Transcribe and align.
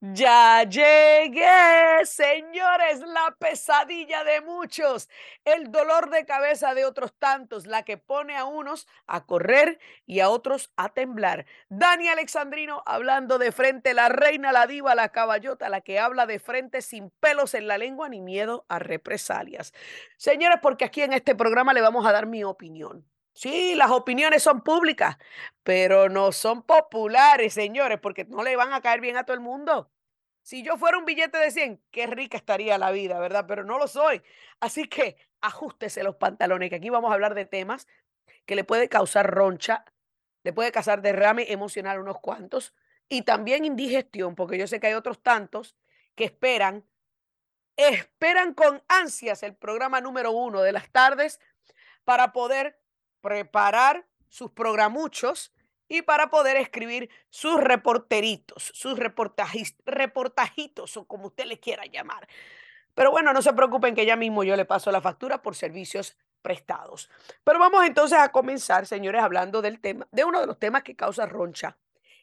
Ya 0.00 0.62
llegué, 0.64 2.04
señores, 2.04 3.00
la 3.00 3.34
pesadilla 3.38 4.24
de 4.24 4.42
muchos, 4.42 5.08
el 5.46 5.72
dolor 5.72 6.10
de 6.10 6.26
cabeza 6.26 6.74
de 6.74 6.84
otros 6.84 7.14
tantos, 7.18 7.66
la 7.66 7.82
que 7.82 7.96
pone 7.96 8.36
a 8.36 8.44
unos 8.44 8.86
a 9.06 9.24
correr 9.24 9.78
y 10.04 10.20
a 10.20 10.28
otros 10.28 10.70
a 10.76 10.90
temblar. 10.90 11.46
Dani 11.70 12.08
Alexandrino 12.08 12.82
hablando 12.84 13.38
de 13.38 13.52
frente, 13.52 13.94
la 13.94 14.10
reina, 14.10 14.52
la 14.52 14.66
diva, 14.66 14.94
la 14.94 15.08
caballota, 15.08 15.70
la 15.70 15.80
que 15.80 15.98
habla 15.98 16.26
de 16.26 16.40
frente 16.40 16.82
sin 16.82 17.08
pelos 17.18 17.54
en 17.54 17.66
la 17.66 17.78
lengua 17.78 18.10
ni 18.10 18.20
miedo 18.20 18.66
a 18.68 18.78
represalias. 18.78 19.72
Señores, 20.18 20.58
porque 20.60 20.84
aquí 20.84 21.00
en 21.02 21.14
este 21.14 21.34
programa 21.34 21.72
le 21.72 21.80
vamos 21.80 22.04
a 22.04 22.12
dar 22.12 22.26
mi 22.26 22.44
opinión. 22.44 23.06
Sí, 23.36 23.74
las 23.74 23.90
opiniones 23.90 24.42
son 24.42 24.62
públicas, 24.62 25.18
pero 25.62 26.08
no 26.08 26.32
son 26.32 26.62
populares, 26.62 27.52
señores, 27.52 27.98
porque 28.00 28.24
no 28.24 28.42
le 28.42 28.56
van 28.56 28.72
a 28.72 28.80
caer 28.80 29.02
bien 29.02 29.18
a 29.18 29.24
todo 29.24 29.34
el 29.34 29.42
mundo. 29.42 29.90
Si 30.42 30.62
yo 30.62 30.78
fuera 30.78 30.96
un 30.96 31.04
billete 31.04 31.36
de 31.36 31.50
100, 31.50 31.82
qué 31.90 32.06
rica 32.06 32.38
estaría 32.38 32.78
la 32.78 32.92
vida, 32.92 33.18
¿verdad? 33.18 33.44
Pero 33.46 33.62
no 33.62 33.76
lo 33.76 33.88
soy. 33.88 34.22
Así 34.58 34.88
que 34.88 35.18
ajustese 35.42 36.02
los 36.02 36.16
pantalones, 36.16 36.70
que 36.70 36.76
aquí 36.76 36.88
vamos 36.88 37.10
a 37.10 37.14
hablar 37.14 37.34
de 37.34 37.44
temas 37.44 37.86
que 38.46 38.56
le 38.56 38.64
puede 38.64 38.88
causar 38.88 39.30
roncha, 39.30 39.84
le 40.42 40.54
puede 40.54 40.72
causar 40.72 41.02
derrame 41.02 41.52
emocional 41.52 41.98
a 41.98 42.00
unos 42.00 42.20
cuantos 42.20 42.74
y 43.06 43.22
también 43.22 43.66
indigestión, 43.66 44.34
porque 44.34 44.56
yo 44.56 44.66
sé 44.66 44.80
que 44.80 44.86
hay 44.86 44.94
otros 44.94 45.22
tantos 45.22 45.76
que 46.14 46.24
esperan, 46.24 46.86
esperan 47.76 48.54
con 48.54 48.82
ansias 48.88 49.42
el 49.42 49.54
programa 49.54 50.00
número 50.00 50.30
uno 50.30 50.62
de 50.62 50.72
las 50.72 50.90
tardes 50.90 51.38
para 52.04 52.32
poder 52.32 52.80
preparar 53.20 54.06
sus 54.28 54.50
programuchos 54.50 55.52
y 55.88 56.02
para 56.02 56.30
poder 56.30 56.56
escribir 56.56 57.10
sus 57.30 57.60
reporteritos, 57.60 58.70
sus 58.74 58.98
reportajitos 58.98 60.96
o 60.96 61.06
como 61.06 61.28
usted 61.28 61.46
le 61.46 61.60
quiera 61.60 61.86
llamar. 61.86 62.28
Pero 62.94 63.10
bueno, 63.10 63.32
no 63.32 63.42
se 63.42 63.52
preocupen 63.52 63.94
que 63.94 64.06
ya 64.06 64.16
mismo 64.16 64.42
yo 64.42 64.56
le 64.56 64.64
paso 64.64 64.90
la 64.90 65.00
factura 65.00 65.42
por 65.42 65.54
servicios 65.54 66.16
prestados. 66.42 67.10
Pero 67.44 67.58
vamos 67.58 67.84
entonces 67.84 68.18
a 68.18 68.32
comenzar, 68.32 68.86
señores, 68.86 69.22
hablando 69.22 69.62
del 69.62 69.80
tema, 69.80 70.08
de 70.12 70.24
uno 70.24 70.40
de 70.40 70.46
los 70.46 70.58
temas 70.58 70.82
que 70.82 70.96
causa 70.96 71.26
roncha 71.26 71.76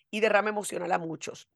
y 0.09 0.19
derrame 0.19 0.50
emocional 0.50 0.91
a 0.91 0.97
muchos. 0.97 1.47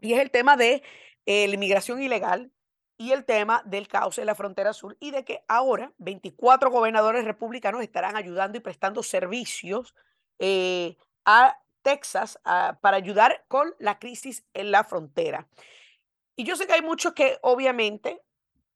Y 0.00 0.12
es 0.12 0.20
el 0.20 0.30
tema 0.30 0.56
de 0.56 0.82
eh, 1.26 1.48
la 1.48 1.54
inmigración 1.54 2.02
ilegal 2.02 2.50
y 2.96 3.12
el 3.12 3.24
tema 3.24 3.62
del 3.64 3.88
caos 3.88 4.18
en 4.18 4.26
la 4.26 4.34
frontera 4.34 4.72
sur 4.72 4.96
y 5.00 5.10
de 5.10 5.24
que 5.24 5.44
ahora 5.48 5.92
24 5.98 6.70
gobernadores 6.70 7.24
republicanos 7.24 7.82
estarán 7.82 8.16
ayudando 8.16 8.58
y 8.58 8.60
prestando 8.60 9.02
servicios 9.02 9.94
eh, 10.38 10.96
a 11.24 11.58
Texas 11.82 12.40
para 12.42 12.96
ayudar 12.96 13.44
con 13.48 13.74
la 13.78 13.98
crisis 13.98 14.44
en 14.54 14.70
la 14.70 14.84
frontera. 14.84 15.46
Y 16.34 16.44
yo 16.44 16.56
sé 16.56 16.66
que 16.66 16.72
hay 16.72 16.82
muchos 16.82 17.12
que 17.12 17.38
obviamente 17.42 18.22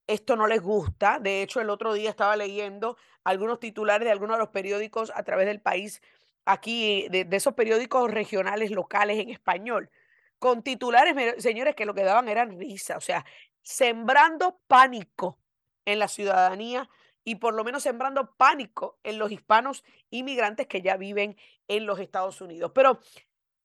esto 0.06 0.36
no 0.36 0.46
les 0.46 0.61
gusta. 0.61 1.19
De 1.19 1.42
hecho, 1.42 1.61
el 1.61 1.70
otro 1.70 1.92
día 1.92 2.11
estaba 2.11 2.36
leyendo 2.36 2.96
algunos 3.24 3.61
titulares 3.61 4.05
de 4.05 4.12
algunos 4.12 4.36
de 4.36 4.41
los 4.41 4.50
periódicos 4.50 5.11
a 5.14 5.22
través 5.22 5.46
del 5.46 5.61
país, 5.61 6.02
aquí, 6.44 7.08
de, 7.11 7.24
de 7.24 7.36
esos 7.36 7.55
periódicos 7.55 8.11
regionales, 8.11 8.70
locales 8.70 9.19
en 9.19 9.30
español, 9.30 9.91
con 10.39 10.62
titulares, 10.62 11.42
señores, 11.42 11.74
que 11.74 11.84
lo 11.84 11.94
que 11.94 12.05
daban 12.05 12.28
eran 12.28 12.58
risa. 12.58 12.96
O 12.96 13.00
sea, 13.00 13.24
sembrando 13.62 14.61
pánico 14.67 15.39
en 15.84 15.98
la 15.98 16.09
ciudadanía 16.09 16.89
y 17.25 17.37
por 17.37 17.55
lo 17.55 17.64
menos 17.64 17.83
sembrando 17.83 18.34
pánico 18.37 18.98
en 19.03 19.19
los 19.19 19.31
hispanos 19.31 19.84
inmigrantes 20.11 20.67
que 20.67 20.83
ya 20.83 20.97
viven 20.97 21.37
en 21.69 21.86
los 21.86 22.01
Estados 22.01 22.41
Unidos. 22.41 22.73
Pero 22.75 23.01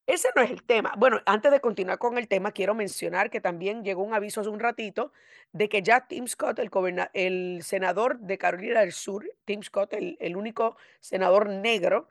ese 0.06 0.30
no 0.36 0.42
es 0.42 0.52
el 0.52 0.64
tema. 0.64 0.94
Bueno, 0.98 1.22
antes 1.26 1.50
de 1.50 1.62
continuar 1.62 1.98
con 1.98 2.18
el 2.18 2.28
tema, 2.28 2.52
quiero 2.52 2.76
mencionar 2.76 3.30
que 3.30 3.40
también 3.40 3.86
llegó 3.86 4.04
un 4.04 4.14
aviso 4.14 4.42
hace 4.42 4.50
un 4.50 4.60
ratito 4.60 5.14
de 5.54 5.70
que 5.70 5.82
ya 5.82 6.08
Tim 6.08 6.28
Scott, 6.28 6.60
el, 6.60 6.70
el 7.14 7.64
senador 7.64 8.20
de 8.20 8.38
Carolina 8.38 8.82
del 8.82 8.92
Sur, 8.92 9.26
Tim 9.46 9.64
Scott, 9.64 9.94
el, 9.94 10.36
único 10.36 10.76
senador 11.00 11.48
negro 11.48 12.10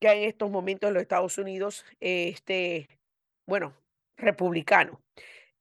que 0.00 0.08
hay 0.08 0.22
en 0.22 0.28
estos 0.30 0.50
momentos 0.50 0.88
en 0.88 0.94
los 0.94 1.02
Estados 1.02 1.36
Unidos, 1.36 1.84
este, 2.00 2.88
bueno, 3.46 3.74
republicano. 4.16 5.02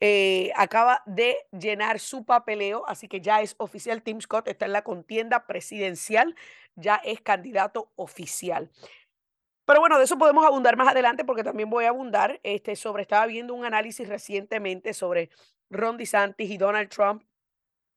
Eh, 0.05 0.51
acaba 0.57 1.01
de 1.05 1.37
llenar 1.57 1.97
su 1.97 2.25
papeleo, 2.25 2.83
así 2.89 3.07
que 3.07 3.21
ya 3.21 3.39
es 3.39 3.55
oficial. 3.57 4.03
Tim 4.03 4.19
Scott 4.19 4.49
está 4.49 4.65
en 4.65 4.73
la 4.73 4.81
contienda 4.81 5.47
presidencial, 5.47 6.35
ya 6.75 6.95
es 7.05 7.21
candidato 7.21 7.89
oficial. 7.95 8.69
Pero 9.63 9.79
bueno, 9.79 9.97
de 9.97 10.03
eso 10.03 10.17
podemos 10.17 10.45
abundar 10.45 10.75
más 10.75 10.89
adelante 10.89 11.23
porque 11.23 11.45
también 11.45 11.69
voy 11.69 11.85
a 11.85 11.89
abundar 11.89 12.41
este, 12.43 12.75
sobre, 12.75 13.03
estaba 13.03 13.25
viendo 13.27 13.53
un 13.53 13.63
análisis 13.63 14.09
recientemente 14.09 14.93
sobre 14.93 15.29
Ron 15.69 15.95
DeSantis 15.95 16.51
y 16.51 16.57
Donald 16.57 16.89
Trump 16.89 17.23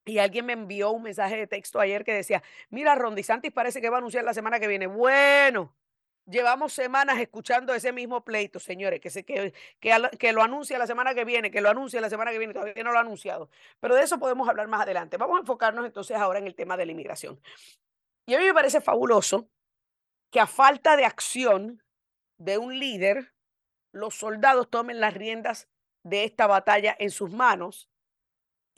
y 0.05 0.19
alguien 0.19 0.47
me 0.47 0.53
envió 0.53 0.93
un 0.93 1.03
mensaje 1.03 1.37
de 1.37 1.49
texto 1.49 1.81
ayer 1.81 2.05
que 2.05 2.15
decía, 2.15 2.41
mira, 2.71 2.95
Ron 2.95 3.17
DeSantis 3.17 3.51
parece 3.51 3.81
que 3.81 3.91
va 3.91 3.97
a 3.97 3.99
anunciar 3.99 4.23
la 4.23 4.33
semana 4.33 4.61
que 4.61 4.69
viene. 4.69 4.87
Bueno, 4.87 5.75
Llevamos 6.29 6.73
semanas 6.73 7.19
escuchando 7.21 7.73
ese 7.73 7.93
mismo 7.93 8.25
pleito, 8.25 8.59
señores, 8.59 9.01
que, 9.01 9.11
se, 9.11 9.25
que, 9.25 9.55
que, 9.81 10.33
lo 10.33 10.43
anuncia 10.43 10.77
la 10.77 10.87
semana 10.87 11.15
que 11.15 11.25
viene, 11.25 11.53
que 11.53 11.61
lo 11.61 11.71
anuncia 11.71 12.01
la 12.01 12.11
semana 12.11 12.33
que 12.33 12.39
viene, 12.39 12.53
todavía 12.53 12.83
no 12.83 12.91
lo 12.91 12.99
ha 12.99 13.03
anunciado. 13.03 13.49
Pero 13.79 13.95
de 13.95 14.03
eso 14.03 14.19
podemos 14.19 14.49
hablar 14.49 14.67
más 14.67 14.81
adelante. 14.81 15.17
Vamos 15.17 15.37
a 15.37 15.41
enfocarnos 15.41 15.87
entonces 15.87 16.17
ahora 16.17 16.41
en 16.41 16.47
el 16.49 16.57
tema 16.57 16.77
de 16.77 16.87
la 16.87 16.93
inmigración. 16.93 17.41
Y 18.27 18.35
a 18.35 18.39
mí 18.39 18.45
me 18.45 18.55
parece 18.55 18.81
fabuloso 18.81 19.49
que 20.33 20.41
a 20.41 20.49
falta 20.49 20.97
de 20.97 21.05
acción 21.05 21.83
de 22.39 22.59
un 22.59 22.79
líder, 22.79 23.33
los 23.93 24.17
soldados 24.17 24.69
tomen 24.69 25.01
las 25.01 25.15
riendas 25.15 25.69
de 26.03 26.25
esta 26.25 26.47
batalla 26.47 26.95
en 26.99 27.11
sus 27.11 27.31
manos 27.31 27.89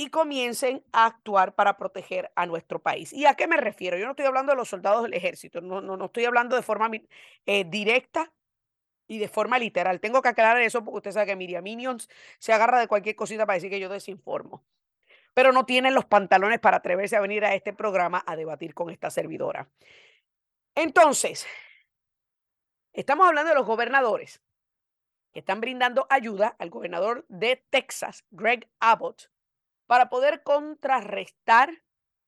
y 0.01 0.11
comiencen 0.11 0.85
a 0.93 1.07
actuar 1.07 1.57
para 1.57 1.77
proteger 1.77 2.31
a 2.37 2.47
nuestro 2.47 2.79
país. 2.79 3.13
¿Y 3.13 3.27
a 3.27 3.35
qué 3.35 3.49
me 3.49 3.57
refiero? 3.57 3.99
Yo 3.99 4.05
no 4.05 4.13
estoy 4.13 4.27
hablando 4.27 4.53
de 4.53 4.57
los 4.57 4.69
soldados 4.69 5.03
del 5.03 5.13
ejército, 5.13 5.61
no, 5.61 5.81
no, 5.81 5.97
no 5.97 6.05
estoy 6.07 6.25
hablando 6.25 6.55
de 6.55 6.63
forma 6.63 6.89
eh, 7.47 7.65
directa 7.65 8.33
y 9.09 9.19
de 9.19 9.27
forma 9.27 9.59
literal. 9.59 10.01
Tengo 10.01 10.23
que 10.23 10.29
aclarar 10.29 10.63
eso 10.63 10.85
porque 10.85 10.99
usted 10.99 11.11
sabe 11.11 11.27
que 11.27 11.37
Miriam 11.37 11.65
Minions 11.65 12.09
se 12.39 12.53
agarra 12.53 12.79
de 12.79 12.87
cualquier 12.87 13.17
cosita 13.17 13.45
para 13.45 13.55
decir 13.55 13.71
que 13.71 13.81
yo 13.81 13.89
desinformo. 13.89 14.65
Pero 15.35 15.53
no 15.53 15.67
tienen 15.67 15.95
los 15.95 16.05
pantalones 16.05 16.61
para 16.61 16.77
atreverse 16.77 17.17
a 17.17 17.21
venir 17.21 17.45
a 17.45 17.55
este 17.55 17.73
programa 17.73 18.23
a 18.25 18.37
debatir 18.37 18.75
con 18.75 18.91
esta 18.91 19.11
servidora. 19.11 19.69
Entonces, 20.77 21.45
estamos 22.93 23.27
hablando 23.27 23.49
de 23.49 23.57
los 23.57 23.67
gobernadores 23.67 24.41
que 25.33 25.41
están 25.41 25.61
brindando 25.61 26.07
ayuda 26.09 26.55
al 26.61 26.71
gobernador 26.71 27.27
de 27.29 27.65
Texas, 27.71 28.25
Greg 28.31 28.69
Abbott, 28.79 29.29
para 29.89 30.11
poder 30.11 30.43
contrarrestar 30.43 31.83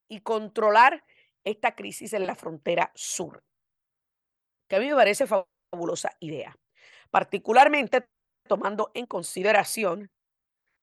y 0.08 0.22
controlar 0.22 1.04
esta 1.44 1.76
crisis 1.76 2.14
en 2.14 2.26
la 2.26 2.34
frontera 2.34 2.90
sur, 2.94 3.44
que 4.66 4.76
a 4.76 4.80
mí 4.80 4.88
me 4.88 4.94
parece 4.94 5.26
fabulosa 5.26 6.16
idea, 6.20 6.56
particularmente 7.10 8.08
tomando 8.48 8.90
en 8.94 9.06
consideración 9.06 10.10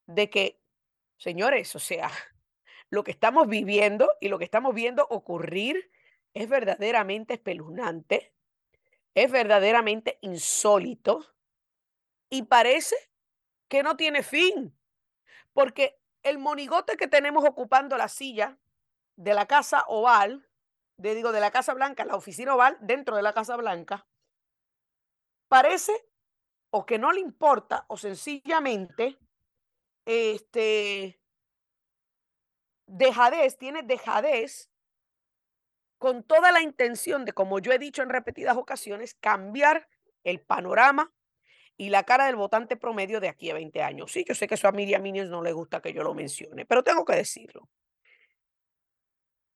de 0.06 0.30
que, 0.30 0.62
señores, 1.18 1.76
o 1.76 1.80
sea, 1.80 2.12
lo 2.92 3.04
que 3.04 3.12
estamos 3.12 3.48
viviendo 3.48 4.10
y 4.22 4.30
lo 4.30 4.38
que 4.38 4.46
estamos 4.46 4.76
viendo 4.76 5.06
ocurrir 5.10 5.92
es 6.36 6.48
verdaderamente 6.48 7.34
espeluznante, 7.34 8.34
es 9.16 9.32
verdaderamente 9.32 10.20
insólito 10.22 11.26
y 12.30 12.44
parece 12.44 12.96
que 13.68 13.82
no 13.82 13.98
tiene 13.98 14.22
fin, 14.22 14.78
porque 15.54 16.00
el 16.24 16.38
monigote 16.40 16.98
que 16.98 17.08
tenemos 17.08 17.46
ocupando 17.46 17.98
la 17.98 18.08
silla 18.08 18.58
de 19.16 19.34
la 19.34 19.46
Casa 19.46 19.84
Oval, 19.88 20.48
de, 20.98 21.16
digo, 21.16 21.32
de 21.32 21.40
la 21.40 21.52
Casa 21.52 21.74
Blanca, 21.74 22.06
la 22.06 22.16
oficina 22.16 22.56
oval 22.56 22.78
dentro 22.82 23.16
de 23.16 23.22
la 23.22 23.34
Casa 23.34 23.56
Blanca, 23.56 24.08
parece 25.48 25.94
o 26.70 26.86
que 26.86 27.00
no 27.00 27.12
le 27.12 27.20
importa 27.20 27.86
o 27.88 27.98
sencillamente 27.98 29.18
este 30.06 31.20
dejadez, 32.88 33.58
tiene 33.58 33.84
dejadez 33.84 34.70
con 35.98 36.24
toda 36.24 36.52
la 36.52 36.62
intención 36.62 37.26
de, 37.26 37.34
como 37.34 37.60
yo 37.60 37.72
he 37.72 37.80
dicho 37.80 38.04
en 38.04 38.10
repetidas 38.10 38.58
ocasiones, 38.58 39.16
cambiar 39.16 39.90
el 40.24 40.42
panorama 40.42 41.12
y 41.78 41.90
la 41.90 42.04
cara 42.04 42.26
del 42.26 42.36
votante 42.36 42.76
promedio 42.76 43.20
de 43.20 43.30
aquí 43.30 43.52
a 43.52 43.54
20 43.54 43.84
años. 43.84 44.12
Sí, 44.12 44.26
yo 44.28 44.34
sé 44.34 44.48
que 44.48 44.56
eso 44.56 44.68
a 44.68 44.72
Miriam 44.72 45.02
Minions 45.02 45.30
no 45.30 45.44
le 45.44 45.54
gusta 45.54 45.82
que 45.82 45.94
yo 45.94 46.04
lo 46.04 46.14
mencione, 46.16 46.66
pero 46.66 46.84
tengo 46.84 47.06
que 47.06 47.16
decirlo. 47.16 47.70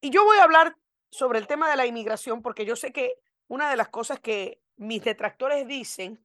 Y 0.01 0.11
yo 0.11 0.23
voy 0.23 0.37
a 0.37 0.43
hablar 0.43 0.77
sobre 1.09 1.39
el 1.39 1.47
tema 1.47 1.69
de 1.69 1.75
la 1.75 1.85
inmigración 1.85 2.41
porque 2.41 2.65
yo 2.65 2.75
sé 2.75 2.91
que 2.91 3.15
una 3.47 3.69
de 3.69 3.75
las 3.75 3.89
cosas 3.89 4.19
que 4.19 4.61
mis 4.77 5.03
detractores 5.03 5.67
dicen 5.67 6.23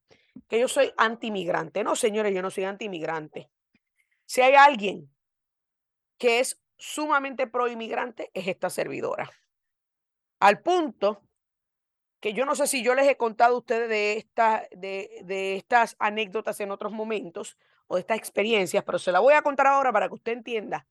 que 0.48 0.60
yo 0.60 0.69
soy 0.69 0.93
anti-inmigrante. 0.96 1.82
No, 1.82 1.96
señores, 1.96 2.34
yo 2.34 2.43
no 2.43 2.50
soy 2.50 2.64
anti-inmigrante. 2.64 3.50
Si 4.26 4.43
hay 4.43 4.54
alguien 4.54 5.10
que 6.19 6.40
es 6.40 6.60
sumamente 6.76 7.46
pro-inmigrante, 7.46 8.31
es 8.34 8.46
esta 8.48 8.70
servidora. 8.70 9.31
Al 10.40 10.60
punto 10.60 11.22
que 12.26 12.32
yo 12.32 12.44
no 12.44 12.56
sé 12.56 12.67
si 12.67 12.82
yo 12.82 12.96
les 12.96 13.06
he 13.06 13.17
contado 13.17 13.55
a 13.55 13.58
ustedes 13.58 13.88
de, 13.88 14.17
esta, 14.17 14.67
de, 14.73 15.20
de 15.26 15.55
estas 15.55 15.94
anécdotas 16.00 16.58
en 16.58 16.73
otros 16.73 16.90
momentos 16.90 17.56
o 17.87 17.94
de 17.94 18.00
estas 18.00 18.19
experiencias, 18.19 18.82
pero 18.82 18.99
se 18.99 19.12
la 19.12 19.20
voy 19.20 19.34
a 19.34 19.43
contar 19.43 19.69
ahora 19.69 19.93
para 19.93 20.08
que 20.08 20.14
usted 20.14 20.32
entienda 20.32 20.88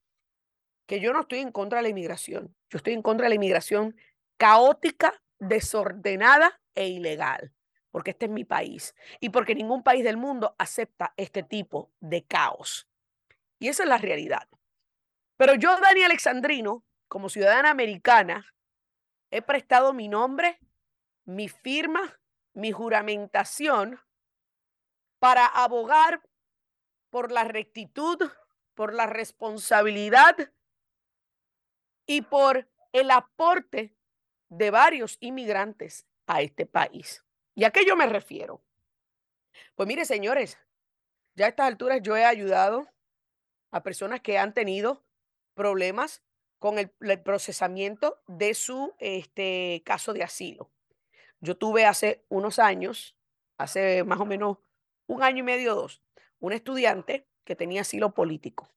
que 0.86 0.98
yo 0.98 1.12
no 1.12 1.20
estoy 1.20 1.40
en 1.40 1.52
contra 1.52 1.80
de 1.80 1.82
la 1.82 1.88
inmigración. 1.90 2.56
Yo 2.70 2.78
estoy 2.78 2.94
en 2.94 3.02
contra 3.02 3.24
de 3.24 3.28
la 3.28 3.34
inmigración 3.34 3.94
caótica, 4.38 5.22
desordenada 5.38 6.58
e 6.74 6.88
ilegal, 6.88 7.52
porque 7.90 8.12
este 8.12 8.24
es 8.24 8.32
mi 8.32 8.44
país 8.44 8.94
y 9.20 9.28
porque 9.28 9.54
ningún 9.54 9.82
país 9.82 10.04
del 10.04 10.16
mundo 10.16 10.56
acepta 10.56 11.12
este 11.18 11.42
tipo 11.42 11.92
de 12.00 12.24
caos. 12.24 12.88
Y 13.58 13.68
esa 13.68 13.82
es 13.82 13.90
la 13.90 13.98
realidad. 13.98 14.48
Pero 15.36 15.54
yo, 15.54 15.78
Dani 15.82 16.02
Alexandrino, 16.02 16.82
como 17.08 17.28
ciudadana 17.28 17.68
americana, 17.68 18.54
he 19.30 19.42
prestado 19.42 19.92
mi 19.92 20.08
nombre, 20.08 20.58
mi 21.26 21.48
firma, 21.48 22.18
mi 22.54 22.72
juramentación 22.72 24.00
para 25.18 25.46
abogar 25.46 26.22
por 27.10 27.32
la 27.32 27.44
rectitud, 27.44 28.18
por 28.74 28.94
la 28.94 29.06
responsabilidad 29.06 30.36
y 32.06 32.22
por 32.22 32.68
el 32.92 33.10
aporte 33.10 33.96
de 34.48 34.70
varios 34.70 35.18
inmigrantes 35.20 36.06
a 36.26 36.40
este 36.42 36.66
país. 36.66 37.24
¿Y 37.54 37.64
a 37.64 37.70
qué 37.70 37.84
yo 37.84 37.96
me 37.96 38.06
refiero? 38.06 38.62
Pues 39.74 39.86
mire, 39.86 40.04
señores, 40.04 40.58
ya 41.34 41.46
a 41.46 41.48
estas 41.48 41.66
alturas 41.66 42.00
yo 42.02 42.16
he 42.16 42.24
ayudado 42.24 42.88
a 43.70 43.82
personas 43.82 44.20
que 44.20 44.38
han 44.38 44.54
tenido 44.54 45.04
problemas 45.54 46.22
con 46.58 46.78
el, 46.78 46.90
procesamiento 47.22 48.22
de 48.26 48.54
su 48.54 48.94
este, 48.98 49.82
caso 49.84 50.12
de 50.12 50.22
asilo. 50.22 50.70
Yo 51.40 51.56
tuve 51.56 51.84
hace 51.84 52.24
unos 52.28 52.58
años, 52.58 53.16
hace 53.58 54.04
más 54.04 54.20
o 54.20 54.26
menos 54.26 54.58
un 55.06 55.22
año 55.22 55.40
y 55.40 55.42
medio 55.42 55.74
dos, 55.74 56.02
un 56.40 56.52
estudiante 56.52 57.26
que 57.44 57.56
tenía 57.56 57.82
asilo 57.82 58.14
político. 58.14 58.68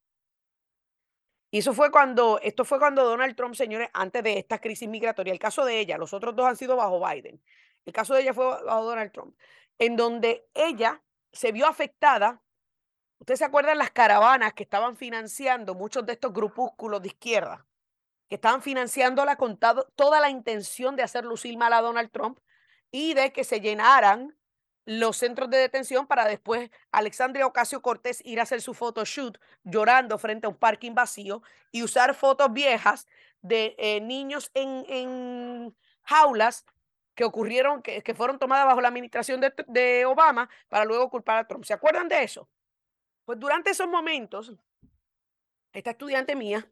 Y 1.51 1.59
eso 1.59 1.73
fue 1.73 1.91
cuando, 1.91 2.39
esto 2.44 2.63
fue 2.63 2.77
cuando 2.77 3.03
Donald 3.03 3.35
Trump, 3.35 3.56
señores, 3.56 3.89
antes 3.94 4.23
de 4.23 4.38
esta 4.38 4.59
crisis 4.59 4.88
migratoria, 4.88 5.33
el 5.33 5.39
caso 5.39 5.65
de 5.65 5.79
ella, 5.79 5.97
los 5.97 6.13
otros 6.13 6.35
dos 6.35 6.45
han 6.45 6.56
sido 6.56 6.75
bajo 6.75 7.03
Biden. 7.03 7.41
El 7.85 7.94
caso 7.94 8.13
de 8.13 8.21
ella 8.21 8.33
fue 8.33 8.45
bajo 8.45 8.85
Donald 8.85 9.12
Trump, 9.12 9.35
en 9.79 9.95
donde 9.95 10.47
ella 10.53 11.01
se 11.31 11.51
vio 11.51 11.65
afectada. 11.65 12.44
Ustedes 13.17 13.39
se 13.39 13.45
acuerdan 13.45 13.79
las 13.79 13.89
caravanas 13.89 14.53
que 14.53 14.63
estaban 14.63 14.95
financiando 14.95 15.73
muchos 15.73 16.05
de 16.05 16.13
estos 16.13 16.31
grupúsculos 16.33 17.01
de 17.01 17.07
izquierda, 17.07 17.65
que 18.27 18.35
estaban 18.35 18.62
financiándola 18.62 19.35
con 19.35 19.57
toda 19.57 20.19
la 20.19 20.29
intención 20.29 20.95
de 20.95 21.03
hacer 21.03 21.25
lucir 21.25 21.57
mal 21.57 21.73
a 21.73 21.81
Donald 21.81 22.12
Trump 22.12 22.38
y 22.91 23.13
de 23.13 23.31
que 23.31 23.44
se 23.44 23.62
llenaran 23.62 24.36
los 24.86 25.18
centros 25.18 25.51
de 25.51 25.57
detención 25.57 26.07
para 26.07 26.25
después 26.25 26.71
Alexandria 26.91 27.45
Ocasio 27.45 27.81
Cortés 27.81 28.25
ir 28.25 28.39
a 28.39 28.44
hacer 28.44 28.59
su 28.59 28.74
photoshoot 28.74 29.38
llorando 29.63 30.18
frente 30.18 30.47
a 30.47 30.50
un 30.50 30.56
parking 30.56 30.95
vacío 30.95 31.44
y 31.71 31.83
usar 31.83 32.15
fotos 32.15 32.51
viejas 32.51 33.07
de 33.41 33.75
eh, 33.77 34.01
niños 34.01 34.50
en, 34.56 35.75
jaulas 36.01 36.65
que 37.13 37.24
ocurrieron, 37.24 37.83
que, 37.83 38.01
que, 38.01 38.15
fueron 38.15 38.39
tomadas 38.39 38.65
bajo 38.65 38.81
la 38.81 38.88
administración 38.88 39.39
de, 39.41 39.53
de 39.68 40.07
Obama 40.07 40.50
para 40.69 40.86
luego 40.86 41.09
culpar 41.12 41.38
a 41.38 41.47
Trump. 41.47 41.65
¿Se 41.65 41.74
acuerdan 41.74 42.07
de 42.07 42.24
eso? 42.24 42.50
Pues 43.25 43.38
durante 43.39 43.69
esos 43.69 43.88
momentos, 43.88 44.53
esta 45.71 45.91
estudiante 45.91 46.36
mía 46.36 46.68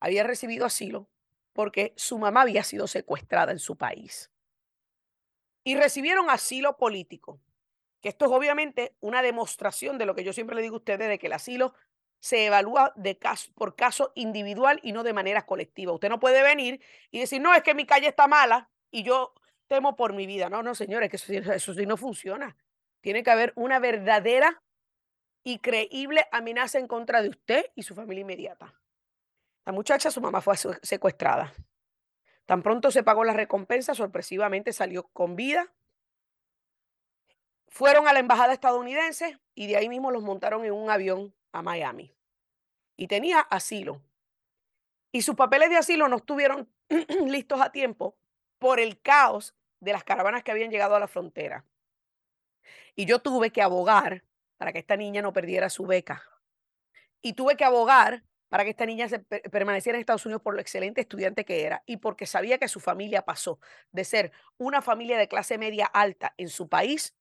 había 0.00 0.22
recibido 0.22 0.64
asilo 0.64 1.10
porque 1.52 1.92
su 1.96 2.18
mamá 2.18 2.42
había 2.42 2.64
sido 2.64 2.86
secuestrada 2.86 3.52
en 3.52 3.58
su 3.58 3.76
país 3.76 4.30
y 5.68 5.76
recibieron 5.76 6.30
asilo 6.30 6.78
político. 6.78 7.42
Que 8.00 8.08
esto 8.08 8.24
es 8.24 8.30
obviamente 8.30 8.96
una 9.00 9.20
demostración 9.20 9.98
de 9.98 10.06
lo 10.06 10.14
que 10.14 10.24
yo 10.24 10.32
siempre 10.32 10.56
le 10.56 10.62
digo 10.62 10.76
a 10.76 10.78
ustedes, 10.78 11.10
de 11.10 11.18
que 11.18 11.26
el 11.26 11.34
asilo 11.34 11.74
se 12.20 12.46
evalúa 12.46 12.94
de 12.96 13.18
por 13.54 13.76
caso 13.76 14.10
individual 14.14 14.80
y 14.82 14.92
no 14.92 15.02
de 15.02 15.12
manera 15.12 15.44
colectiva. 15.44 15.92
Usted 15.92 16.08
no 16.08 16.20
puede 16.20 16.42
venir 16.42 16.80
y 17.10 17.20
decir, 17.20 17.42
no, 17.42 17.52
es 17.52 17.62
que 17.62 17.74
mi 17.74 17.84
calle 17.84 18.06
está 18.08 18.26
mala 18.26 18.70
y 18.90 19.02
yo 19.02 19.34
temo 19.66 19.94
por 19.94 20.14
mi 20.14 20.24
vida. 20.26 20.48
No, 20.48 20.62
no, 20.62 20.74
señores, 20.74 21.10
que 21.10 21.16
eso 21.16 21.74
sí 21.74 21.84
no 21.84 21.98
funciona. 21.98 22.56
Tiene 23.02 23.22
que 23.22 23.30
haber 23.30 23.52
una 23.54 23.78
verdadera 23.78 24.62
y 25.44 25.58
creíble 25.58 26.24
amenaza 26.32 26.78
en 26.78 26.88
contra 26.88 27.20
de 27.20 27.28
usted 27.28 27.66
y 27.74 27.82
su 27.82 27.94
familia 27.94 28.22
inmediata. 28.22 28.74
La 29.66 29.72
muchacha, 29.72 30.10
su 30.10 30.22
mamá 30.22 30.40
fue 30.40 30.56
secuestrada. 30.82 31.52
Tan 32.48 32.62
pronto 32.62 32.90
se 32.90 33.02
pagó 33.02 33.24
la 33.24 33.34
recompensa, 33.34 33.94
sorpresivamente 33.94 34.72
salió 34.72 35.02
con 35.08 35.36
vida. 35.36 35.70
Fueron 37.66 38.08
a 38.08 38.14
la 38.14 38.20
embajada 38.20 38.54
estadounidense 38.54 39.38
y 39.54 39.66
de 39.66 39.76
ahí 39.76 39.90
mismo 39.90 40.10
los 40.10 40.22
montaron 40.22 40.64
en 40.64 40.72
un 40.72 40.88
avión 40.88 41.34
a 41.52 41.60
Miami. 41.60 42.16
Y 42.96 43.06
tenía 43.06 43.40
asilo. 43.40 44.00
Y 45.12 45.20
sus 45.20 45.36
papeles 45.36 45.68
de 45.68 45.76
asilo 45.76 46.08
no 46.08 46.16
estuvieron 46.16 46.72
listos 47.26 47.60
a 47.60 47.70
tiempo 47.70 48.16
por 48.58 48.80
el 48.80 48.98
caos 48.98 49.54
de 49.80 49.92
las 49.92 50.02
caravanas 50.02 50.42
que 50.42 50.50
habían 50.50 50.70
llegado 50.70 50.94
a 50.94 51.00
la 51.00 51.06
frontera. 51.06 51.66
Y 52.96 53.04
yo 53.04 53.18
tuve 53.18 53.50
que 53.50 53.60
abogar 53.60 54.24
para 54.56 54.72
que 54.72 54.78
esta 54.78 54.96
niña 54.96 55.20
no 55.20 55.34
perdiera 55.34 55.68
su 55.68 55.84
beca. 55.84 56.22
Y 57.20 57.34
tuve 57.34 57.58
que 57.58 57.64
abogar 57.66 58.24
para 58.48 58.64
que 58.64 58.70
esta 58.70 58.86
niña 58.86 59.08
se 59.08 59.18
permaneciera 59.18 59.96
en 59.96 60.00
Estados 60.00 60.24
Unidos 60.26 60.42
por 60.42 60.54
lo 60.54 60.60
excelente 60.60 61.00
estudiante 61.00 61.44
que 61.44 61.64
era 61.64 61.82
y 61.86 61.98
porque 61.98 62.26
sabía 62.26 62.58
que 62.58 62.68
su 62.68 62.80
familia 62.80 63.22
pasó 63.22 63.60
de 63.92 64.04
ser 64.04 64.32
una 64.56 64.82
familia 64.82 65.18
de 65.18 65.28
clase 65.28 65.58
media 65.58 65.86
alta 65.86 66.34
en 66.36 66.48
su 66.48 66.68
país 66.68 67.14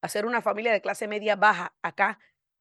a 0.00 0.08
ser 0.08 0.26
una 0.26 0.40
familia 0.42 0.72
de 0.72 0.80
clase 0.80 1.06
media 1.06 1.36
baja 1.36 1.74
acá 1.82 2.18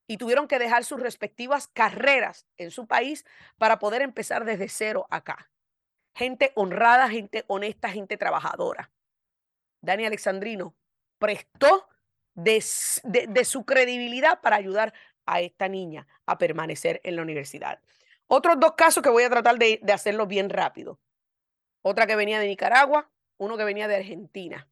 y 0.08 0.18
tuvieron 0.18 0.48
que 0.48 0.60
dejar 0.60 0.84
sus 0.84 1.00
respectivas 1.00 1.68
carreras 1.68 2.48
en 2.58 2.72
su 2.72 2.88
país 2.88 3.26
para 3.58 3.80
poder 3.80 4.02
empezar 4.02 4.44
desde 4.44 4.68
cero 4.68 5.06
acá. 5.10 5.52
Gente 6.16 6.52
honrada, 6.56 7.08
gente 7.10 7.46
honesta, 7.48 7.90
gente 7.90 8.18
trabajadora. 8.18 8.92
Dani 9.82 10.06
Alexandrino 10.06 10.76
prestó 11.20 11.88
de, 12.34 12.64
de 13.30 13.46
su 13.46 13.66
credibilidad 13.66 14.42
para 14.42 14.56
ayudar 14.56 14.94
a 15.26 15.42
esta 15.42 15.68
niña 15.68 16.08
a 16.26 16.38
permanecer 16.38 17.00
en 17.04 17.16
la 17.16 17.22
universidad. 17.22 17.80
Otros 18.32 18.60
dos 18.60 18.74
casos 18.74 19.02
que 19.02 19.10
voy 19.10 19.24
a 19.24 19.30
tratar 19.30 19.58
de, 19.58 19.82
hacerlo 19.92 20.28
bien 20.28 20.52
rápido. 20.52 21.00
Otra 21.82 22.06
que 22.06 22.16
venía 22.16 22.40
de 22.40 22.46
Nicaragua, 22.46 23.10
uno 23.38 23.58
que 23.58 23.64
venía 23.64 23.88
de 23.88 23.96
Argentina. 23.96 24.70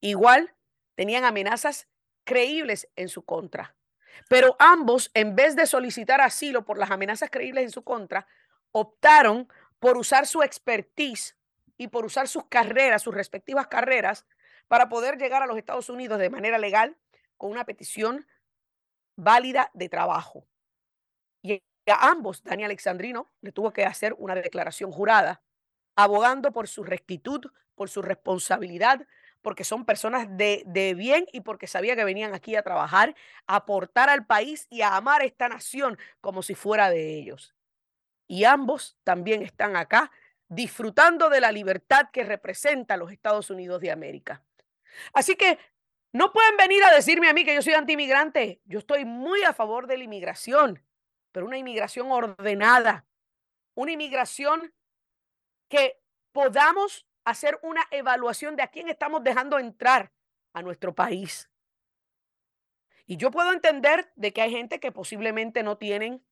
Igual 0.00 0.54
tenían 0.94 1.24
amenazas 1.24 1.88
creíbles 2.22 2.88
en 2.94 3.08
su 3.08 3.24
contra. 3.24 3.74
Pero 4.28 4.54
ambos, 4.60 5.10
en 5.14 5.34
vez 5.34 5.56
de 5.56 5.66
solicitar 5.66 6.20
asilo 6.20 6.64
por 6.64 6.78
las 6.78 6.92
amenazas 6.92 7.28
creíbles 7.28 7.64
en 7.64 7.70
su 7.72 7.82
contra, 7.82 8.28
optaron 8.70 9.48
por 9.80 9.96
usar 9.96 10.28
su 10.28 10.44
expertise 10.44 11.36
y 11.76 11.88
por 11.88 12.04
usar 12.04 12.28
sus 12.28 12.46
carreras, 12.46 13.02
sus 13.02 13.16
respectivas 13.16 13.66
carreras, 13.66 14.26
para 14.68 14.88
poder 14.88 15.18
llegar 15.18 15.42
a 15.42 15.46
los 15.46 15.58
Estados 15.58 15.88
Unidos 15.88 16.20
de 16.20 16.30
manera 16.30 16.56
legal 16.56 16.96
con 17.36 17.50
una 17.50 17.64
petición 17.64 18.28
válida 19.16 19.72
de 19.74 19.88
trabajo. 19.88 20.46
A 21.86 22.10
ambos, 22.10 22.42
Dani 22.44 22.64
Alexandrino 22.64 23.30
le 23.40 23.52
tuvo 23.52 23.72
que 23.72 23.84
hacer 23.84 24.14
una 24.18 24.34
declaración 24.34 24.92
jurada, 24.92 25.42
abogando 25.96 26.52
por 26.52 26.68
su 26.68 26.84
rectitud, 26.84 27.44
por 27.74 27.88
su 27.88 28.02
responsabilidad, 28.02 29.06
porque 29.42 29.64
son 29.64 29.84
personas 29.84 30.28
de, 30.36 30.62
de, 30.66 30.94
bien 30.94 31.26
y 31.32 31.40
porque 31.40 31.66
sabía 31.66 31.96
que 31.96 32.04
venían 32.04 32.34
aquí 32.34 32.54
a 32.54 32.62
trabajar, 32.62 33.16
a 33.48 33.56
aportar 33.56 34.08
al 34.08 34.24
país 34.24 34.68
y 34.70 34.82
a 34.82 34.96
amar 34.96 35.22
a 35.22 35.24
esta 35.24 35.48
nación 35.48 35.98
como 36.20 36.42
si 36.42 36.54
fuera 36.54 36.90
de 36.90 37.18
ellos. 37.18 37.54
Y 38.28 38.44
ambos 38.44 38.96
también 39.02 39.42
están 39.42 39.74
acá 39.74 40.12
disfrutando 40.48 41.28
de 41.28 41.40
la 41.40 41.50
libertad 41.50 42.10
que 42.12 42.22
representa 42.22 42.96
los 42.96 43.10
Estados 43.10 43.50
Unidos 43.50 43.80
de 43.80 43.90
América. 43.90 44.44
Así 45.12 45.34
que 45.34 45.58
no 46.12 46.32
pueden 46.32 46.56
venir 46.56 46.84
a 46.84 46.94
decirme 46.94 47.28
a 47.28 47.32
mí 47.32 47.44
que 47.44 47.54
yo 47.54 47.62
soy 47.62 47.72
antimigrante. 47.72 48.60
Yo 48.66 48.78
estoy 48.78 49.04
muy 49.04 49.42
a 49.42 49.54
favor 49.54 49.86
de 49.86 49.96
la 49.96 50.04
inmigración 50.04 50.82
pero 51.32 51.46
una 51.46 51.58
inmigración 51.58 52.12
ordenada, 52.12 53.06
una 53.74 53.92
inmigración 53.92 54.72
que 55.68 56.00
podamos 56.32 57.06
hacer 57.24 57.58
una 57.62 57.86
evaluación 57.90 58.56
de 58.56 58.62
a 58.62 58.68
quién 58.68 58.88
estamos 58.88 59.22
dejando 59.24 59.58
entrar 59.58 60.12
a 60.52 60.62
nuestro 60.62 60.94
país. 60.94 61.50
Y 63.06 63.16
yo 63.16 63.30
puedo 63.30 63.52
entender 63.52 64.12
de 64.16 64.32
que 64.32 64.42
hay 64.42 64.50
gente 64.50 64.80
que 64.80 64.92
posiblemente 64.92 65.62
no 65.62 65.76
tienen 65.78 66.24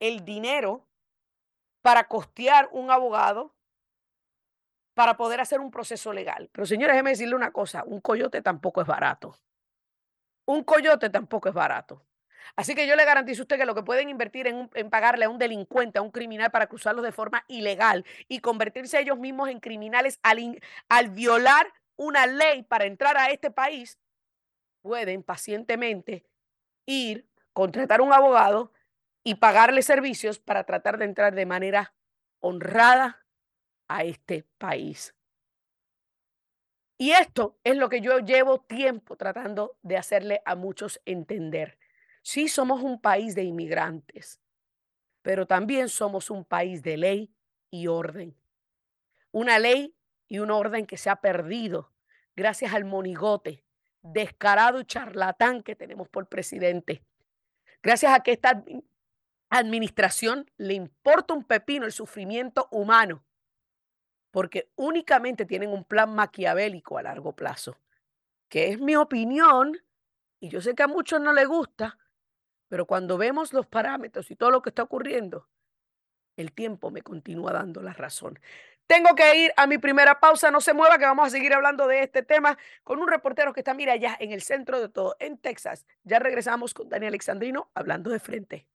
el 0.00 0.24
dinero 0.24 0.88
para 1.82 2.08
costear 2.08 2.68
un 2.72 2.90
abogado 2.90 3.54
para 4.94 5.16
poder 5.16 5.40
hacer 5.40 5.60
un 5.60 5.70
proceso 5.70 6.12
legal. 6.12 6.50
Pero 6.52 6.66
señores, 6.66 6.94
déjeme 6.94 7.10
decirle 7.10 7.36
una 7.36 7.52
cosa, 7.52 7.84
un 7.84 8.00
coyote 8.00 8.42
tampoco 8.42 8.80
es 8.80 8.86
barato. 8.86 9.38
Un 10.44 10.64
coyote 10.64 11.08
tampoco 11.08 11.48
es 11.48 11.54
barato. 11.54 12.04
Así 12.56 12.74
que 12.74 12.86
yo 12.86 12.96
le 12.96 13.04
garantizo 13.04 13.42
a 13.42 13.44
usted 13.44 13.56
que 13.58 13.66
lo 13.66 13.74
que 13.74 13.82
pueden 13.82 14.08
invertir 14.08 14.46
en, 14.46 14.90
pagarle 14.90 15.24
a 15.24 15.28
un 15.28 15.38
delincuente, 15.38 15.98
a 15.98 16.02
un 16.02 16.10
criminal 16.10 16.50
para 16.50 16.66
cruzarlos 16.66 17.04
de 17.04 17.12
forma 17.12 17.44
ilegal 17.48 18.04
y 18.28 18.40
convertirse 18.40 19.00
ellos 19.00 19.18
mismos 19.18 19.48
en 19.48 19.60
criminales 19.60 20.18
al, 20.22 20.60
al 20.88 21.10
violar 21.10 21.72
una 21.96 22.26
ley 22.26 22.62
para 22.62 22.86
entrar 22.86 23.16
a 23.16 23.30
este 23.30 23.50
país, 23.50 23.98
pueden 24.82 25.22
pacientemente 25.22 26.24
ir 26.86 27.26
contratar 27.52 28.00
un 28.00 28.12
abogado 28.12 28.72
y 29.24 29.34
pagarle 29.34 29.82
servicios 29.82 30.38
para 30.38 30.64
tratar 30.64 30.96
de 30.96 31.04
entrar 31.04 31.34
de 31.34 31.44
manera 31.44 31.94
honrada 32.40 33.26
a 33.88 34.04
este 34.04 34.46
país. 34.58 35.14
Y 36.98 37.12
esto 37.12 37.58
es 37.62 37.76
lo 37.76 37.88
que 37.88 38.00
yo 38.00 38.18
llevo 38.18 38.60
tiempo 38.60 39.16
tratando 39.16 39.76
de 39.82 39.96
hacerle 39.96 40.42
a 40.44 40.56
muchos 40.56 41.00
entender. 41.04 41.78
Sí 42.30 42.48
somos 42.48 42.82
un 42.82 43.00
país 43.00 43.34
de 43.34 43.42
inmigrantes, 43.42 44.38
pero 45.22 45.46
también 45.46 45.88
somos 45.88 46.28
un 46.28 46.44
país 46.44 46.82
de 46.82 46.98
ley 46.98 47.34
y 47.70 47.86
orden. 47.86 48.36
Una 49.32 49.58
ley 49.58 49.96
y 50.28 50.38
un 50.40 50.50
orden 50.50 50.84
que 50.84 50.98
se 50.98 51.08
ha 51.08 51.22
perdido 51.22 51.90
gracias 52.36 52.74
al 52.74 52.84
monigote 52.84 53.64
descarado 54.02 54.78
y 54.78 54.84
charlatán 54.84 55.62
que 55.62 55.74
tenemos 55.74 56.10
por 56.10 56.28
presidente. 56.28 57.02
Gracias 57.82 58.12
a 58.12 58.20
que 58.20 58.32
esta 58.32 58.62
administración 59.48 60.50
le 60.58 60.74
importa 60.74 61.32
un 61.32 61.44
pepino 61.44 61.86
el 61.86 61.92
sufrimiento 61.92 62.68
humano, 62.70 63.24
porque 64.32 64.70
únicamente 64.76 65.46
tienen 65.46 65.70
un 65.70 65.82
plan 65.82 66.14
maquiavélico 66.14 66.98
a 66.98 67.04
largo 67.04 67.34
plazo, 67.34 67.78
que 68.50 68.68
es 68.68 68.78
mi 68.78 68.96
opinión, 68.96 69.82
y 70.40 70.50
yo 70.50 70.60
sé 70.60 70.74
que 70.74 70.82
a 70.82 70.88
muchos 70.88 71.22
no 71.22 71.32
les 71.32 71.48
gusta, 71.48 71.98
pero 72.68 72.86
cuando 72.86 73.18
vemos 73.18 73.52
los 73.52 73.66
parámetros 73.66 74.30
y 74.30 74.36
todo 74.36 74.50
lo 74.50 74.62
que 74.62 74.70
está 74.70 74.82
ocurriendo, 74.82 75.48
el 76.36 76.52
tiempo 76.52 76.90
me 76.90 77.02
continúa 77.02 77.52
dando 77.52 77.82
la 77.82 77.92
razón. 77.92 78.38
Tengo 78.86 79.14
que 79.14 79.36
ir 79.36 79.52
a 79.56 79.66
mi 79.66 79.76
primera 79.76 80.18
pausa, 80.18 80.50
no 80.50 80.62
se 80.62 80.72
mueva 80.72 80.98
que 80.98 81.04
vamos 81.04 81.26
a 81.26 81.30
seguir 81.30 81.52
hablando 81.52 81.86
de 81.86 82.02
este 82.02 82.22
tema 82.22 82.56
con 82.84 83.00
un 83.00 83.08
reportero 83.08 83.52
que 83.52 83.60
está, 83.60 83.74
mira, 83.74 83.92
allá 83.92 84.16
en 84.18 84.32
el 84.32 84.40
centro 84.40 84.80
de 84.80 84.88
todo, 84.88 85.16
en 85.18 85.36
Texas. 85.36 85.84
Ya 86.04 86.18
regresamos 86.18 86.72
con 86.72 86.88
Dani 86.88 87.06
Alexandrino 87.06 87.70
hablando 87.74 88.10
de 88.10 88.18
frente. 88.18 88.66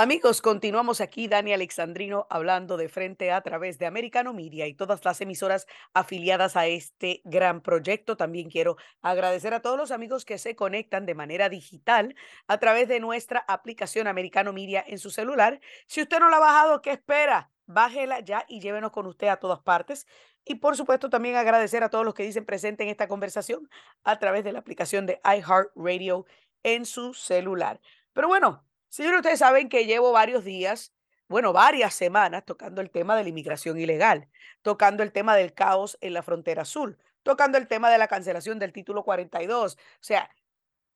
Amigos, 0.00 0.42
continuamos 0.42 1.00
aquí, 1.00 1.26
Dani 1.26 1.52
Alexandrino, 1.52 2.28
hablando 2.30 2.76
de 2.76 2.88
frente 2.88 3.32
a 3.32 3.40
través 3.40 3.80
de 3.80 3.86
Americano 3.86 4.32
Media 4.32 4.68
y 4.68 4.74
todas 4.74 5.04
las 5.04 5.20
emisoras 5.20 5.66
afiliadas 5.92 6.54
a 6.54 6.68
este 6.68 7.20
gran 7.24 7.62
proyecto. 7.62 8.16
También 8.16 8.48
quiero 8.48 8.76
agradecer 9.02 9.54
a 9.54 9.60
todos 9.60 9.76
los 9.76 9.90
amigos 9.90 10.24
que 10.24 10.38
se 10.38 10.54
conectan 10.54 11.04
de 11.04 11.16
manera 11.16 11.48
digital 11.48 12.14
a 12.46 12.58
través 12.58 12.86
de 12.86 13.00
nuestra 13.00 13.44
aplicación 13.48 14.06
Americano 14.06 14.52
Media 14.52 14.84
en 14.86 15.00
su 15.00 15.10
celular. 15.10 15.60
Si 15.88 16.00
usted 16.00 16.20
no 16.20 16.30
la 16.30 16.36
ha 16.36 16.40
bajado, 16.40 16.80
¿qué 16.80 16.92
espera? 16.92 17.50
Bájela 17.66 18.20
ya 18.20 18.44
y 18.46 18.60
llévenos 18.60 18.92
con 18.92 19.04
usted 19.08 19.26
a 19.26 19.40
todas 19.40 19.58
partes. 19.58 20.06
Y 20.44 20.54
por 20.54 20.76
supuesto, 20.76 21.10
también 21.10 21.34
agradecer 21.34 21.82
a 21.82 21.90
todos 21.90 22.04
los 22.04 22.14
que 22.14 22.22
dicen 22.22 22.44
presente 22.44 22.84
en 22.84 22.90
esta 22.90 23.08
conversación 23.08 23.68
a 24.04 24.16
través 24.20 24.44
de 24.44 24.52
la 24.52 24.60
aplicación 24.60 25.06
de 25.06 25.20
iHeartRadio 25.24 26.24
en 26.62 26.86
su 26.86 27.14
celular. 27.14 27.80
Pero 28.12 28.28
bueno, 28.28 28.67
Señores, 28.88 29.18
ustedes 29.18 29.38
saben 29.38 29.68
que 29.68 29.86
llevo 29.86 30.12
varios 30.12 30.44
días, 30.44 30.94
bueno, 31.28 31.52
varias 31.52 31.94
semanas 31.94 32.44
tocando 32.44 32.80
el 32.80 32.90
tema 32.90 33.16
de 33.16 33.22
la 33.22 33.28
inmigración 33.28 33.78
ilegal, 33.78 34.28
tocando 34.62 35.02
el 35.02 35.12
tema 35.12 35.36
del 35.36 35.52
caos 35.52 35.98
en 36.00 36.14
la 36.14 36.22
frontera 36.22 36.64
sur, 36.64 36.96
tocando 37.22 37.58
el 37.58 37.68
tema 37.68 37.90
de 37.90 37.98
la 37.98 38.08
cancelación 38.08 38.58
del 38.58 38.72
título 38.72 39.04
42. 39.04 39.74
O 39.74 39.78
sea, 40.00 40.30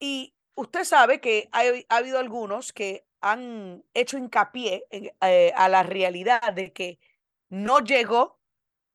y 0.01 0.35
usted 0.55 0.85
sabe 0.85 1.21
que 1.21 1.49
ha, 1.53 1.63
habido 1.97 2.19
algunos 2.19 2.73
que 2.73 3.07
han 3.21 3.85
hecho 3.95 4.19
hincapié 4.19 4.87
eh, 4.91 5.53
a 5.55 5.69
la 5.69 5.83
realidad 5.83 6.53
de 6.55 6.73
que 6.73 6.99
no 7.51 7.81
llegó 7.81 8.41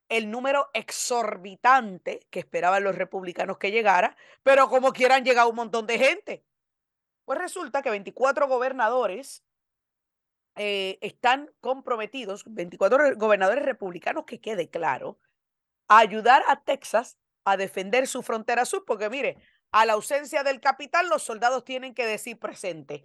el 0.10 0.32
número 0.32 0.70
exorbitante 0.74 2.26
que 2.30 2.40
esperaban 2.40 2.84
los 2.84 2.96
republicanos 2.96 3.58
que 3.58 3.72
llegara, 3.72 4.16
pero 4.44 4.70
como 4.70 4.94
quieran 4.94 5.24
llegado 5.24 5.50
un 5.50 5.56
montón 5.56 5.86
de 5.86 6.00
gente. 6.00 6.47
Pues 7.28 7.40
resulta 7.40 7.82
que 7.82 7.90
24 7.90 8.48
gobernadores 8.48 9.44
eh, 10.56 10.98
están 11.02 11.52
comprometidos, 11.60 12.46
24 12.46 13.18
gobernadores 13.18 13.66
republicanos, 13.66 14.24
que 14.24 14.40
quede 14.40 14.70
claro, 14.70 15.20
a 15.90 15.98
ayudar 15.98 16.42
a 16.48 16.64
Texas 16.64 17.18
a 17.44 17.58
defender 17.58 18.08
su 18.08 18.24
frontera 18.24 18.64
sur, 18.64 18.86
porque 18.86 19.10
mire, 19.10 19.36
a 19.74 19.86
la 19.86 19.94
ausencia 19.94 20.44
del 20.44 20.62
capital, 20.62 21.10
los 21.10 21.22
soldados 21.22 21.66
tienen 21.66 21.94
que 21.94 22.06
decir 22.06 22.40
presente. 22.40 23.04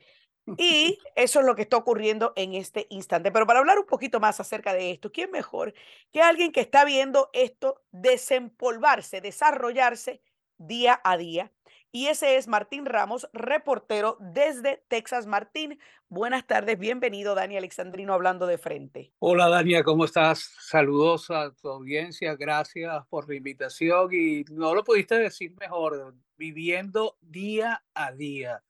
Y 0.57 1.01
eso 1.17 1.41
es 1.41 1.47
lo 1.47 1.57
que 1.57 1.63
está 1.63 1.79
ocurriendo 1.79 2.33
en 2.37 2.55
este 2.55 2.87
instante. 2.91 3.33
Pero 3.33 3.45
para 3.45 3.59
hablar 3.59 3.81
un 3.81 3.87
poquito 3.87 4.21
más 4.21 4.39
acerca 4.39 4.73
de 4.73 4.93
esto, 4.93 5.11
¿quién 5.11 5.33
mejor 5.33 5.75
que 6.13 6.23
alguien 6.23 6.53
que 6.53 6.61
está 6.61 6.85
viendo 6.85 7.29
esto 7.33 7.83
desempolvarse, 7.91 9.21
desarrollarse 9.21 10.23
día 10.59 11.01
a 11.03 11.17
día? 11.17 11.51
Y 11.95 12.07
ese 12.07 12.37
es 12.37 12.49
Martín 12.49 12.87
Ramos, 12.87 13.29
reportero 13.35 14.17
desde 14.19 14.83
Texas. 14.89 15.27
Martín, 15.27 15.79
buenas 16.09 16.47
tardes, 16.47 16.79
bienvenido 16.79 17.35
Dani 17.35 17.59
Alexandrino 17.59 18.15
hablando 18.15 18.47
de 18.47 18.57
frente. 18.57 19.13
Hola 19.19 19.51
Dania, 19.51 19.85
¿cómo 19.85 20.07
estás? 20.07 20.39
Saludos 20.59 21.31
a 21.31 21.53
tu 21.53 21.69
audiencia, 21.69 22.35
gracias 22.35 23.07
por 23.09 23.29
la 23.29 23.35
invitación 23.35 24.09
y 24.11 24.43
no 24.45 24.75
lo 24.75 24.83
pudiste 24.85 25.17
decir 25.17 25.55
mejor, 25.61 26.15
viviendo 26.39 27.19
día 27.21 27.85
a 27.93 28.11
día, 28.11 28.63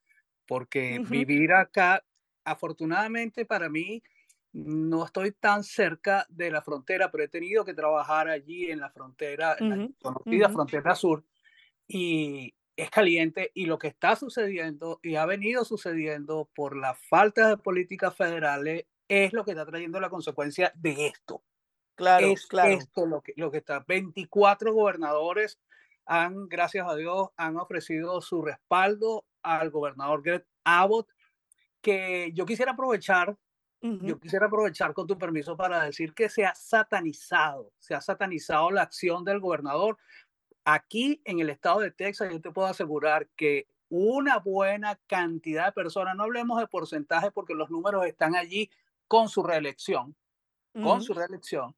porque 0.44 0.98
vivir 1.08 1.52
acá, 1.52 2.02
afortunadamente 2.42 3.46
para 3.46 3.68
mí, 3.68 4.02
no 4.52 5.04
estoy 5.04 5.30
tan 5.30 5.62
cerca 5.62 6.26
de 6.28 6.50
la 6.50 6.60
frontera, 6.60 7.08
pero 7.12 7.22
he 7.22 7.28
tenido 7.28 7.64
que 7.64 7.72
trabajar 7.72 8.26
allí 8.26 8.68
en 8.68 8.80
la 8.80 8.90
frontera, 8.90 9.54
en 9.60 9.70
la 9.70 9.88
conocida 10.02 10.48
frontera 10.48 10.96
sur. 10.96 11.24
Y 11.86 12.52
es 12.82 12.90
caliente 12.90 13.50
y 13.54 13.66
lo 13.66 13.78
que 13.78 13.88
está 13.88 14.16
sucediendo 14.16 15.00
y 15.02 15.16
ha 15.16 15.26
venido 15.26 15.64
sucediendo 15.64 16.48
por 16.54 16.76
la 16.76 16.94
falta 16.94 17.48
de 17.48 17.56
políticas 17.56 18.14
federales 18.16 18.86
es 19.08 19.32
lo 19.32 19.44
que 19.44 19.52
está 19.52 19.66
trayendo 19.66 20.00
la 20.00 20.10
consecuencia 20.10 20.72
de 20.74 21.06
esto. 21.06 21.42
Claro, 21.94 22.26
es 22.26 22.46
claro. 22.46 22.70
esto 22.70 23.06
lo 23.06 23.20
que, 23.20 23.34
lo 23.36 23.50
que 23.50 23.58
está. 23.58 23.84
24 23.86 24.72
gobernadores 24.72 25.60
han, 26.06 26.48
gracias 26.48 26.86
a 26.88 26.96
Dios, 26.96 27.28
han 27.36 27.56
ofrecido 27.58 28.20
su 28.20 28.42
respaldo 28.42 29.26
al 29.42 29.70
gobernador 29.70 30.22
Greg 30.22 30.46
Abbott, 30.64 31.08
que 31.80 32.30
yo 32.34 32.46
quisiera 32.46 32.72
aprovechar, 32.72 33.36
yo 33.80 34.18
quisiera 34.20 34.46
aprovechar 34.46 34.94
con 34.94 35.08
tu 35.08 35.18
permiso 35.18 35.56
para 35.56 35.84
decir 35.84 36.14
que 36.14 36.28
se 36.28 36.44
ha 36.46 36.54
satanizado, 36.54 37.72
se 37.80 37.94
ha 37.94 38.00
satanizado 38.00 38.70
la 38.70 38.82
acción 38.82 39.24
del 39.24 39.40
gobernador 39.40 39.98
Aquí 40.64 41.20
en 41.24 41.40
el 41.40 41.50
estado 41.50 41.80
de 41.80 41.90
Texas, 41.90 42.30
yo 42.30 42.40
te 42.40 42.50
puedo 42.50 42.68
asegurar 42.68 43.28
que 43.36 43.66
una 43.88 44.38
buena 44.38 44.98
cantidad 45.06 45.66
de 45.66 45.72
personas, 45.72 46.16
no 46.16 46.22
hablemos 46.22 46.58
de 46.58 46.66
porcentaje 46.66 47.30
porque 47.30 47.54
los 47.54 47.70
números 47.70 48.06
están 48.06 48.34
allí 48.34 48.70
con 49.06 49.28
su 49.28 49.42
reelección, 49.42 50.16
con 50.72 51.02
su 51.02 51.12
reelección, 51.12 51.74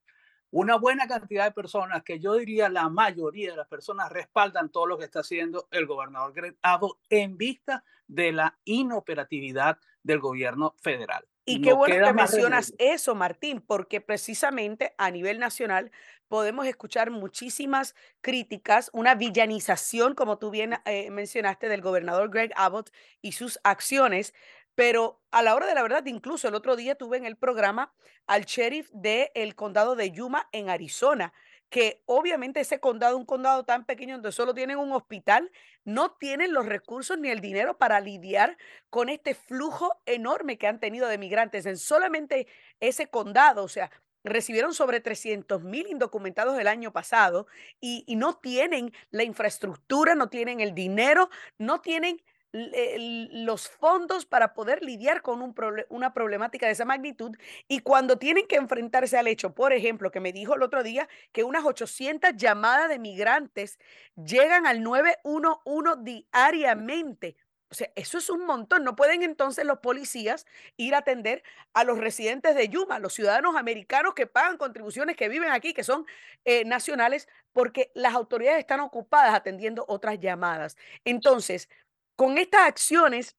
una 0.53 0.76
buena 0.76 1.09
cantidad 1.09 1.47
de 1.47 1.50
personas, 1.50 2.05
que 2.05 2.21
yo 2.21 2.35
diría 2.35 2.69
la 2.69 2.88
mayoría 2.88 3.50
de 3.50 3.57
las 3.57 3.67
personas 3.67 4.12
respaldan 4.12 4.71
todo 4.71 4.87
lo 4.87 4.97
que 4.97 5.05
está 5.05 5.19
haciendo 5.19 5.67
el 5.73 5.85
gobernador 5.85 6.33
Greg 6.33 6.57
Abbott 6.62 7.00
en 7.11 7.37
vista 7.37 7.83
de 8.07 8.31
la 8.31 8.57
inoperatividad 8.64 9.79
del 10.05 10.21
gobierno 10.21 10.76
federal. 10.79 11.26
Y 11.47 11.61
qué 11.61 11.73
bueno 11.75 12.07
que 12.07 12.13
mencionas 12.15 12.73
eso, 12.79 13.15
Martín, 13.15 13.61
porque 13.61 14.01
precisamente 14.01 14.95
a 14.97 15.11
nivel 15.11 15.39
nacional 15.39 15.91
podemos 16.29 16.67
escuchar 16.67 17.11
muchísimas 17.11 17.95
críticas, 18.23 18.91
una 18.95 19.15
villanización, 19.15 20.15
como 20.15 20.39
tú 20.39 20.51
bien 20.51 20.77
eh, 20.87 21.11
mencionaste, 21.11 21.69
del 21.69 21.83
gobernador 21.83 22.31
Greg 22.31 22.53
Abbott 22.57 22.91
y 23.21 23.33
sus 23.33 23.59
acciones. 23.63 24.33
Pero 24.75 25.21
a 25.31 25.43
la 25.43 25.55
hora 25.55 25.67
de 25.67 25.75
la 25.75 25.83
verdad, 25.83 26.05
incluso 26.07 26.49
el 26.49 26.55
otro 26.55 26.77
día 26.77 26.97
tuve 26.97 27.17
en 27.19 27.27
el 27.27 27.37
programa 27.37 27.93
al 28.27 28.45
sheriff 28.45 28.91
del 28.93 29.55
condado 29.55 29.95
de 29.97 30.11
Yuma 30.11 30.49
en 30.51 30.71
Arizona, 30.71 31.33
que 31.71 32.02
obviamente 32.06 32.61
ese 32.61 32.80
condado, 32.80 33.16
un 33.16 33.26
condado 33.26 33.64
tan 33.64 33.85
pequeño 33.85 34.14
donde 34.14 34.33
solo 34.33 34.54
tienen 34.54 34.78
un 34.78 34.92
hospital, 34.92 35.50
no 35.85 36.12
tienen 36.12 36.52
los 36.52 36.66
recursos 36.66 37.18
ni 37.18 37.30
el 37.30 37.40
dinero 37.40 37.78
para 37.78 38.00
lidiar 38.00 38.56
con 38.90 39.09
este 39.09 39.35
flujo 39.35 40.00
enorme 40.06 40.59
que 40.59 40.66
han 40.66 40.80
tenido 40.80 41.09
de 41.09 41.18
migrantes 41.18 41.66
en 41.66 41.76
solamente 41.76 42.47
ese 42.80 43.09
condado. 43.09 43.64
O 43.64 43.68
sea, 43.68 43.90
recibieron 44.25 44.73
sobre 44.73 45.00
300 45.00 45.62
mil 45.62 45.87
indocumentados 45.87 46.59
el 46.59 46.66
año 46.66 46.92
pasado 46.92 47.47
y, 47.80 48.04
no 48.16 48.35
tienen 48.38 48.92
la 49.11 49.23
infraestructura, 49.23 50.14
no 50.14 50.28
tienen 50.28 50.61
el 50.61 50.75
dinero, 50.75 51.28
no 51.59 51.80
tienen 51.80 52.23
los 52.54 53.68
fondos 53.68 54.26
para 54.26 54.54
poder 54.54 54.84
lidiar 54.84 55.23
con 55.23 55.42
un 55.42 55.54
una 55.88 56.14
problemática 56.14 56.66
de 56.66 56.73
esa 56.73 56.84
magnitud 56.84 57.37
y 57.66 57.80
cuando 57.80 58.16
tienen 58.16 58.46
que 58.46 58.56
enfrentarse 58.56 59.18
al 59.18 59.26
hecho, 59.26 59.54
por 59.54 59.73
ejemplo, 59.73 60.12
que 60.12 60.20
me 60.20 60.32
dijo 60.32 60.54
el 60.54 60.62
otro 60.62 60.84
día 60.84 61.08
que 61.32 61.42
unas 61.42 61.64
800 61.64 62.37
llamadas 62.37 62.88
de 62.88 62.99
migrantes 63.00 63.78
llegan 64.16 64.66
al 64.66 64.82
911 64.82 66.02
diariamente 66.02 67.37
o 67.75 67.76
sea, 67.76 67.90
eso 67.96 68.18
es 68.18 68.30
un 68.30 68.46
montón. 68.46 68.84
No 68.84 68.94
pueden 68.94 69.25
entonces 69.25 69.64
los 69.64 69.80
policías 69.80 70.46
ir 70.76 70.94
a 70.94 70.99
atender 70.99 71.42
a 71.73 71.82
los 71.82 71.99
residentes 71.99 72.54
de 72.54 72.68
Yuma, 72.68 73.00
los 73.00 73.14
ciudadanos 73.14 73.56
americanos 73.56 74.14
que 74.14 74.28
pagan 74.28 74.58
contribuciones, 74.58 75.16
que 75.16 75.28
viven 75.28 75.50
aquí, 75.50 75.75
que 75.75 75.82
son 75.82 76.06
eh, 76.44 76.64
nacionales, 76.64 77.28
porque 77.52 77.90
las 77.94 78.14
autoridades 78.14 78.61
están 78.61 78.78
ocupadas 78.78 79.34
atendiendo 79.34 79.84
otras 79.88 80.20
llamadas. 80.20 80.76
Entonces, 81.04 81.68
con 82.16 82.38
estas 82.38 82.68
acciones 82.68 83.37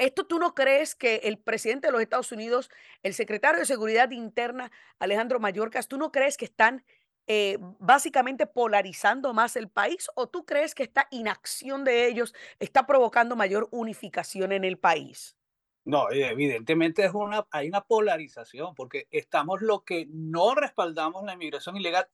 ¿Esto 0.00 0.26
tú 0.26 0.38
no 0.38 0.54
crees 0.54 0.94
que 0.94 1.16
el 1.24 1.38
presidente 1.38 1.88
de 1.88 1.92
los 1.92 2.00
Estados 2.00 2.32
Unidos, 2.32 2.70
el 3.02 3.12
secretario 3.12 3.60
de 3.60 3.66
Seguridad 3.66 4.10
Interna, 4.12 4.72
Alejandro 4.98 5.40
Mayorkas, 5.40 5.88
tú 5.88 5.98
no 5.98 6.10
crees 6.10 6.38
que 6.38 6.46
están 6.46 6.86
eh, 7.26 7.58
básicamente 7.78 8.46
polarizando 8.46 9.34
más 9.34 9.56
el 9.56 9.68
país 9.68 10.08
o 10.14 10.26
tú 10.26 10.46
crees 10.46 10.74
que 10.74 10.84
esta 10.84 11.06
inacción 11.10 11.84
de 11.84 12.08
ellos 12.08 12.34
está 12.58 12.86
provocando 12.86 13.36
mayor 13.36 13.68
unificación 13.72 14.52
en 14.52 14.64
el 14.64 14.78
país? 14.78 15.36
No, 15.84 16.10
eh, 16.10 16.30
evidentemente 16.30 17.04
es 17.04 17.12
una, 17.12 17.46
hay 17.50 17.68
una 17.68 17.82
polarización 17.82 18.74
porque 18.74 19.06
estamos 19.10 19.60
lo 19.60 19.84
que 19.84 20.06
no 20.08 20.54
respaldamos 20.54 21.24
la 21.24 21.34
inmigración 21.34 21.76
ilegal. 21.76 22.08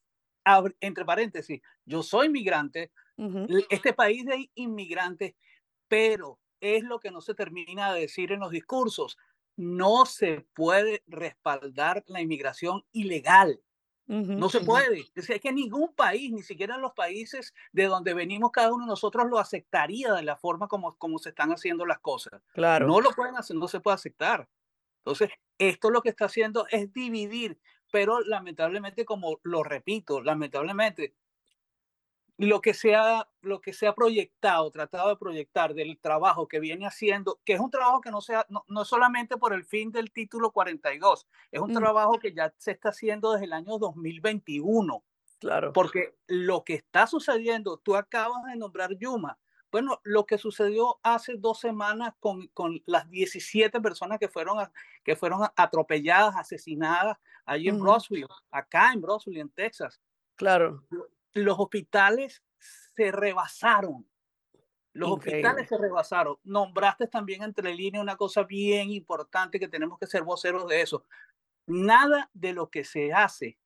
Entre 0.81 1.05
paréntesis, 1.05 1.61
yo 1.85 2.03
soy 2.03 2.31
migrante, 2.31 2.91
este 3.71 3.93
país 3.93 4.25
de 4.25 4.51
inmigrantes, 4.55 5.35
pero 5.89 6.39
es 6.61 6.83
lo 6.85 7.01
que 7.01 7.11
no 7.11 7.21
se 7.21 7.35
termina 7.35 7.93
de 7.93 8.01
decir 8.01 8.33
en 8.33 8.41
los 8.41 8.51
discursos. 8.51 9.17
No 9.57 10.05
se 10.07 10.47
puede 10.55 11.03
respaldar 11.07 12.05
la 12.07 12.21
inmigración 12.21 12.85
ilegal. 12.93 13.61
No 14.07 14.49
se 14.49 14.61
puede. 14.61 15.05
Es 15.15 15.41
que 15.41 15.53
ningún 15.53 15.93
país, 15.95 16.31
ni 16.31 16.43
siquiera 16.43 16.79
los 16.79 16.93
países 16.93 17.55
de 17.73 17.87
donde 17.87 18.15
venimos 18.15 18.53
cada 18.53 18.73
uno 18.73 18.85
de 18.85 18.91
nosotros 18.91 19.27
lo 19.29 19.39
aceptaría 19.39 20.13
de 20.13 20.23
la 20.23 20.37
forma 20.37 20.69
como, 20.69 20.97
como 20.97 21.19
se 21.19 21.31
están 21.31 21.51
haciendo 21.51 21.85
las 21.87 21.99
cosas. 21.99 22.41
Claro. 22.53 22.87
No 22.87 23.01
lo 23.01 23.11
pueden 23.11 23.37
hacer, 23.37 23.57
no 23.57 23.67
se 23.67 23.81
puede 23.81 23.97
aceptar. 23.97 24.49
Entonces, 24.99 25.31
esto 25.59 25.91
lo 25.91 26.03
que 26.03 26.11
está 26.11 26.27
haciendo 26.27 26.67
es 26.71 26.93
dividir, 26.93 27.59
pero 27.91 28.21
lamentablemente, 28.21 29.05
como 29.05 29.41
lo 29.43 29.65
repito, 29.65 30.21
lamentablemente, 30.21 31.15
lo 32.39 32.61
que 32.61 32.75
se 32.75 32.95
ha, 32.95 33.29
lo 33.41 33.61
que 33.61 33.73
se 33.73 33.87
ha 33.87 33.95
proyectado, 33.95 34.71
tratado 34.71 35.09
de 35.09 35.17
proyectar 35.17 35.73
del 35.73 35.99
trabajo 35.99 36.47
que 36.49 36.61
viene 36.61 36.87
haciendo, 36.87 37.41
que 37.45 37.55
es 37.55 37.61
un 37.61 37.71
trabajo 37.71 38.01
que 38.03 38.11
no, 38.11 38.21
sea, 38.21 38.45
no, 38.51 38.65
no 38.69 38.85
solamente 38.85 39.37
por 39.39 39.55
el 39.55 39.65
fin 39.65 39.91
del 39.91 40.13
título 40.13 40.51
42, 40.51 41.27
es 41.51 41.61
un 41.61 41.71
Mm, 41.73 41.77
trabajo 41.79 42.19
que 42.19 42.33
ya 42.35 42.53
se 42.59 42.73
está 42.73 42.91
haciendo 42.91 43.33
desde 43.33 43.47
el 43.47 43.55
año 43.55 43.79
2021, 43.79 45.03
claro. 45.41 45.73
porque 45.73 46.15
lo 46.27 46.63
que 46.65 46.75
está 46.75 47.07
sucediendo, 47.07 47.79
tú 47.79 47.97
acabas 47.97 48.45
de 48.45 48.57
nombrar 48.57 48.95
Yuma, 48.99 49.39
bueno, 49.73 50.01
lo 50.05 50.27
que 50.27 50.39
sucedió 50.39 50.99
hace 51.03 51.35
dos 51.37 51.59
semanas 51.61 52.15
con, 52.21 52.47
con 52.49 52.83
las 52.87 53.09
17 53.11 53.81
personas 53.81 54.19
que 54.19 54.29
fueron, 54.29 54.59
a- 54.61 54.73
que 55.03 55.17
fueron 55.17 55.41
atropelladas, 55.57 56.37
asesinadas 56.37 57.19
allí 57.45 57.69
en 57.69 57.83
Roswell, 57.83 58.27
acá 58.51 58.93
en 58.93 59.03
Roswell, 59.03 59.39
en 59.39 59.49
Texas. 59.51 60.01
Claro. 60.37 60.85
Los 61.37 61.59
hospitales 61.59 62.43
se 62.59 63.13
rebasaron. 63.13 64.09
Los 64.93 65.11
hospitales 65.13 65.69
se 65.69 65.77
rebasaron. 65.77 66.39
Nombraste 66.45 67.07
también 67.07 67.43
entre 67.43 67.75
líneas 67.75 68.03
una 68.03 68.17
cosa 68.17 68.45
bien 68.45 68.91
importante 68.91 69.61
que 69.61 69.69
tenemos 69.69 69.99
que 69.99 70.07
ser 70.07 70.23
voceros 70.23 70.67
de 70.67 70.81
eso. 70.81 71.05
Nada 71.67 72.31
de 72.33 72.55
lo 72.55 72.71
que 72.71 72.85
se 72.85 73.13
hace 73.13 73.59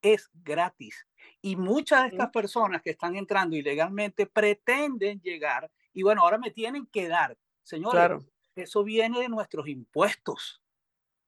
es 0.00 0.30
gratis. 0.32 1.06
Y 1.42 1.56
muchas 1.56 2.02
de 2.02 2.08
estas 2.08 2.30
personas 2.30 2.80
que 2.80 2.90
están 2.90 3.16
entrando 3.16 3.56
ilegalmente 3.56 4.26
pretenden 4.26 5.20
llegar 5.20 5.70
y 5.92 6.02
bueno, 6.02 6.22
ahora 6.22 6.38
me 6.38 6.50
tienen 6.50 6.86
que 6.86 7.08
dar. 7.08 7.36
Señores, 7.62 7.92
claro, 7.92 8.24
eso 8.54 8.82
viene 8.82 9.20
de 9.20 9.28
nuestros 9.28 9.68
impuestos. 9.68 10.62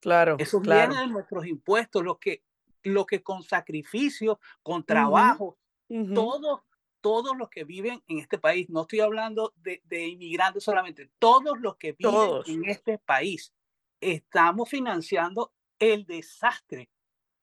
claro, 0.01 0.37
Eso 0.39 0.61
viene 0.61 0.99
de 0.99 1.07
nuestros 1.09 1.47
impuestos, 1.47 2.03
lo 2.03 2.19
que, 2.19 2.43
lo 2.85 3.05
que 3.05 3.23
con 3.23 3.43
sacrificio, 3.43 4.41
con 4.63 4.85
Ujú, 4.89 5.57
ujú, 5.89 6.15
todos, 6.15 6.61
todos 7.01 7.37
los 7.37 7.49
que 7.49 7.65
viven 7.65 8.03
en 8.09 8.19
este 8.19 8.39
país, 8.39 8.69
no 8.71 8.83
estoy 8.83 9.01
hablando 9.01 9.53
de, 9.57 9.83
de 9.85 10.09
inmigrantes 10.09 10.65
solamente, 10.65 11.11
todos 11.19 11.59
los 11.61 11.77
que 11.77 11.93
viven 11.93 12.13
todos. 12.13 12.49
en 12.49 12.65
este 12.65 12.99
país, 12.99 13.55
estamos 14.01 14.69
financiando 14.69 15.53
el 15.79 16.05
desastre 16.07 16.91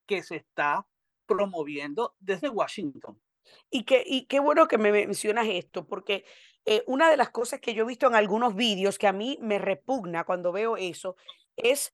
que 0.06 0.24
se 0.24 0.38
está 0.38 0.88
promoviendo 1.26 2.16
desde 2.20 2.50
Washington. 2.50 3.22
Y 3.70 3.84
qué, 3.84 4.04
y 4.06 4.26
qué 4.26 4.40
bueno 4.40 4.68
que 4.68 4.78
me 4.78 4.92
mencionas 4.92 5.48
esto, 5.48 5.88
porque 5.88 6.26
eh, 6.66 6.84
una 6.88 7.10
de 7.10 7.18
las 7.18 7.30
cosas 7.30 7.60
que 7.60 7.74
yo 7.74 7.84
he 7.84 7.88
visto 7.88 8.08
en 8.08 8.16
algunos 8.16 8.56
vídeos 8.56 8.98
que 8.98 9.08
a 9.08 9.14
mí 9.14 9.38
me 9.42 9.60
repugna 9.60 10.24
cuando 10.24 10.52
veo 10.52 10.78
eso 10.78 11.16
es 11.56 11.94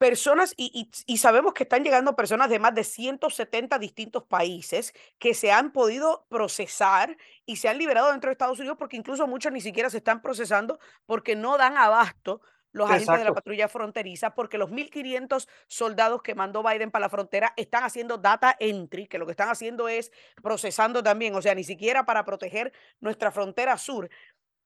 personas, 0.00 0.54
y, 0.56 0.72
y- 0.74 0.90
y 1.14 1.18
sabemos 1.18 1.52
que 1.54 1.64
están 1.64 1.84
llegando 1.84 2.16
personas 2.16 2.48
de 2.50 2.58
más 2.58 2.74
de 2.74 2.84
170 2.84 3.78
distintos 3.78 4.24
países 4.24 4.94
que 5.18 5.34
se 5.34 5.52
han 5.52 5.72
podido 5.72 6.26
procesar 6.30 7.18
y 7.46 7.56
se 7.56 7.68
han 7.68 7.78
liberado 7.78 8.10
dentro 8.10 8.30
de 8.30 8.32
Estados 8.32 8.58
Unidos 8.60 8.78
porque 8.78 8.96
incluso 8.96 9.26
muchos 9.28 9.52
ni 9.52 9.60
siquiera 9.60 9.90
se 9.90 9.98
están 9.98 10.22
procesando 10.22 10.78
porque 11.06 11.36
no 11.36 11.58
dan 11.58 11.76
abasto 11.76 12.40
los 12.72 12.88
agentes 12.90 13.18
de 13.18 13.24
la 13.24 13.32
patrulla 13.34 13.68
fronteriza, 13.68 14.34
porque 14.34 14.56
los 14.58 14.70
1.500 14.70 15.48
soldados 15.68 16.22
que 16.22 16.34
mandó 16.36 16.62
Biden 16.62 16.90
para 16.92 17.04
la 17.06 17.10
frontera 17.10 17.52
están 17.56 17.84
haciendo 17.84 18.16
data 18.18 18.56
entry, 18.60 19.08
que 19.08 19.18
lo 19.18 19.26
que 19.26 19.32
están 19.32 19.50
haciendo 19.50 19.88
es 19.88 20.12
procesando 20.42 21.02
también, 21.02 21.34
o 21.34 21.42
sea, 21.42 21.54
ni 21.56 21.64
siquiera 21.64 22.06
para 22.06 22.24
proteger 22.24 22.72
nuestra 23.00 23.32
frontera 23.32 23.76
sur. 23.76 24.08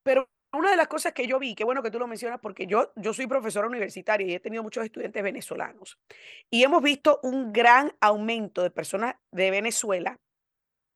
Pero 0.02 0.28
una 0.54 0.70
de 0.70 0.76
las 0.76 0.88
cosas 0.88 1.12
que 1.12 1.26
yo 1.26 1.38
vi, 1.38 1.54
qué 1.54 1.64
bueno 1.64 1.82
que 1.82 1.90
tú 1.90 1.98
lo 1.98 2.06
mencionas, 2.06 2.40
porque 2.40 2.66
yo, 2.66 2.92
yo 2.96 3.12
soy 3.12 3.26
profesora 3.26 3.66
universitaria 3.66 4.26
y 4.26 4.34
he 4.34 4.40
tenido 4.40 4.62
muchos 4.62 4.84
estudiantes 4.84 5.22
venezolanos. 5.22 5.98
Y 6.50 6.62
hemos 6.62 6.82
visto 6.82 7.20
un 7.22 7.52
gran 7.52 7.92
aumento 8.00 8.62
de 8.62 8.70
personas 8.70 9.16
de 9.30 9.50
Venezuela 9.50 10.18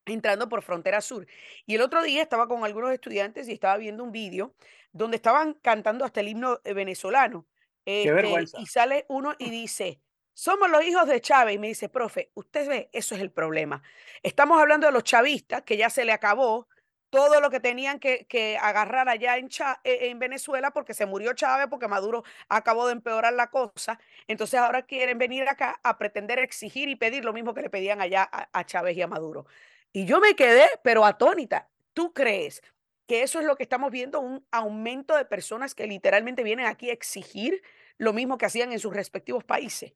entrando 0.06 0.48
por 0.48 0.62
frontera 0.62 1.00
sur. 1.00 1.26
Y 1.66 1.74
el 1.74 1.80
otro 1.80 2.02
día 2.02 2.22
estaba 2.22 2.48
con 2.48 2.64
algunos 2.64 2.92
estudiantes 2.92 3.48
y 3.48 3.52
estaba 3.52 3.76
viendo 3.76 4.04
un 4.04 4.12
vídeo 4.12 4.54
donde 4.92 5.16
estaban 5.16 5.54
cantando 5.54 6.04
hasta 6.04 6.20
el 6.20 6.28
himno 6.28 6.60
eh, 6.64 6.72
venezolano. 6.72 7.46
qué 7.84 8.02
Este, 8.02 8.08
y 8.08 8.12
vergüenza. 8.12 8.58
sale 8.66 9.04
uno 9.08 9.34
y 9.38 9.50
dice, 9.50 10.00
somos 10.32 10.70
los 10.70 10.84
hijos 10.84 11.06
de 11.06 11.20
Chávez. 11.20 11.56
Y 11.56 11.58
me 11.58 11.68
dice, 11.68 11.88
profe, 11.88 12.30
usted 12.34 12.68
ve, 12.68 12.90
eso 12.92 13.14
es 13.14 13.20
el 13.20 13.30
problema. 13.30 13.82
Estamos 14.22 14.60
hablando 14.60 14.86
de 14.86 14.92
los 14.92 15.04
chavistas, 15.04 15.62
que 15.62 15.76
ya 15.76 15.90
se 15.90 16.04
le 16.04 16.12
acabó 16.12 16.68
todo 17.10 17.40
lo 17.40 17.50
que 17.50 17.60
tenían 17.60 17.98
que, 17.98 18.26
que 18.26 18.58
agarrar 18.58 19.08
allá 19.08 19.36
en, 19.36 19.48
eh, 19.84 19.98
en 20.08 20.18
Venezuela 20.18 20.70
porque 20.72 20.94
se 20.94 21.06
murió 21.06 21.32
Chávez, 21.32 21.66
porque 21.68 21.88
Maduro 21.88 22.24
acabó 22.48 22.86
de 22.86 22.92
empeorar 22.92 23.32
la 23.32 23.50
cosa. 23.50 23.98
Entonces 24.26 24.60
ahora 24.60 24.82
quieren 24.82 25.18
venir 25.18 25.48
acá 25.48 25.80
a 25.82 25.98
pretender 25.98 26.38
exigir 26.38 26.88
y 26.88 26.96
pedir 26.96 27.24
lo 27.24 27.32
mismo 27.32 27.54
que 27.54 27.62
le 27.62 27.70
pedían 27.70 28.00
allá 28.00 28.28
a 28.30 28.64
Chávez 28.64 28.96
y 28.96 29.02
a 29.02 29.06
Maduro. 29.06 29.46
Y 29.92 30.04
yo 30.04 30.20
me 30.20 30.34
quedé, 30.34 30.68
pero 30.82 31.04
atónita. 31.04 31.68
¿Tú 31.94 32.12
crees 32.12 32.62
que 33.06 33.22
eso 33.22 33.40
es 33.40 33.46
lo 33.46 33.56
que 33.56 33.62
estamos 33.62 33.90
viendo, 33.90 34.20
un 34.20 34.46
aumento 34.50 35.16
de 35.16 35.24
personas 35.24 35.74
que 35.74 35.86
literalmente 35.86 36.42
vienen 36.42 36.66
aquí 36.66 36.90
a 36.90 36.92
exigir 36.92 37.62
lo 37.96 38.12
mismo 38.12 38.38
que 38.38 38.46
hacían 38.46 38.72
en 38.72 38.78
sus 38.78 38.94
respectivos 38.94 39.44
países? 39.44 39.94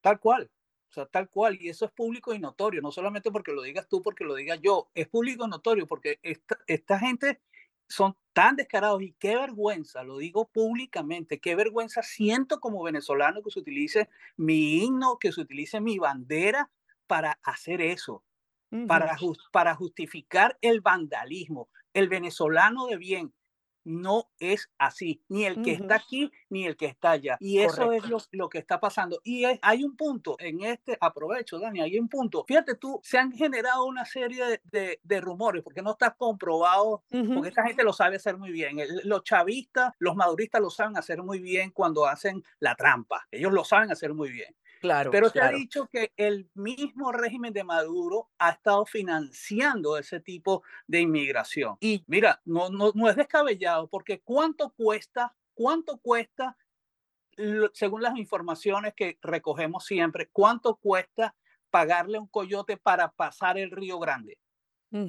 Tal 0.00 0.20
cual, 0.20 0.50
sea, 0.96 1.06
tal 1.06 1.28
cual, 1.30 1.56
y 1.60 1.68
eso 1.68 1.84
es 1.86 1.92
público 1.92 2.34
y 2.34 2.38
notorio, 2.38 2.82
no 2.82 2.92
solamente 2.92 3.30
porque 3.30 3.52
lo 3.52 3.62
digas 3.62 3.88
tú, 3.88 4.02
porque 4.02 4.24
lo 4.24 4.34
diga 4.34 4.56
yo, 4.56 4.90
es 4.94 5.08
público 5.08 5.44
y 5.46 5.48
notorio 5.48 5.86
porque 5.86 6.18
esta, 6.22 6.58
esta 6.66 6.98
gente 6.98 7.40
son 7.88 8.16
tan 8.32 8.56
descarados 8.56 9.02
y 9.02 9.12
qué 9.14 9.36
vergüenza, 9.36 10.02
lo 10.02 10.18
digo 10.18 10.48
públicamente, 10.48 11.40
qué 11.40 11.54
vergüenza 11.54 12.02
siento 12.02 12.60
como 12.60 12.82
venezolano 12.82 13.42
que 13.42 13.50
se 13.50 13.60
utilice 13.60 14.08
mi 14.36 14.82
himno, 14.84 15.18
que 15.18 15.32
se 15.32 15.40
utilice 15.40 15.80
mi 15.80 15.98
bandera 15.98 16.70
para 17.06 17.38
hacer 17.44 17.80
eso 17.80 18.24
Ujú, 18.72 18.86
para, 18.86 19.16
jus- 19.16 19.38
para 19.52 19.74
justificar 19.74 20.58
el 20.60 20.80
vandalismo. 20.80 21.68
El 21.92 22.08
venezolano 22.08 22.86
de 22.86 22.96
bien 22.96 23.34
no 23.86 24.30
es 24.40 24.68
así, 24.78 25.22
ni 25.28 25.44
el 25.44 25.62
que 25.62 25.72
está 25.72 25.94
aquí 25.96 26.30
ni 26.50 26.66
el 26.66 26.76
que 26.76 26.86
está 26.86 27.12
allá. 27.12 27.36
Y 27.40 27.60
eso 27.60 27.92
es 27.92 28.04
lo, 28.08 28.18
lo 28.32 28.48
que 28.48 28.58
está 28.58 28.80
pasando. 28.80 29.20
Y 29.24 29.44
es- 29.44 29.58
hay 29.62 29.84
un 29.84 29.96
punto 29.96 30.36
en 30.40 30.62
este, 30.62 30.98
aprovecho, 31.00 31.58
Dani, 31.58 31.80
hay 31.80 31.98
un 31.98 32.08
punto. 32.08 32.44
Fíjate 32.46 32.74
tú, 32.74 33.00
se 33.02 33.18
han 33.18 33.32
generado 33.32 33.84
una 33.86 34.04
serie 34.04 34.44
de, 34.44 34.60
de- 34.64 35.00
de 35.02 35.20
rumores, 35.20 35.62
porque 35.62 35.82
no 35.82 35.92
está 35.92 36.10
comprobado, 36.12 37.04
porque 37.32 37.48
esta 37.48 37.64
gente 37.64 37.84
lo 37.84 37.92
sabe 37.92 38.16
hacer 38.16 38.36
muy 38.36 38.50
bien. 38.50 38.78
El- 38.80 39.02
los 39.04 39.22
chavistas, 39.22 39.92
los 39.98 40.16
maduristas 40.16 40.60
lo 40.60 40.70
saben 40.70 40.96
hacer 40.96 41.22
muy 41.22 41.38
bien 41.38 41.70
cuando 41.70 42.06
hacen 42.06 42.42
la 42.58 42.74
trampa. 42.74 43.26
Ellos 43.30 43.52
lo 43.52 43.64
saben 43.64 43.90
hacer 43.92 44.12
muy 44.14 44.30
bien. 44.32 44.54
Claro, 44.86 45.10
Pero 45.10 45.30
se 45.30 45.40
ha 45.40 45.48
claro. 45.48 45.58
dicho 45.58 45.88
que 45.88 46.12
el 46.16 46.50
mismo 46.54 47.12
régimen 47.12 47.52
de 47.52 47.64
Maduro 47.64 48.30
ha 48.38 48.50
estado 48.50 48.86
financiando 48.86 49.98
ese 49.98 50.20
tipo 50.20 50.62
de 50.86 51.00
inmigración. 51.00 51.76
Y 51.80 52.04
mira, 52.06 52.40
no, 52.44 52.70
no, 52.70 52.92
no 52.94 53.08
es 53.08 53.16
descabellado 53.16 53.88
porque 53.88 54.20
¿cuánto 54.20 54.70
cuesta? 54.70 55.36
¿Cuánto 55.54 55.98
cuesta, 55.98 56.56
según 57.72 58.02
las 58.02 58.16
informaciones 58.16 58.94
que 58.94 59.18
recogemos 59.22 59.84
siempre, 59.84 60.28
cuánto 60.30 60.76
cuesta 60.76 61.34
pagarle 61.70 62.18
a 62.18 62.20
un 62.20 62.28
coyote 62.28 62.76
para 62.76 63.10
pasar 63.12 63.58
el 63.58 63.70
Río 63.70 63.98
Grande? 63.98 64.38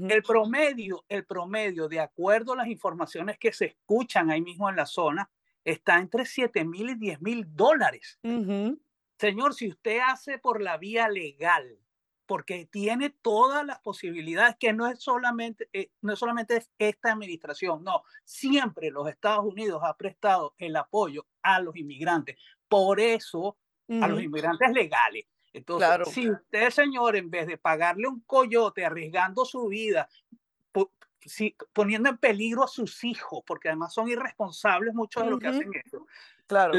El 0.07 0.23
promedio, 0.23 1.05
el 1.09 1.25
promedio, 1.25 1.87
de 1.89 1.99
acuerdo 2.01 2.53
a 2.53 2.57
las 2.57 2.67
informaciones 2.67 3.37
que 3.39 3.53
se 3.53 3.65
escuchan 3.67 4.31
ahí 4.31 4.41
mismo 4.41 4.69
en 4.69 4.75
la 4.77 4.85
zona, 4.85 5.31
está 5.65 5.97
entre 5.99 6.25
7 6.25 6.65
mil 6.65 6.89
y 6.91 6.95
10 6.95 7.21
mil 7.21 7.45
dólares. 7.55 8.19
ujú, 8.23 8.77
Señor, 9.17 9.53
si 9.53 9.69
usted 9.69 9.99
hace 10.05 10.37
por 10.37 10.61
la 10.61 10.77
vía 10.77 11.09
legal, 11.09 11.79
porque 12.25 12.67
tiene 12.69 13.09
todas 13.09 13.65
las 13.65 13.79
posibilidades 13.79 14.55
que 14.59 14.73
no 14.73 14.87
es 14.87 14.99
solamente, 14.99 15.69
eh, 15.73 15.91
no 16.01 16.13
es 16.13 16.19
solamente 16.19 16.63
esta 16.77 17.13
administración, 17.13 17.83
no, 17.83 18.03
siempre 18.23 18.91
los 18.91 19.07
Estados 19.07 19.45
Unidos 19.45 19.81
ha 19.83 19.95
prestado 19.95 20.53
el 20.57 20.75
apoyo 20.75 21.25
a 21.41 21.59
los 21.61 21.75
inmigrantes, 21.77 22.37
por 22.67 22.99
eso 22.99 23.57
a 23.89 24.07
los 24.07 24.21
inmigrantes 24.21 24.69
legales. 24.71 25.25
Entonces, 25.53 26.09
si 26.09 26.29
usted, 26.29 26.69
señor, 26.69 27.15
en 27.15 27.31
vez 27.31 27.47
de 27.47 27.57
pagarle 27.57 28.07
un 28.07 28.19
coyote 28.21 28.85
arriesgando 28.85 29.45
su 29.45 29.67
vida, 29.67 30.09
poniendo 31.73 32.09
en 32.09 32.17
peligro 32.17 32.63
a 32.63 32.67
sus 32.67 33.03
hijos, 33.03 33.43
porque 33.45 33.69
además 33.69 33.93
son 33.93 34.09
irresponsables 34.09 34.93
muchos 34.93 35.23
de 35.23 35.29
los 35.29 35.39
que 35.39 35.47
hacen 35.47 35.71
eso, 35.85 36.05
Claro. 36.47 36.73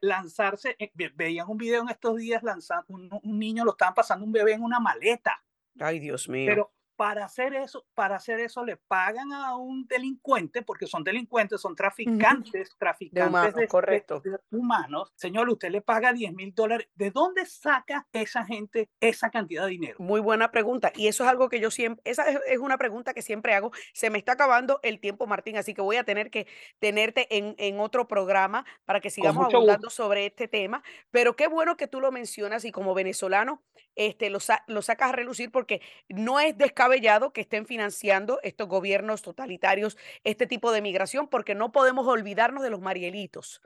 lanzarse, 0.00 0.76
eh, 0.78 0.90
veían 1.14 1.48
un 1.48 1.56
video 1.56 1.82
en 1.82 1.88
estos 1.88 2.16
días, 2.16 2.42
lanzando, 2.42 2.86
un, 2.88 3.08
un, 3.22 3.38
niño 3.38 3.64
lo 3.64 3.70
estaban 3.72 3.94
pasando 3.94 4.24
un 4.24 4.32
bebé 4.32 4.54
en 4.54 4.62
una 4.62 4.80
maleta. 4.80 5.40
Ay, 5.78 6.00
Dios 6.00 6.28
mío. 6.28 6.46
Pero 6.50 6.73
para 6.96 7.24
hacer 7.24 7.54
eso, 7.54 7.84
para 7.94 8.16
hacer 8.16 8.40
eso 8.40 8.64
le 8.64 8.76
pagan 8.76 9.32
a 9.32 9.56
un 9.56 9.86
delincuente, 9.86 10.62
porque 10.62 10.86
son 10.86 11.02
delincuentes, 11.02 11.60
son 11.60 11.74
traficantes, 11.74 12.70
traficantes 12.78 13.54
de 13.54 13.66
humanos, 13.66 14.22
de, 14.22 14.38
humanos. 14.50 15.12
Señor, 15.16 15.48
usted 15.48 15.70
le 15.70 15.80
paga 15.80 16.12
10 16.12 16.32
mil 16.34 16.54
dólares. 16.54 16.88
¿De 16.94 17.10
dónde 17.10 17.46
saca 17.46 18.06
esa 18.12 18.44
gente 18.44 18.90
esa 19.00 19.30
cantidad 19.30 19.64
de 19.64 19.70
dinero? 19.70 19.96
Muy 19.98 20.20
buena 20.20 20.50
pregunta. 20.50 20.92
Y 20.94 21.08
eso 21.08 21.24
es 21.24 21.30
algo 21.30 21.48
que 21.48 21.60
yo 21.60 21.70
siempre, 21.70 22.02
esa 22.04 22.24
es, 22.30 22.58
una 22.58 22.78
pregunta 22.78 23.14
que 23.14 23.22
siempre 23.22 23.54
hago. 23.54 23.72
Se 23.92 24.10
me 24.10 24.18
está 24.18 24.32
acabando 24.32 24.80
el 24.82 25.00
tiempo, 25.00 25.26
Martín, 25.26 25.56
así 25.56 25.74
que 25.74 25.82
voy 25.82 25.96
a 25.96 26.04
tener 26.04 26.30
que 26.30 26.46
tenerte 26.78 27.36
en, 27.36 27.54
en 27.58 27.80
otro 27.80 28.06
programa 28.06 28.64
para 28.84 29.00
que 29.00 29.10
sigamos 29.10 29.52
hablando 29.52 29.90
sobre 29.90 30.26
este 30.26 30.48
tema. 30.48 30.82
Pero 31.10 31.36
qué 31.36 31.48
bueno 31.48 31.76
que 31.76 31.88
tú 31.88 32.00
lo 32.00 32.12
mencionas 32.12 32.64
y 32.64 32.72
como 32.72 32.94
venezolano 32.94 33.62
este, 33.96 34.30
lo, 34.30 34.38
lo 34.66 34.82
sacas 34.82 35.10
a 35.10 35.12
relucir 35.12 35.50
porque 35.50 35.80
no 36.08 36.40
es 36.40 36.56
descabellado 36.56 37.32
que 37.32 37.42
estén 37.42 37.66
financiando 37.66 38.40
estos 38.42 38.68
gobiernos 38.68 39.22
totalitarios 39.22 39.96
este 40.24 40.46
tipo 40.46 40.72
de 40.72 40.82
migración, 40.82 41.28
porque 41.28 41.54
no 41.54 41.72
podemos 41.72 42.06
olvidarnos 42.06 42.62
de 42.62 42.70
los 42.70 42.80
marielitos. 42.80 43.60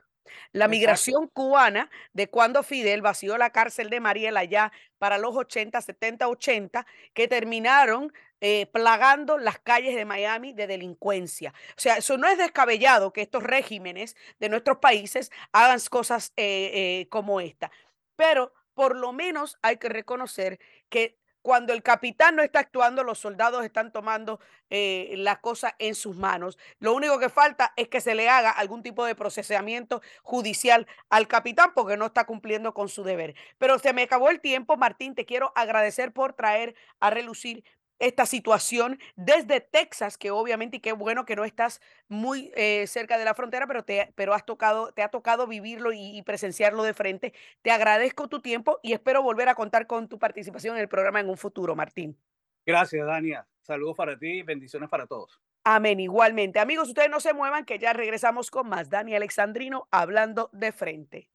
La 0.51 0.67
migración 0.67 1.27
cubana, 1.27 1.89
de 2.13 2.29
cuando 2.29 2.63
Fidel 2.63 3.01
vació 3.01 3.37
la 3.37 3.51
cárcel 3.51 3.89
de 3.89 3.99
Mariel 3.99 4.37
allá 4.37 4.71
para 4.97 5.17
los 5.17 5.35
80, 5.35 5.81
70, 5.81 6.27
80, 6.27 6.85
que 7.13 7.27
terminaron 7.27 8.13
eh, 8.41 8.67
plagando 8.67 9.37
las 9.37 9.59
calles 9.59 9.95
de 9.95 10.05
Miami 10.05 10.53
de 10.53 10.67
delincuencia. 10.67 11.53
O 11.71 11.79
sea, 11.79 11.97
eso 11.97 12.17
no 12.17 12.27
es 12.27 12.37
descabellado 12.37 13.11
que 13.11 13.21
estos 13.21 13.43
regímenes 13.43 14.15
de 14.39 14.49
nuestros 14.49 14.77
países 14.77 15.31
hagan 15.51 15.79
cosas 15.89 16.33
eh, 16.37 16.71
eh, 16.73 17.07
como 17.09 17.41
esta. 17.41 17.71
Pero 18.15 18.53
por 18.79 18.95
lo 18.95 19.11
menos 19.11 19.59
hay 19.61 19.75
que 19.75 19.89
reconocer 19.89 20.57
que 20.87 21.19
cuando 21.41 21.73
el 21.73 21.83
capitán 21.83 22.37
no 22.37 22.43
está 22.43 22.59
actuando, 22.59 23.03
los 23.03 23.19
soldados 23.19 23.65
están 23.65 23.91
tomando 23.91 24.39
eh, 24.69 25.15
la 25.17 25.41
cosa 25.41 25.75
en 25.79 25.95
sus 25.95 26.15
manos. 26.15 26.57
Lo 26.79 26.93
único 26.93 27.19
que 27.19 27.27
falta 27.27 27.73
es 27.75 27.89
que 27.89 27.99
se 27.99 28.15
le 28.15 28.29
haga 28.29 28.51
algún 28.51 28.81
tipo 28.81 29.03
de 29.03 29.15
procesamiento 29.15 30.01
judicial 30.23 30.87
al 31.09 31.27
capitán 31.27 31.73
porque 31.75 31.97
no 31.97 32.05
está 32.05 32.25
cumpliendo 32.25 32.73
con 32.73 32.87
su 32.87 33.03
deber. 33.03 33.35
Pero 33.57 33.79
se 33.79 33.91
me 33.91 34.03
acabó 34.03 34.29
el 34.29 34.39
tiempo, 34.39 34.77
Martín. 34.77 35.13
Te 35.13 35.25
quiero 35.25 35.51
agradecer 35.55 36.13
por 36.13 36.31
traer 36.31 36.73
a 37.01 37.09
relucir 37.09 37.65
esta 37.99 38.25
situación 38.25 38.97
desde 39.15 39.61
Texas, 39.61 40.17
que 40.17 40.31
obviamente, 40.31 40.77
y 40.77 40.79
qué 40.79 40.93
bueno 40.93 41.25
que 41.25 41.35
no 41.35 41.43
estás 41.45 41.81
muy 42.07 42.51
eh, 42.55 42.87
cerca 42.87 43.17
de 43.17 43.25
la 43.25 43.33
frontera, 43.33 43.67
pero, 43.67 43.83
te, 43.83 44.11
pero 44.15 44.33
has 44.33 44.45
tocado, 44.45 44.91
te 44.93 45.03
ha 45.03 45.09
tocado 45.09 45.45
vivirlo 45.47 45.91
y, 45.93 46.21
presenciarlo 46.23 46.83
de 46.83 46.93
frente. 46.93 47.33
Te 47.61 47.71
agradezco 47.71 48.27
tu 48.27 48.41
tiempo 48.41 48.79
y 48.81 48.93
espero 48.93 49.21
volver 49.21 49.49
a 49.49 49.55
contar 49.55 49.87
con 49.87 50.07
tu 50.07 50.19
participación 50.19 50.75
en 50.75 50.81
el 50.81 50.89
programa 50.89 51.19
en 51.19 51.29
un 51.29 51.37
futuro, 51.37 51.75
Martín. 51.75 52.17
Gracias, 52.65 53.05
Dania. 53.05 53.47
Saludos 53.61 53.95
para 53.95 54.17
ti 54.17 54.39
y 54.39 54.43
bendiciones 54.43 54.89
para 54.89 55.05
todos. 55.05 55.39
Amén, 55.63 55.99
igualmente. 55.99 56.59
Amigos, 56.59 56.87
ustedes 56.87 57.09
no 57.09 57.19
se 57.19 57.33
muevan, 57.33 57.65
que 57.65 57.79
ya 57.79 57.93
regresamos 57.93 58.49
con 58.49 58.69
más. 58.69 58.89
Dani 58.89 59.15
Alexandrino 59.15 59.87
hablando 59.91 60.49
de 60.53 60.71
frente. 60.71 61.29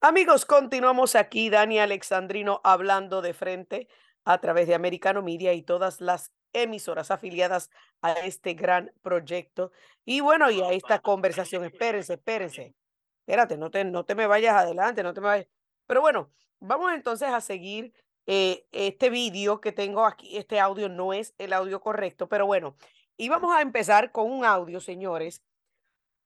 Amigos, 0.00 0.44
continuamos 0.44 1.14
aquí, 1.14 1.48
Dani 1.48 1.78
Alexandrino 1.78 2.60
hablando 2.64 3.22
de 3.22 3.34
frente 3.34 3.88
a 4.26 4.38
través 4.40 4.66
de 4.66 4.74
Americano 4.74 5.22
Media 5.22 5.54
y 5.54 5.62
todas 5.62 6.00
las 6.00 6.32
emisoras 6.52 7.12
afiliadas 7.12 7.70
a 8.02 8.12
este 8.12 8.54
gran 8.54 8.92
proyecto. 9.00 9.70
Y 10.04 10.20
bueno, 10.20 10.50
y 10.50 10.60
a 10.60 10.72
esta 10.72 10.98
conversación, 10.98 11.64
espérense, 11.64 12.14
espérense. 12.14 12.74
Espérate, 13.20 13.56
no 13.56 13.70
te, 13.70 13.84
no 13.84 14.04
te 14.04 14.16
me 14.16 14.26
vayas 14.26 14.56
adelante, 14.56 15.04
no 15.04 15.14
te 15.14 15.20
me 15.20 15.28
vayas. 15.28 15.46
Pero 15.86 16.00
bueno, 16.00 16.32
vamos 16.58 16.92
entonces 16.92 17.28
a 17.28 17.40
seguir 17.40 17.92
eh, 18.26 18.66
este 18.72 19.10
vídeo 19.10 19.60
que 19.60 19.70
tengo 19.70 20.04
aquí. 20.04 20.36
Este 20.36 20.58
audio 20.58 20.88
no 20.88 21.12
es 21.12 21.32
el 21.38 21.52
audio 21.52 21.80
correcto, 21.80 22.28
pero 22.28 22.46
bueno, 22.46 22.76
y 23.16 23.28
vamos 23.28 23.54
a 23.54 23.62
empezar 23.62 24.10
con 24.10 24.30
un 24.30 24.44
audio, 24.44 24.80
señores. 24.80 25.40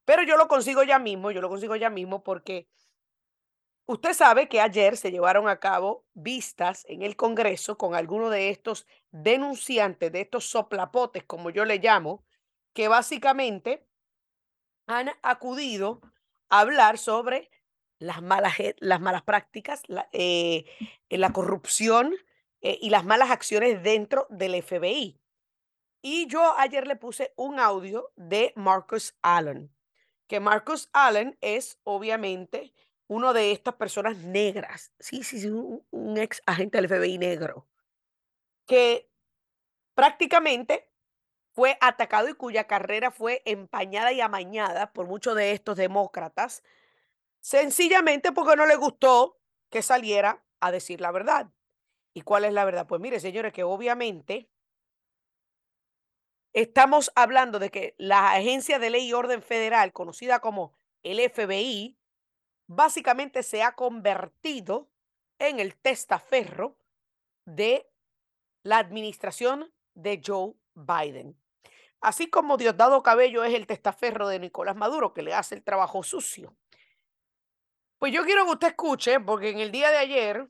Pero 0.06 0.22
yo 0.22 0.38
lo 0.38 0.48
consigo 0.48 0.84
ya 0.84 0.98
mismo, 0.98 1.30
yo 1.32 1.42
lo 1.42 1.50
consigo 1.50 1.76
ya 1.76 1.90
mismo 1.90 2.24
porque 2.24 2.66
Usted 3.90 4.12
sabe 4.12 4.48
que 4.48 4.61
ayer 4.61 4.96
se 4.96 5.11
llevaron 5.11 5.48
a 5.48 5.59
cabo 5.59 6.05
vistas 6.14 6.87
en 6.88 7.03
el 7.03 7.16
Congreso 7.16 7.76
con 7.76 7.96
algunos 7.96 8.31
de 8.31 8.50
estos 8.50 8.87
denunciantes, 9.11 10.12
de 10.12 10.20
estos 10.20 10.48
soplapotes, 10.48 11.24
como 11.24 11.50
yo 11.50 11.64
le 11.64 11.79
llamo, 11.79 12.24
que 12.72 12.87
básicamente 12.87 13.85
han 14.87 15.11
acudido 15.22 16.03
a 16.50 16.61
hablar 16.61 16.98
sobre 16.98 17.50
las 17.98 18.22
malas, 18.22 18.55
las 18.79 19.00
malas 19.00 19.22
prácticas, 19.22 19.83
la, 19.88 20.09
eh, 20.12 20.66
la 21.09 21.33
corrupción 21.33 22.14
eh, 22.61 22.79
y 22.81 22.90
las 22.90 23.05
malas 23.05 23.33
acciones 23.33 23.83
dentro 23.83 24.29
del 24.31 24.62
FBI. 24.62 25.18
Y 26.00 26.29
yo 26.29 26.57
ayer 26.59 26.87
le 26.87 26.94
puse 26.94 27.33
un 27.35 27.59
audio 27.59 28.12
de 28.14 28.53
Marcus 28.55 29.16
Allen, 29.20 29.74
que 30.29 30.38
Marcus 30.38 30.88
Allen 30.92 31.37
es 31.40 31.81
obviamente 31.83 32.72
uno 33.11 33.33
de 33.33 33.51
estas 33.51 33.75
personas 33.75 34.18
negras, 34.18 34.92
sí, 35.01 35.25
sí, 35.25 35.40
sí, 35.40 35.49
un, 35.51 36.16
ex 36.16 36.40
agente 36.46 36.81
del 36.81 36.88
FBI 36.88 37.18
negro, 37.18 37.66
que 38.68 39.11
prácticamente 39.96 40.88
fue 41.51 41.77
atacado 41.81 42.29
y 42.29 42.35
cuya 42.35 42.68
carrera 42.68 43.11
fue 43.11 43.42
empañada 43.46 44.12
y 44.12 44.20
amañada 44.20 44.92
por 44.92 45.09
muchos 45.09 45.35
de 45.35 45.51
estos 45.51 45.77
demócratas, 45.77 46.62
sencillamente 47.40 48.31
porque 48.31 48.55
no 48.55 48.64
le 48.64 48.77
gustó 48.77 49.40
que 49.70 49.83
saliera 49.83 50.44
a 50.61 50.70
decir 50.70 51.01
la 51.01 51.11
verdad. 51.11 51.51
¿Y 52.14 52.20
cuál 52.20 52.44
es 52.44 52.53
la 52.53 52.64
verdad? 52.64 52.87
Pues 52.87 53.01
mire, 53.01 53.18
señores, 53.18 53.53
que 53.53 53.64
obviamente 53.64 54.49
estamos 56.53 57.11
hablando 57.16 57.59
de 57.59 57.70
que 57.70 57.96
la 57.99 58.35
Agencia 58.35 58.79
de 58.79 58.90
Ley 58.90 59.09
y 59.09 59.14
Orden 59.14 59.42
Federal, 59.42 59.92
conocida 59.92 60.38
como 60.38 60.79
el 61.03 61.18
FBI, 61.18 61.99
básicamente 62.70 63.42
se 63.42 63.64
ha 63.64 63.74
convertido 63.74 64.88
en 65.40 65.59
el 65.59 65.74
testaferro 65.74 66.78
de 67.44 67.90
la 68.62 68.78
administración 68.78 69.74
de 69.94 70.22
Joe 70.24 70.54
Biden. 70.74 71.37
Así 72.00 72.30
como 72.30 72.56
Diosdado 72.56 73.02
Cabello 73.02 73.42
es 73.42 73.54
el 73.54 73.66
testaferro 73.66 74.28
de 74.28 74.38
Nicolás 74.38 74.76
Maduro, 74.76 75.12
que 75.12 75.22
le 75.22 75.35
hace 75.35 75.56
el 75.56 75.64
trabajo 75.64 76.04
sucio. 76.04 76.56
Pues 77.98 78.12
yo 78.12 78.24
quiero 78.24 78.44
que 78.44 78.52
usted 78.52 78.68
escuche, 78.68 79.18
porque 79.18 79.50
en 79.50 79.59
el 79.59 79.72
día 79.72 79.90
de 79.90 79.98
ayer, 79.98 80.48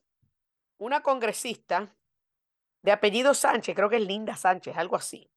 una 0.78 1.02
congresista 1.02 1.96
de 2.82 2.92
apellido 2.92 3.32
Sánchez, 3.32 3.74
creo 3.74 3.88
que 3.88 3.96
es 3.96 4.06
Linda 4.06 4.36
Sánchez, 4.36 4.76
algo 4.76 4.96
así. 4.96 5.30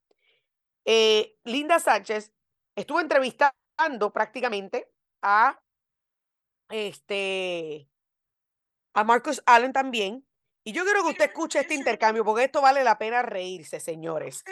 Eh, 0.84 1.38
Linda 1.46 1.80
Sánchez 1.80 2.34
estuvo 2.76 3.00
entrevistando 3.00 4.12
prácticamente 4.12 4.91
a 5.22 5.62
este, 6.69 7.89
a 8.93 9.04
Marcus 9.04 9.41
Allen 9.45 9.73
también. 9.73 10.26
Y 10.65 10.71
yo 10.71 10.84
quiero 10.86 11.04
que 11.04 11.10
usted 11.10 11.26
escuche 11.26 11.60
este 11.60 11.73
intercambio 11.73 12.23
porque 12.23 12.45
esto 12.45 12.62
vale 12.62 12.84
la 12.84 12.97
pena 12.97 13.21
reírse, 13.21 13.80
señores. 13.80 14.43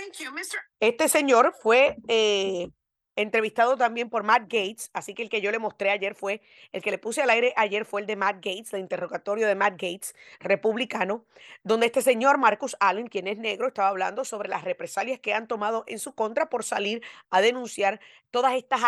Este 0.79 1.07
señor 1.07 1.55
fue 1.57 1.95
eh, 2.09 2.69
entrevistado 3.15 3.77
también 3.77 4.09
por 4.09 4.23
Matt 4.23 4.43
Gates, 4.43 4.89
así 4.93 5.13
que 5.13 5.23
el 5.23 5.29
que 5.29 5.41
yo 5.41 5.51
le 5.51 5.59
mostré 5.59 5.89
ayer 5.89 6.15
fue, 6.15 6.41
el 6.71 6.81
que 6.81 6.91
le 6.91 6.97
puse 6.97 7.21
al 7.21 7.29
aire 7.29 7.53
ayer 7.55 7.85
fue 7.85 8.01
el 8.01 8.07
de 8.07 8.15
Matt 8.15 8.37
Gates, 8.37 8.73
el 8.73 8.81
interrogatorio 8.81 9.47
de 9.47 9.55
Matt 9.55 9.73
Gates, 9.73 10.15
republicano, 10.39 11.25
donde 11.63 11.85
este 11.87 12.01
señor 12.01 12.37
Marcus 12.37 12.75
Allen, 12.79 13.07
quien 13.07 13.27
es 13.27 13.37
negro, 13.37 13.67
estaba 13.67 13.89
hablando 13.89 14.25
sobre 14.25 14.49
las 14.49 14.63
represalias 14.63 15.19
que 15.19 15.33
han 15.33 15.47
tomado 15.47 15.83
en 15.87 15.99
su 15.99 16.13
contra 16.13 16.49
por 16.49 16.63
salir 16.63 17.01
a 17.29 17.41
denunciar 17.41 17.99
todas 18.31 18.55
estas 18.55 18.81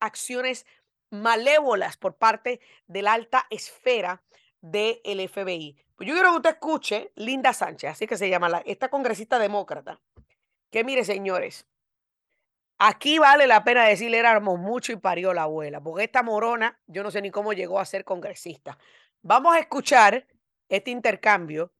acciones 0.00 0.66
malévolas 1.12 1.96
por 1.96 2.16
parte 2.16 2.60
de 2.86 3.02
la 3.02 3.12
alta 3.12 3.46
esfera 3.50 4.22
del 4.60 5.28
FBI. 5.28 5.76
Pues 5.94 6.08
yo 6.08 6.14
quiero 6.14 6.30
que 6.30 6.36
usted 6.36 6.50
escuche 6.50 7.12
Linda 7.16 7.52
Sánchez, 7.52 7.90
así 7.90 8.06
que 8.06 8.16
se 8.16 8.28
llama 8.28 8.48
la, 8.48 8.58
esta 8.64 8.88
congresista 8.88 9.38
demócrata, 9.38 10.00
que 10.70 10.84
mire, 10.84 11.04
señores, 11.04 11.66
aquí 12.78 13.18
vale 13.18 13.46
la 13.46 13.62
pena 13.62 13.84
decirle 13.84 14.18
éramos 14.18 14.58
mucho 14.58 14.92
y 14.92 14.96
parió 14.96 15.34
la 15.34 15.42
abuela, 15.42 15.80
porque 15.80 16.04
esta 16.04 16.22
morona, 16.22 16.80
yo 16.86 17.02
no 17.02 17.10
sé 17.10 17.20
ni 17.20 17.30
cómo 17.30 17.52
llegó 17.52 17.78
a 17.78 17.84
ser 17.84 18.04
congresista. 18.04 18.78
Vamos 19.20 19.54
a 19.54 19.58
escuchar 19.58 20.26
este 20.68 20.90
intercambio 20.90 21.72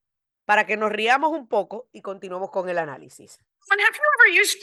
para 0.45 0.67
que 0.67 0.77
nos 0.77 0.93
riamos 0.93 1.31
un 1.31 1.49
poco 1.49 1.89
y 1.93 2.03
continuemos 2.03 2.51
con 2.51 2.69
el 2.69 2.79
análisis. 2.79 3.41
Have 3.71 3.81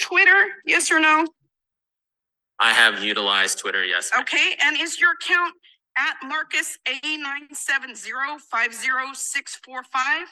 Twitter? 0.07 0.61
Yes 0.65 0.91
or 0.91 1.01
no? 1.01 1.25
I 2.59 2.71
have 2.73 3.03
utilized 3.03 3.59
Twitter, 3.59 3.85
yes. 3.85 4.11
ma'am. 4.13 4.21
Okay, 4.23 4.55
and 4.61 4.77
is 4.79 4.99
your 4.99 5.11
account 5.13 5.53
at 5.97 6.17
Marcus 6.27 6.77
A 6.85 7.17
nine 7.17 7.47
seven 7.53 7.95
zero 7.95 8.37
five 8.51 8.73
zero 8.73 9.13
six 9.13 9.55
four 9.63 9.83
five? 9.83 10.27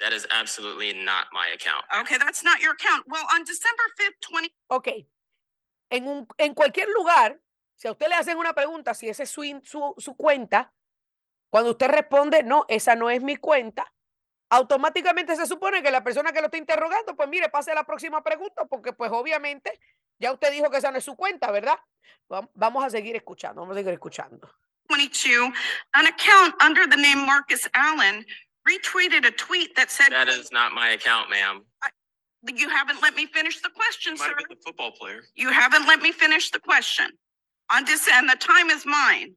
That 0.00 0.12
is 0.12 0.26
absolutely 0.30 0.92
not 0.92 1.26
my 1.32 1.48
account. 1.54 1.84
Okay, 2.02 2.18
that's 2.18 2.42
not 2.44 2.60
your 2.60 2.72
account. 2.72 3.04
Well, 3.08 3.24
on 3.34 3.44
December 3.44 3.82
fifth, 3.96 4.20
twenty 4.20 4.54
Ok, 4.68 4.88
en, 5.90 6.06
un, 6.06 6.26
en 6.38 6.54
cualquier 6.54 6.88
lugar, 6.88 7.38
si 7.76 7.88
a 7.88 7.92
usted 7.92 8.08
le 8.08 8.14
hacen 8.14 8.36
una 8.38 8.52
pregunta, 8.52 8.94
si 8.94 9.08
esa 9.08 9.24
es 9.24 9.30
su, 9.30 9.42
in- 9.44 9.62
su, 9.64 9.94
su 9.98 10.16
cuenta, 10.16 10.72
cuando 11.50 11.70
usted 11.72 11.88
responde, 11.88 12.42
no, 12.42 12.64
esa 12.68 12.94
no 12.94 13.10
es 13.10 13.22
mi 13.22 13.36
cuenta, 13.36 13.92
automáticamente 14.50 15.36
se 15.36 15.46
supone 15.46 15.82
que 15.82 15.90
la 15.90 16.02
persona 16.02 16.32
que 16.32 16.40
lo 16.40 16.46
está 16.46 16.58
interrogando, 16.58 17.14
pues 17.16 17.28
mire, 17.28 17.48
pase 17.48 17.72
a 17.72 17.74
la 17.74 17.84
próxima 17.84 18.22
pregunta, 18.22 18.64
porque 18.66 18.92
pues 18.92 19.10
obviamente 19.12 19.78
ya 20.22 20.32
usted 20.32 20.52
dijo 20.52 20.70
que 20.70 20.78
esa 20.78 20.90
no 20.90 20.98
es 20.98 21.04
su 21.04 21.16
cuenta, 21.16 21.50
¿verdad? 21.50 21.78
Vamos 22.54 22.84
a 22.84 22.90
seguir 22.90 23.16
escuchando, 23.16 23.60
vamos 23.60 23.76
a 23.76 23.80
seguir 23.80 23.92
escuchando. 23.92 24.48
22, 24.88 25.52
an 25.94 26.06
account 26.06 26.54
under 26.62 26.86
the 26.86 26.96
name 26.96 27.26
Marcus 27.26 27.68
Allen 27.74 28.24
retweeted 28.68 29.26
a 29.26 29.30
tweet 29.32 29.74
that 29.76 29.90
said, 29.90 30.10
That 30.10 30.28
is 30.28 30.50
not 30.52 30.72
my 30.72 30.90
account, 30.90 31.28
ma'am. 31.30 31.64
you 32.54 32.68
haven't 32.68 33.02
let 33.02 33.14
me 33.14 33.26
finish 33.26 33.60
the 33.60 33.70
question, 33.70 34.16
sir. 34.16 34.34
been 34.36 34.46
the 34.48 34.56
football 34.64 34.92
player. 34.92 35.22
You 35.34 35.50
haven't 35.50 35.86
let 35.86 36.00
me 36.00 36.12
finish 36.12 36.50
the 36.50 36.60
question. 36.60 37.06
On 37.70 37.84
Dec- 37.84 38.08
and 38.12 38.28
the 38.28 38.36
time 38.36 38.70
is 38.70 38.84
mine. 38.86 39.34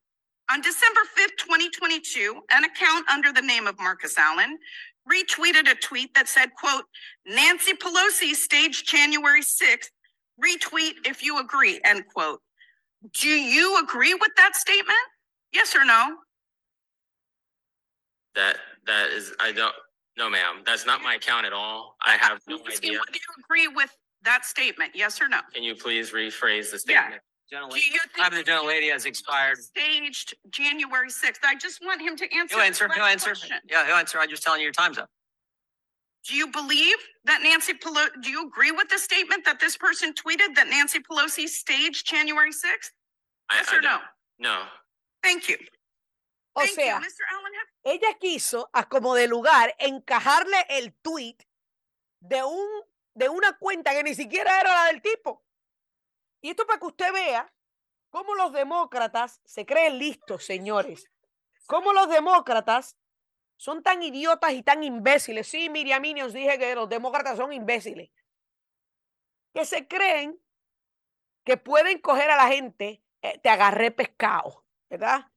On 0.52 0.62
December 0.62 1.02
fifth, 1.16 1.38
twenty 1.38 1.70
twenty-two, 1.70 2.42
an 2.52 2.64
account 2.64 3.08
under 3.10 3.32
the 3.32 3.42
name 3.42 3.66
of 3.68 3.78
Marcus 3.80 4.18
Allen 4.18 4.58
retweeted 5.10 5.70
a 5.70 5.76
tweet 5.76 6.14
that 6.16 6.28
said, 6.28 6.50
quote, 6.56 6.86
Nancy 7.28 7.74
Pelosi 7.74 8.34
staged 8.34 8.88
January 8.88 9.42
sixth, 9.42 9.92
retweet 10.44 10.94
if 11.06 11.24
you 11.24 11.40
agree, 11.40 11.80
end 11.86 12.06
quote. 12.14 12.42
Do 13.22 13.30
you 13.30 13.80
agree 13.84 14.14
with 14.14 14.32
that 14.38 14.56
statement? 14.56 14.98
Yes 15.54 15.76
or 15.76 15.86
no? 15.86 16.18
That 18.36 18.58
that 18.88 19.10
is 19.12 19.34
I 19.40 19.52
don't 19.52 19.74
no 20.18 20.30
ma'am. 20.30 20.64
That's 20.66 20.86
not 20.86 21.02
my 21.04 21.16
account 21.16 21.46
at 21.46 21.54
all. 21.54 21.96
I 22.06 22.14
have 22.18 22.40
no 22.48 22.58
I'm 22.58 22.62
idea. 22.72 22.94
whether 22.94 23.12
you 23.14 23.44
agree 23.44 23.68
with 23.68 23.96
that 24.24 24.46
statement, 24.46 24.92
yes 24.96 25.22
or 25.22 25.28
no? 25.28 25.40
Can 25.54 25.64
you 25.64 25.76
please 25.76 26.12
rephrase 26.12 26.72
the 26.72 26.82
Yeah. 26.92 27.04
statement? 27.04 27.22
Do 27.52 27.58
Gentlelady, 27.58 27.86
you 27.94 28.00
time 28.18 28.28
of 28.28 28.34
think 28.34 28.46
the 28.48 28.52
gentlelady 28.52 28.92
has 28.92 29.06
expired. 29.06 29.60
Staged 29.64 30.34
January 30.50 31.10
sixth. 31.12 31.42
I 31.46 31.56
just 31.56 31.80
want 31.86 32.02
him 32.02 32.18
to 32.18 32.34
answer. 32.36 32.56
He'll 32.56 32.66
answer, 32.66 32.90
he'll 32.94 33.04
answer. 33.06 33.30
question. 33.32 33.58
Yeah, 33.70 33.86
he'll 33.86 33.96
answer. 33.98 34.20
I'm 34.20 34.30
just 34.30 34.44
telling 34.44 34.62
you 34.62 34.66
your 34.66 34.74
time's 34.74 34.98
up. 34.98 35.10
Do 36.28 36.34
you 36.36 36.48
believe 36.48 36.98
that 37.26 37.42
Nancy 37.44 37.74
Pelosi, 37.74 38.10
do 38.22 38.30
you 38.32 38.48
agree 38.48 38.72
with 38.72 38.90
the 38.90 38.98
statement 38.98 39.46
that 39.46 39.60
this 39.60 39.78
person 39.78 40.14
tweeted 40.14 40.56
that 40.56 40.68
Nancy 40.68 41.00
Pelosi 41.00 41.48
staged 41.48 42.06
January 42.08 42.52
sixth? 42.52 42.92
I- 43.50 43.58
Yes 43.58 43.70
I 43.72 43.76
or 43.78 43.82
no? 43.82 43.90
don't- 43.90 44.04
No. 44.40 44.68
Thank 45.22 45.48
you. 45.50 45.58
O 46.56 46.62
Thank 46.62 46.70
you. 46.72 46.76
sea, 46.84 47.00
Mr. 47.00 47.24
Allen, 47.32 47.54
have- 47.54 47.70
ella 47.94 48.18
quiso, 48.20 48.70
a 48.74 48.86
como 48.90 49.14
de 49.14 49.28
lugar, 49.28 49.76
encajarle 49.80 50.66
el 50.70 50.94
tweet 51.04 51.38
de, 52.22 52.44
un, 52.44 52.68
de 53.14 53.30
una 53.30 53.58
cuenta 53.58 53.92
que 53.94 54.04
ni 54.04 54.16
siquiera 54.16 54.60
era 54.60 54.74
la 54.74 54.86
del 54.88 55.02
tipo. 55.02 55.44
Y 56.42 56.50
esto 56.52 56.66
para 56.66 56.80
que 56.80 56.86
usted 56.88 57.12
vea 57.14 57.54
cómo 58.10 58.34
los 58.36 58.52
demócratas 58.52 59.42
se 59.46 59.66
creen 59.66 60.00
listos, 60.00 60.44
señores. 60.46 61.06
Cómo 61.68 61.94
los 61.94 62.08
demócratas 62.10 62.96
son 63.58 63.84
tan 63.84 64.04
idiotas 64.04 64.54
y 64.54 64.64
tan 64.64 64.84
imbéciles. 64.84 65.48
Sí, 65.48 65.70
Miriam 65.70 66.04
os 66.24 66.34
dije 66.34 66.58
que 66.58 66.76
los 66.76 66.90
demócratas 66.90 67.38
son 67.38 67.54
imbéciles. 67.54 68.12
Que 69.54 69.66
se 69.66 69.88
creen 69.88 70.40
que 71.44 71.58
pueden 71.58 72.00
coger 72.00 72.30
a 72.30 72.38
la 72.38 72.48
gente, 72.48 73.04
eh, 73.22 73.40
te 73.40 73.50
agarré 73.50 73.92
pescado, 73.92 74.66
¿verdad? 74.90 75.32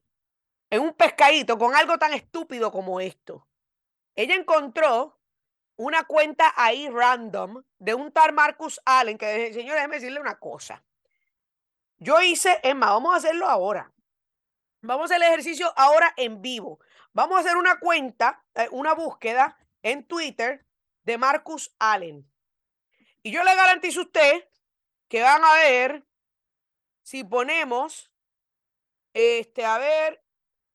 en 0.70 0.83
un 0.83 0.94
pescadito 0.94 1.59
con 1.59 1.74
algo 1.74 1.98
tan 1.98 2.12
estúpido 2.12 2.70
como 2.70 3.00
esto. 3.00 3.46
Ella 4.14 4.35
encontró 4.35 5.18
una 5.76 6.04
cuenta 6.04 6.52
ahí 6.57 6.88
random 6.88 7.62
de 7.78 7.94
un 7.94 8.12
tal 8.12 8.33
Marcus 8.33 8.81
Allen, 8.85 9.16
que 9.16 9.52
señor, 9.54 9.76
déjeme 9.76 9.96
decirle 9.96 10.20
una 10.20 10.38
cosa. 10.38 10.85
Yo 11.98 12.20
hice, 12.20 12.61
más, 12.74 12.90
vamos 12.90 13.14
a 13.14 13.18
hacerlo 13.18 13.46
ahora. 13.46 13.92
Vamos 14.83 15.11
a 15.11 15.14
hacer 15.14 15.26
el 15.26 15.33
ejercicio 15.33 15.72
ahora 15.76 16.12
en 16.16 16.42
vivo. 16.42 16.81
Vamos 17.18 17.37
a 17.37 17.40
hacer 17.40 17.57
una 17.57 17.81
cuenta, 17.81 18.44
eh, 18.54 18.68
una 18.70 18.94
búsqueda 18.94 19.59
en 19.83 20.04
Twitter 20.04 20.64
de 21.02 21.18
Marcus 21.18 21.74
Allen. 21.81 22.24
Y 23.24 23.33
yo 23.33 23.42
le 23.42 23.57
garantizo 23.57 23.98
a 23.98 24.02
usted 24.04 24.48
que 25.09 25.20
van 25.20 25.42
a 25.42 25.52
ver 25.54 26.04
si 27.02 27.24
ponemos, 27.24 28.12
este, 29.14 29.64
a 29.64 29.78
ver, 29.78 30.22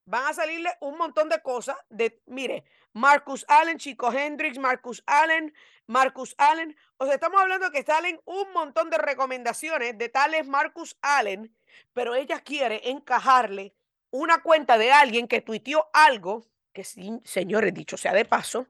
van 0.04 0.28
a 0.28 0.34
salirle 0.34 0.70
un 0.82 0.98
montón 0.98 1.30
de 1.30 1.42
cosas 1.42 1.78
de, 1.88 2.22
mire, 2.26 2.66
Marcus 2.92 3.46
Allen, 3.48 3.78
Chico 3.78 4.12
Hendrix, 4.12 4.58
Marcus 4.58 5.02
Allen, 5.06 5.54
Marcus 5.88 6.36
Allen. 6.38 6.76
O 6.98 7.06
sea, 7.06 7.14
estamos 7.14 7.40
hablando 7.40 7.72
que 7.72 7.84
salen 7.84 8.20
un 8.26 8.52
montón 8.52 8.90
de 8.90 8.98
recomendaciones 8.98 9.98
de 9.98 10.10
tales 10.10 10.46
Marcus 10.46 10.98
Allen, 11.02 11.56
pero 11.94 12.16
ella 12.16 12.42
quiere 12.42 12.90
encajarle 12.90 13.74
una 14.14 14.44
cuenta 14.44 14.78
de 14.78 14.92
alguien 14.92 15.28
que 15.28 15.42
tuiteó 15.42 15.90
algo 15.92 16.46
que, 16.72 16.84
señores, 16.84 17.74
dicho 17.74 17.98
sea 17.98 18.14
de 18.14 18.26
paso, 18.26 18.68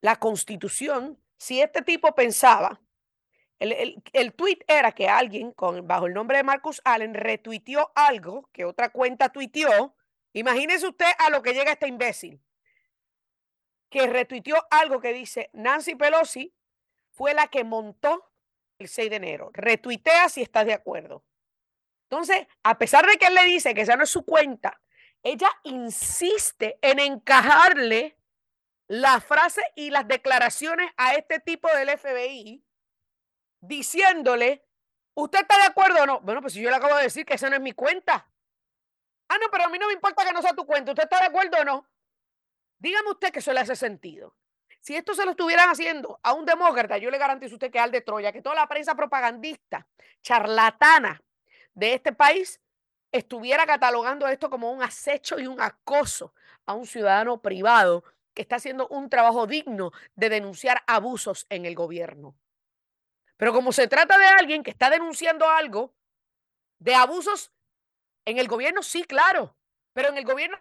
la 0.00 0.16
constitución, 0.16 1.22
si 1.36 1.60
este 1.60 1.82
tipo 1.82 2.14
pensaba, 2.14 2.80
el, 3.58 3.72
el, 3.72 4.02
el 4.14 4.32
tweet 4.32 4.60
era 4.66 4.92
que 4.92 5.08
alguien 5.08 5.52
con, 5.52 5.86
bajo 5.86 6.06
el 6.06 6.14
nombre 6.14 6.38
de 6.38 6.42
Marcus 6.42 6.80
Allen 6.84 7.12
retuiteó 7.12 7.92
algo 7.94 8.48
que 8.52 8.64
otra 8.64 8.88
cuenta 8.88 9.28
tuiteó. 9.28 9.94
Imagínese 10.32 10.88
usted 10.88 11.10
a 11.18 11.28
lo 11.28 11.42
que 11.42 11.52
llega 11.52 11.72
este 11.72 11.88
imbécil, 11.88 12.40
que 13.90 14.06
retuiteó 14.06 14.66
algo 14.70 15.00
que 15.00 15.12
dice 15.12 15.50
Nancy 15.52 15.96
Pelosi 15.96 16.54
fue 17.10 17.34
la 17.34 17.48
que 17.48 17.62
montó 17.62 18.32
el 18.78 18.88
6 18.88 19.10
de 19.10 19.16
enero. 19.16 19.50
Retuitea 19.52 20.30
si 20.30 20.40
estás 20.40 20.64
de 20.64 20.72
acuerdo. 20.72 21.22
Entonces, 22.10 22.48
a 22.64 22.76
pesar 22.76 23.06
de 23.06 23.16
que 23.18 23.26
él 23.26 23.34
le 23.34 23.44
dice 23.44 23.72
que 23.72 23.82
esa 23.82 23.94
no 23.94 24.02
es 24.02 24.10
su 24.10 24.24
cuenta, 24.24 24.80
ella 25.22 25.48
insiste 25.62 26.76
en 26.82 26.98
encajarle 26.98 28.18
la 28.88 29.20
frase 29.20 29.62
y 29.76 29.90
las 29.90 30.08
declaraciones 30.08 30.90
a 30.96 31.14
este 31.14 31.38
tipo 31.38 31.68
del 31.68 31.96
FBI 31.96 32.64
diciéndole, 33.60 34.66
¿usted 35.14 35.42
está 35.42 35.56
de 35.58 35.66
acuerdo 35.66 36.02
o 36.02 36.06
no? 36.06 36.20
Bueno, 36.22 36.40
pues 36.40 36.54
si 36.54 36.60
yo 36.60 36.68
le 36.68 36.76
acabo 36.76 36.96
de 36.96 37.04
decir 37.04 37.24
que 37.24 37.34
esa 37.34 37.48
no 37.48 37.54
es 37.54 37.62
mi 37.62 37.72
cuenta. 37.72 38.28
Ah, 39.28 39.38
no, 39.40 39.46
pero 39.52 39.66
a 39.66 39.68
mí 39.68 39.78
no 39.78 39.86
me 39.86 39.92
importa 39.92 40.24
que 40.24 40.32
no 40.32 40.42
sea 40.42 40.54
tu 40.54 40.66
cuenta. 40.66 40.90
¿Usted 40.90 41.04
está 41.04 41.20
de 41.20 41.26
acuerdo 41.26 41.58
o 41.60 41.64
no? 41.64 41.88
Dígame 42.80 43.10
usted 43.10 43.30
que 43.30 43.38
eso 43.38 43.52
le 43.52 43.60
hace 43.60 43.76
sentido. 43.76 44.34
Si 44.80 44.96
esto 44.96 45.14
se 45.14 45.24
lo 45.24 45.32
estuvieran 45.32 45.68
haciendo 45.68 46.18
a 46.24 46.32
un 46.32 46.44
demócrata, 46.44 46.98
yo 46.98 47.08
le 47.12 47.18
garantizo 47.18 47.54
a 47.54 47.56
usted 47.56 47.70
que 47.70 47.78
al 47.78 47.92
de 47.92 48.00
Troya, 48.00 48.32
que 48.32 48.42
toda 48.42 48.56
la 48.56 48.66
prensa 48.66 48.96
propagandista, 48.96 49.86
charlatana 50.22 51.22
de 51.74 51.94
este 51.94 52.12
país, 52.12 52.60
estuviera 53.12 53.66
catalogando 53.66 54.26
esto 54.28 54.50
como 54.50 54.72
un 54.72 54.82
acecho 54.82 55.38
y 55.38 55.46
un 55.46 55.60
acoso 55.60 56.34
a 56.66 56.74
un 56.74 56.86
ciudadano 56.86 57.40
privado 57.40 58.04
que 58.34 58.42
está 58.42 58.56
haciendo 58.56 58.86
un 58.88 59.10
trabajo 59.10 59.46
digno 59.46 59.92
de 60.14 60.28
denunciar 60.28 60.82
abusos 60.86 61.46
en 61.48 61.66
el 61.66 61.74
gobierno. 61.74 62.36
Pero 63.36 63.52
como 63.52 63.72
se 63.72 63.88
trata 63.88 64.18
de 64.18 64.26
alguien 64.26 64.62
que 64.62 64.70
está 64.70 64.90
denunciando 64.90 65.48
algo 65.48 65.94
de 66.78 66.94
abusos 66.94 67.52
en 68.24 68.38
el 68.38 68.48
gobierno, 68.48 68.82
sí, 68.82 69.04
claro, 69.04 69.56
pero 69.92 70.10
en 70.10 70.18
el 70.18 70.24
gobierno 70.24 70.58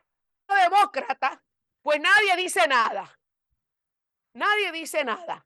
demócrata, 0.47 1.43
pues 1.81 1.99
nadie 1.99 2.35
dice 2.37 2.67
nada. 2.67 3.19
Nadie 4.33 4.71
dice 4.71 5.03
nada. 5.03 5.45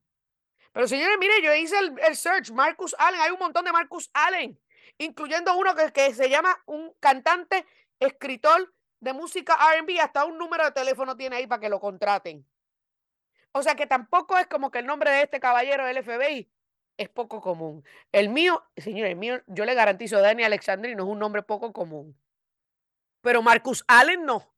Pero 0.71 0.87
señores, 0.87 1.17
mire, 1.19 1.41
yo 1.41 1.53
hice 1.53 1.77
el, 1.77 1.99
el, 1.99 2.15
search, 2.15 2.51
Marcus 2.51 2.95
Allen, 2.97 3.21
hay 3.21 3.31
un 3.31 3.39
montón 3.39 3.65
de 3.65 3.71
Marcus 3.71 4.09
Allen, 4.13 4.59
incluyendo 4.97 5.55
uno 5.55 5.75
que, 5.75 5.91
que 5.91 6.13
se 6.13 6.29
llama 6.29 6.61
un 6.65 6.93
cantante, 6.99 7.65
escritor 7.99 8.73
de 8.99 9.13
música 9.13 9.57
RB, 9.79 9.99
hasta 9.99 10.25
un 10.25 10.37
número 10.37 10.63
de 10.63 10.71
teléfono 10.71 11.15
tiene 11.17 11.35
ahí 11.37 11.47
para 11.47 11.59
que 11.59 11.69
lo 11.69 11.79
contraten. 11.79 12.45
O 13.51 13.61
sea 13.61 13.75
que 13.75 13.85
tampoco 13.85 14.37
es 14.37 14.47
como 14.47 14.71
que 14.71 14.79
el 14.79 14.85
nombre 14.85 15.11
de 15.11 15.23
este 15.23 15.39
caballero 15.39 15.85
del 15.85 16.03
FBI 16.03 16.49
es 16.97 17.09
poco 17.09 17.41
común. 17.41 17.83
El 18.11 18.29
mío, 18.29 18.63
señor, 18.77 19.07
el 19.07 19.15
mío, 19.15 19.41
yo 19.47 19.65
le 19.65 19.75
garantizo, 19.75 20.19
Dani 20.21 20.43
Alexandri 20.43 20.95
no 20.95 21.03
es 21.03 21.09
un 21.09 21.19
nombre 21.19 21.43
poco 21.43 21.73
común. 21.73 22.17
Pero 23.21 23.41
Marcus 23.41 23.83
Allen 23.87 24.25
no. 24.25 24.53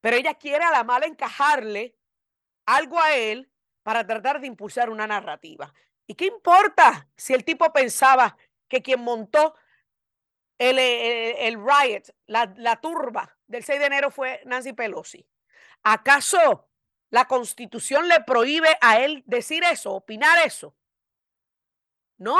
Pero 0.00 0.16
ella 0.16 0.34
quiere 0.34 0.64
a 0.64 0.70
la 0.70 0.84
mala 0.84 1.06
encajarle 1.06 1.96
algo 2.66 3.00
a 3.00 3.14
él 3.14 3.50
para 3.82 4.06
tratar 4.06 4.40
de 4.40 4.46
impulsar 4.46 4.90
una 4.90 5.06
narrativa. 5.06 5.72
¿Y 6.06 6.14
qué 6.14 6.26
importa 6.26 7.08
si 7.16 7.34
el 7.34 7.44
tipo 7.44 7.72
pensaba 7.72 8.36
que 8.68 8.82
quien 8.82 9.00
montó 9.00 9.54
el, 10.58 10.78
el, 10.78 11.36
el 11.38 11.54
riot, 11.54 12.14
la, 12.26 12.52
la 12.56 12.80
turba 12.80 13.36
del 13.46 13.64
6 13.64 13.80
de 13.80 13.86
enero 13.86 14.10
fue 14.10 14.42
Nancy 14.44 14.72
Pelosi? 14.72 15.26
¿Acaso 15.82 16.68
la 17.10 17.26
constitución 17.26 18.08
le 18.08 18.20
prohíbe 18.20 18.76
a 18.80 19.00
él 19.00 19.22
decir 19.26 19.64
eso, 19.64 19.92
opinar 19.92 20.38
eso. 20.44 20.76
No, 22.18 22.38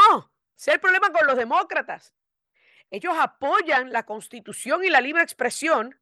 ese 0.57 0.71
es 0.71 0.75
el 0.75 0.81
problema 0.81 1.11
con 1.11 1.27
los 1.27 1.37
demócratas. 1.37 2.14
Ellos 2.91 3.14
apoyan 3.19 3.93
la 3.93 4.05
constitución 4.05 4.85
y 4.85 4.91
la 4.91 5.01
libre 5.01 5.23
expresión 5.23 5.99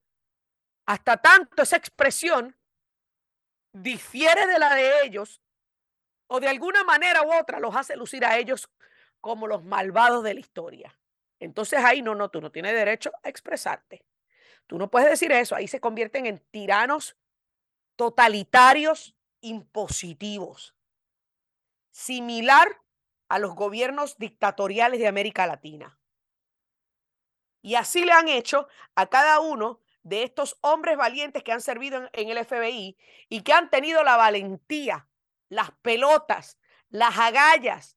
hasta 0.87 1.17
tanto 1.17 1.63
esa 1.63 1.77
expresión 1.77 2.57
difiere 3.73 4.47
de 4.47 4.59
la 4.59 4.75
de 4.75 5.03
ellos 5.05 5.43
o 6.29 6.41
de 6.41 6.49
alguna 6.49 6.85
manera 6.85 7.23
u 7.23 7.33
otra 7.35 7.61
los 7.61 7.75
hace 7.75 7.97
lucir 7.97 8.25
a 8.25 8.39
ellos 8.39 8.71
como 9.27 9.47
los 9.49 9.65
malvados 9.65 10.23
de 10.23 10.35
la 10.35 10.41
historia. 10.41 10.99
Entonces 11.41 11.81
ahí 11.85 12.01
no, 12.01 12.15
no, 12.15 12.31
tú 12.31 12.41
no 12.41 12.53
tienes 12.53 12.73
derecho 12.73 13.11
a 13.23 13.29
expresarte. 13.29 14.05
Tú 14.67 14.79
no 14.79 14.91
puedes 14.91 15.11
decir 15.11 15.33
eso. 15.33 15.55
Ahí 15.55 15.69
se 15.69 15.81
convierten 15.81 16.27
en 16.27 16.39
tiranos 16.51 17.17
totalitarios 17.97 19.17
impositivos. 19.41 20.77
Similar 21.91 22.69
a 23.29 23.39
los 23.39 23.55
gobiernos 23.55 24.17
dictatoriales 24.17 25.01
de 25.01 25.09
América 25.09 25.47
Latina. 25.47 25.99
Y 27.63 27.75
así 27.75 28.05
le 28.05 28.13
han 28.13 28.29
hecho 28.29 28.69
a 28.95 29.07
cada 29.09 29.41
uno 29.41 29.81
de 30.05 30.23
estos 30.23 30.57
hombres 30.61 30.97
valientes 30.97 31.43
que 31.43 31.51
han 31.51 31.61
servido 31.61 32.09
en, 32.13 32.29
el 32.29 32.45
FBI 32.45 32.97
y 33.29 33.43
que 33.43 33.53
han 33.53 33.71
tenido 33.71 34.05
la 34.05 34.17
valentía, 34.17 35.09
las 35.49 35.73
pelotas, 35.83 36.59
las 36.91 37.19
agallas 37.19 37.96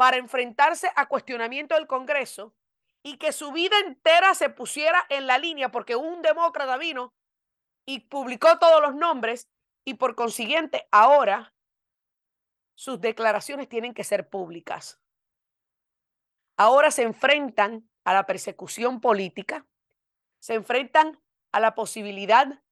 para 0.00 0.16
enfrentarse 0.16 0.90
a 0.96 1.08
cuestionamiento 1.08 1.74
del 1.74 1.86
Congreso 1.86 2.54
y 3.02 3.18
que 3.18 3.32
su 3.32 3.52
vida 3.52 3.78
entera 3.80 4.34
se 4.34 4.48
pusiera 4.48 5.04
en 5.10 5.26
la 5.26 5.36
línea 5.36 5.70
porque 5.70 5.94
un 5.94 6.22
demócrata 6.22 6.78
vino 6.78 7.12
y 7.84 7.98
publicó 7.98 8.58
todos 8.58 8.80
los 8.80 8.94
nombres 8.94 9.50
y 9.84 9.92
por 9.92 10.14
consiguiente 10.14 10.88
ahora 10.90 11.52
sus 12.74 12.98
declaraciones 13.02 13.68
tienen 13.68 13.92
que 13.92 14.02
ser 14.02 14.30
públicas. 14.30 14.98
Ahora 16.56 16.90
se 16.90 17.02
enfrentan 17.02 17.86
a 18.04 18.14
la 18.14 18.24
persecución 18.24 19.02
política, 19.02 19.66
se 20.38 20.54
enfrentan 20.54 21.20
a 21.52 21.60
la 21.60 21.74
posibilidad 21.74 22.62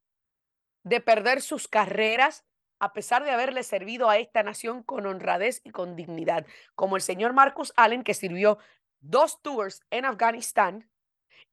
de 0.82 1.00
perder 1.02 1.42
sus 1.42 1.68
carreras 1.68 2.46
a 2.78 2.92
pesar 2.92 3.24
de 3.24 3.30
haberle 3.30 3.62
servido 3.62 4.08
a 4.08 4.18
esta 4.18 4.42
nación 4.42 4.82
con 4.82 5.06
honradez 5.06 5.60
y 5.64 5.70
con 5.70 5.96
dignidad, 5.96 6.46
como 6.74 6.96
el 6.96 7.02
señor 7.02 7.32
Marcus 7.32 7.72
Allen, 7.76 8.04
que 8.04 8.14
sirvió 8.14 8.58
dos 9.00 9.42
tours 9.42 9.82
en 9.90 10.04
Afganistán 10.04 10.90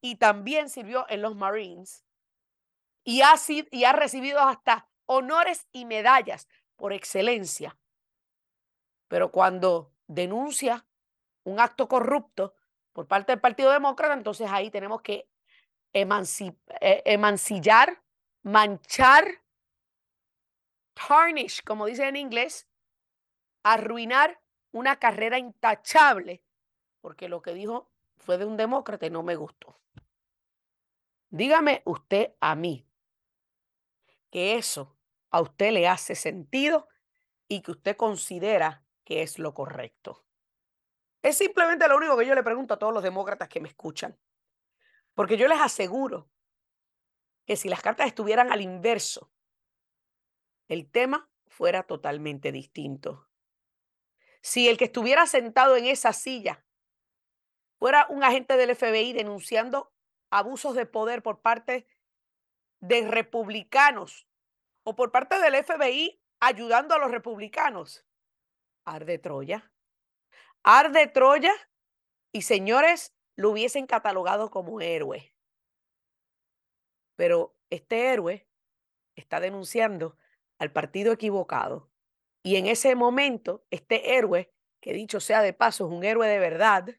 y 0.01 0.15
también 0.15 0.69
sirvió 0.69 1.05
en 1.09 1.21
los 1.21 1.35
Marines 1.35 2.05
y 3.03 3.21
ha, 3.21 3.37
sido, 3.37 3.67
y 3.71 3.83
ha 3.83 3.93
recibido 3.93 4.39
hasta 4.39 4.89
honores 5.05 5.67
y 5.71 5.85
medallas 5.85 6.47
por 6.75 6.93
excelencia. 6.93 7.77
Pero 9.07 9.31
cuando 9.31 9.93
denuncia 10.07 10.85
un 11.43 11.59
acto 11.59 11.87
corrupto 11.87 12.55
por 12.93 13.07
parte 13.07 13.31
del 13.31 13.41
Partido 13.41 13.71
Demócrata, 13.71 14.13
entonces 14.13 14.49
ahí 14.49 14.71
tenemos 14.71 15.01
que 15.01 15.29
eh, 15.93 17.03
emancillar, 17.05 18.01
manchar, 18.41 19.44
tarnish, 20.95 21.63
como 21.63 21.85
dice 21.85 22.07
en 22.07 22.15
inglés, 22.15 22.67
arruinar 23.63 24.41
una 24.71 24.97
carrera 24.97 25.37
intachable 25.37 26.43
porque 27.05 27.29
lo 27.29 27.43
que 27.43 27.53
dijo 27.53 27.91
fue 28.17 28.39
de 28.39 28.45
un 28.45 28.57
demócrata 28.57 29.05
y 29.05 29.11
no 29.11 29.21
me 29.21 29.35
gustó. 29.35 29.79
Dígame 31.29 31.83
usted 31.85 32.33
a 32.39 32.55
mí 32.55 32.89
que 34.31 34.55
eso 34.55 34.97
a 35.29 35.39
usted 35.39 35.71
le 35.71 35.87
hace 35.87 36.15
sentido 36.15 36.87
y 37.47 37.61
que 37.61 37.69
usted 37.69 37.95
considera 37.95 38.83
que 39.03 39.21
es 39.21 39.37
lo 39.37 39.53
correcto. 39.53 40.25
Es 41.21 41.37
simplemente 41.37 41.87
lo 41.87 41.97
único 41.97 42.17
que 42.17 42.25
yo 42.25 42.33
le 42.33 42.41
pregunto 42.41 42.73
a 42.73 42.79
todos 42.79 42.91
los 42.91 43.03
demócratas 43.03 43.49
que 43.49 43.61
me 43.61 43.69
escuchan. 43.69 44.17
Porque 45.13 45.37
yo 45.37 45.47
les 45.47 45.61
aseguro 45.61 46.31
que 47.45 47.55
si 47.55 47.69
las 47.69 47.83
cartas 47.83 48.07
estuvieran 48.07 48.51
al 48.51 48.61
inverso, 48.61 49.31
el 50.67 50.89
tema 50.89 51.29
fuera 51.47 51.83
totalmente 51.83 52.51
distinto. 52.51 53.27
Si 54.41 54.67
el 54.67 54.77
que 54.77 54.85
estuviera 54.85 55.25
sentado 55.25 55.75
en 55.75 55.85
esa 55.85 56.13
silla 56.13 56.65
fuera 57.79 58.07
un 58.09 58.23
agente 58.23 58.57
del 58.57 58.75
FBI 58.75 59.13
denunciando 59.13 59.93
abusos 60.29 60.75
de 60.75 60.85
poder 60.85 61.23
por 61.23 61.41
parte 61.41 61.87
de 62.79 63.07
republicanos 63.07 64.27
o 64.83 64.95
por 64.95 65.11
parte 65.11 65.39
del 65.39 65.63
FBI 65.63 66.21
ayudando 66.39 66.93
a 66.93 66.99
los 66.99 67.11
republicanos. 67.11 68.05
Arde 68.85 69.17
Troya. 69.17 69.71
Arde 70.63 71.07
Troya 71.07 71.53
y 72.31 72.43
señores 72.43 73.15
lo 73.35 73.51
hubiesen 73.51 73.87
catalogado 73.87 74.51
como 74.51 74.81
héroe. 74.81 75.33
Pero 77.15 77.55
este 77.69 78.11
héroe 78.11 78.47
está 79.15 79.39
denunciando 79.39 80.17
al 80.59 80.71
partido 80.71 81.13
equivocado. 81.13 81.91
Y 82.43 82.57
en 82.57 82.67
ese 82.67 82.95
momento, 82.95 83.65
este 83.71 84.17
héroe, 84.17 84.51
que 84.81 84.93
dicho 84.93 85.19
sea 85.19 85.41
de 85.41 85.53
paso, 85.53 85.87
es 85.87 85.91
un 85.91 86.03
héroe 86.03 86.27
de 86.27 86.39
verdad, 86.39 86.89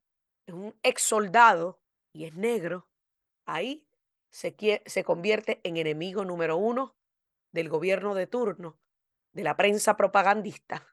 es 0.47 0.55
un 0.55 0.75
ex 0.83 1.03
soldado 1.03 1.81
y 2.13 2.25
es 2.25 2.35
negro, 2.35 2.89
ahí 3.47 3.87
se, 4.31 4.57
se 4.87 5.05
convierte 5.05 5.61
en 5.63 5.77
enemigo 5.77 6.25
número 6.25 6.57
uno 6.57 6.97
del 7.53 7.69
gobierno 7.69 8.15
de 8.15 8.27
turno, 8.27 8.79
de 9.33 9.45
la 9.45 9.57
prensa 9.57 9.97
propagandista 9.97 10.87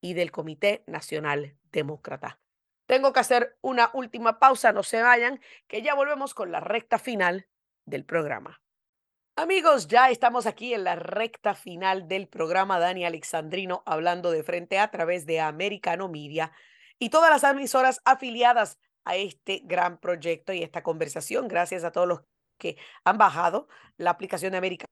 y 0.00 0.14
del 0.14 0.30
Comité 0.30 0.84
Nacional 0.86 1.56
Demócrata. 1.72 2.40
Tengo 2.86 3.12
que 3.12 3.20
hacer 3.20 3.58
una 3.60 3.90
última 3.92 4.38
pausa, 4.38 4.72
no 4.72 4.82
se 4.82 5.02
vayan, 5.02 5.40
que 5.66 5.82
ya 5.82 5.94
volvemos 5.94 6.34
con 6.34 6.52
la 6.52 6.60
recta 6.60 6.98
final 6.98 7.48
del 7.84 8.04
programa. 8.04 8.62
Amigos, 9.40 9.86
ya 9.86 10.10
estamos 10.10 10.46
aquí 10.46 10.74
en 10.74 10.82
la 10.82 10.96
recta 10.96 11.54
final 11.54 12.08
del 12.08 12.26
programa 12.26 12.80
Dani 12.80 13.04
Alexandrino 13.04 13.84
hablando 13.86 14.32
de 14.32 14.42
frente 14.42 14.80
a 14.80 14.90
través 14.90 15.26
de 15.26 15.38
Americano 15.38 16.08
Media 16.08 16.50
y 16.98 17.10
todas 17.10 17.30
las 17.30 17.48
emisoras 17.48 18.00
afiliadas 18.04 18.80
a 19.04 19.14
este 19.14 19.60
gran 19.62 20.00
proyecto 20.00 20.52
y 20.52 20.64
esta 20.64 20.82
conversación. 20.82 21.46
Gracias 21.46 21.84
a 21.84 21.92
todos 21.92 22.08
los 22.08 22.20
que 22.58 22.78
han 23.04 23.16
bajado 23.16 23.68
la 23.96 24.10
aplicación 24.10 24.50
de 24.50 24.58
Americano 24.58 24.90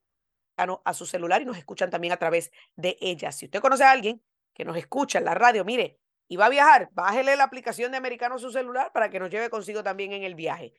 a 0.85 0.93
su 0.93 1.05
celular 1.05 1.41
y 1.41 1.45
nos 1.45 1.57
escuchan 1.57 1.89
también 1.89 2.13
a 2.13 2.17
través 2.17 2.49
de 2.77 2.97
ella. 3.01 3.33
Si 3.33 3.47
usted 3.47 3.59
conoce 3.59 3.83
a 3.83 3.91
alguien 3.91 4.23
que 4.53 4.63
nos 4.63 4.77
escucha 4.77 5.19
en 5.19 5.25
la 5.25 5.33
radio, 5.33 5.65
mire, 5.65 5.99
y 6.29 6.37
va 6.37 6.45
a 6.45 6.49
viajar, 6.49 6.87
bájele 6.93 7.35
la 7.35 7.43
aplicación 7.43 7.91
de 7.91 7.97
Americano 7.97 8.35
a 8.35 8.39
su 8.39 8.49
celular 8.49 8.93
para 8.93 9.09
que 9.09 9.19
nos 9.19 9.29
lleve 9.29 9.49
consigo 9.49 9.83
también 9.83 10.13
en 10.13 10.23
el 10.23 10.35
viaje. 10.35 10.73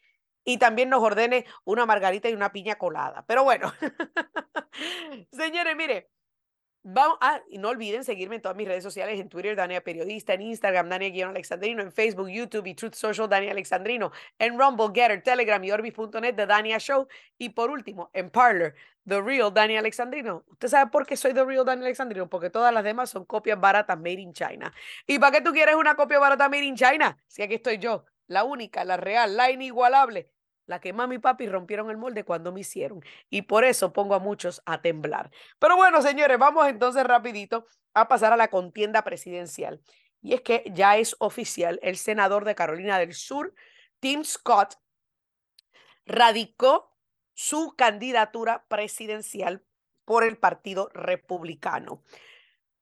Y 0.49 0.57
también 0.57 0.89
nos 0.89 1.03
ordene 1.03 1.45
una 1.65 1.85
margarita 1.85 2.31
y 2.31 2.33
una 2.33 2.53
piña 2.53 2.77
colada. 2.77 3.23
Pero 3.27 3.45
bueno, 3.45 3.71
señores, 5.31 5.77
mire, 5.77 6.09
Vamos, 6.83 7.19
ah, 7.21 7.43
y 7.51 7.59
no 7.59 7.69
olviden 7.69 8.03
seguirme 8.03 8.37
en 8.37 8.41
todas 8.41 8.57
mis 8.57 8.67
redes 8.67 8.83
sociales, 8.83 9.21
en 9.21 9.29
Twitter, 9.29 9.55
Dania 9.55 9.83
Periodista, 9.83 10.33
en 10.33 10.41
Instagram, 10.41 10.89
Dania-Alexandrino, 10.89 11.83
en 11.83 11.93
Facebook, 11.93 12.29
YouTube 12.31 12.67
y 12.67 12.75
Truth 12.75 12.95
Social, 12.95 13.29
Dania 13.29 13.51
Alexandrino, 13.51 14.11
en 14.39 14.59
Rumble, 14.59 14.87
Getter, 14.95 15.23
Telegram 15.23 15.63
y 15.63 15.71
Orbis.net, 15.71 16.35
The 16.35 16.47
Dania 16.47 16.79
Show, 16.79 17.07
y 17.37 17.51
por 17.51 17.71
último, 17.71 18.09
en 18.15 18.31
Parler, 18.31 18.75
The 19.07 19.21
Real 19.21 19.53
Dania 19.53 19.81
Alexandrino. 19.81 20.45
¿Usted 20.47 20.69
sabe 20.69 20.91
por 20.91 21.05
qué 21.05 21.15
soy 21.15 21.35
The 21.35 21.45
Real 21.45 21.67
Dania 21.67 21.85
Alexandrino? 21.85 22.27
Porque 22.31 22.49
todas 22.49 22.73
las 22.73 22.85
demás 22.85 23.11
son 23.11 23.27
copias 23.27 23.61
baratas 23.61 23.99
made 23.99 24.21
in 24.21 24.33
China. 24.33 24.73
¿Y 25.07 25.19
para 25.19 25.33
qué 25.33 25.41
tú 25.43 25.53
quieres 25.53 25.75
una 25.75 25.95
copia 25.95 26.19
barata 26.19 26.49
made 26.49 26.65
in 26.65 26.77
China? 26.77 27.19
Si 27.27 27.43
aquí 27.43 27.57
estoy 27.57 27.77
yo, 27.77 28.07
la 28.29 28.45
única, 28.45 28.85
la 28.85 28.97
real, 28.97 29.37
la 29.37 29.51
inigualable, 29.51 30.31
la 30.69 30.81
que 30.81 30.93
mami 30.93 31.17
y 31.17 31.19
papi 31.19 31.49
rompieron 31.49 31.91
el 31.91 31.97
molde 31.97 32.25
cuando 32.25 32.53
me 32.53 32.61
hicieron. 32.61 33.03
Y 33.31 33.43
por 33.43 33.65
eso 33.65 33.93
pongo 33.93 34.15
a 34.15 34.19
muchos 34.21 34.63
a 34.67 34.81
temblar. 34.81 35.31
Pero 35.59 35.77
bueno, 35.77 36.01
señores, 36.03 36.39
vamos 36.39 36.69
entonces 36.69 37.03
rapidito 37.05 37.67
a 37.95 38.07
pasar 38.07 38.33
a 38.33 38.37
la 38.37 38.49
contienda 38.49 39.03
presidencial. 39.03 39.81
Y 40.21 40.35
es 40.35 40.43
que 40.43 40.65
ya 40.73 40.97
es 40.97 41.17
oficial, 41.19 41.81
el 41.83 41.97
senador 41.97 42.45
de 42.45 42.55
Carolina 42.55 42.99
del 42.99 43.15
Sur, 43.15 43.55
Tim 44.01 44.25
Scott, 44.25 44.75
radicó 46.05 46.95
su 47.35 47.75
candidatura 47.77 48.65
presidencial 48.69 49.65
por 50.05 50.25
el 50.25 50.39
Partido 50.39 50.91
Republicano. 50.93 52.03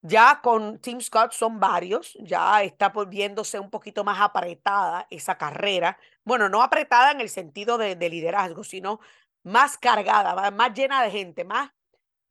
Ya 0.00 0.40
con 0.42 0.78
Tim 0.80 1.00
Scott 1.00 1.32
son 1.32 1.58
varios, 1.58 2.16
ya 2.20 2.62
está 2.62 2.90
volviéndose 2.90 3.58
un 3.58 3.70
poquito 3.70 4.04
más 4.04 4.20
apretada 4.20 5.06
esa 5.10 5.36
carrera. 5.36 5.98
Bueno, 6.26 6.48
no 6.48 6.60
apretada 6.60 7.12
en 7.12 7.20
el 7.20 7.28
sentido 7.28 7.78
de, 7.78 7.94
liderazgo, 8.10 8.64
sino 8.64 8.98
más 9.44 9.78
cargada, 9.78 10.50
más 10.50 10.74
llena 10.74 11.04
de 11.04 11.12
gente, 11.12 11.44
más 11.44 11.70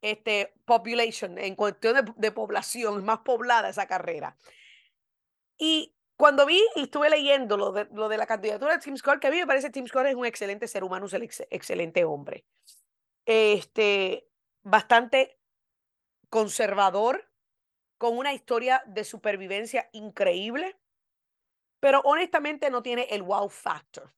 este, 0.02 0.52
population, 0.66 1.38
en 1.38 1.54
cuestión 1.54 2.14
de, 2.14 2.30
población, 2.30 3.02
más 3.06 3.20
poblada 3.20 3.70
esa 3.70 3.86
carrera. 3.86 4.36
Y 5.56 5.96
cuando 6.18 6.44
vi 6.44 6.62
y 6.74 6.82
estuve 6.82 7.08
leyendo 7.08 7.56
lo 7.56 7.72
de, 7.72 7.88
lo 7.90 8.10
de 8.10 8.18
la 8.18 8.26
candidatura 8.26 8.74
de 8.74 8.80
Tim 8.80 8.98
Scott, 8.98 9.18
que 9.18 9.28
a 9.28 9.30
mí 9.30 9.38
me 9.38 9.46
parece 9.46 9.68
que 9.68 9.72
Tim 9.72 9.86
Scott 9.88 10.04
es 10.04 10.14
un 10.14 10.26
excelente 10.26 10.68
ser 10.68 10.84
humano, 10.84 11.06
un 11.10 11.28
excelente 11.50 12.04
hombre. 12.04 12.44
Este, 13.24 14.28
bastante 14.62 15.40
conservador, 16.28 17.30
con 17.96 18.18
una 18.18 18.34
historia 18.34 18.82
de 18.86 19.04
supervivencia 19.04 19.88
increíble, 19.92 20.76
pero 21.86 22.00
honestamente 22.00 22.68
no 22.68 22.82
tiene 22.82 23.06
el 23.10 23.22
wow 23.22 23.48
factor. 23.48 24.12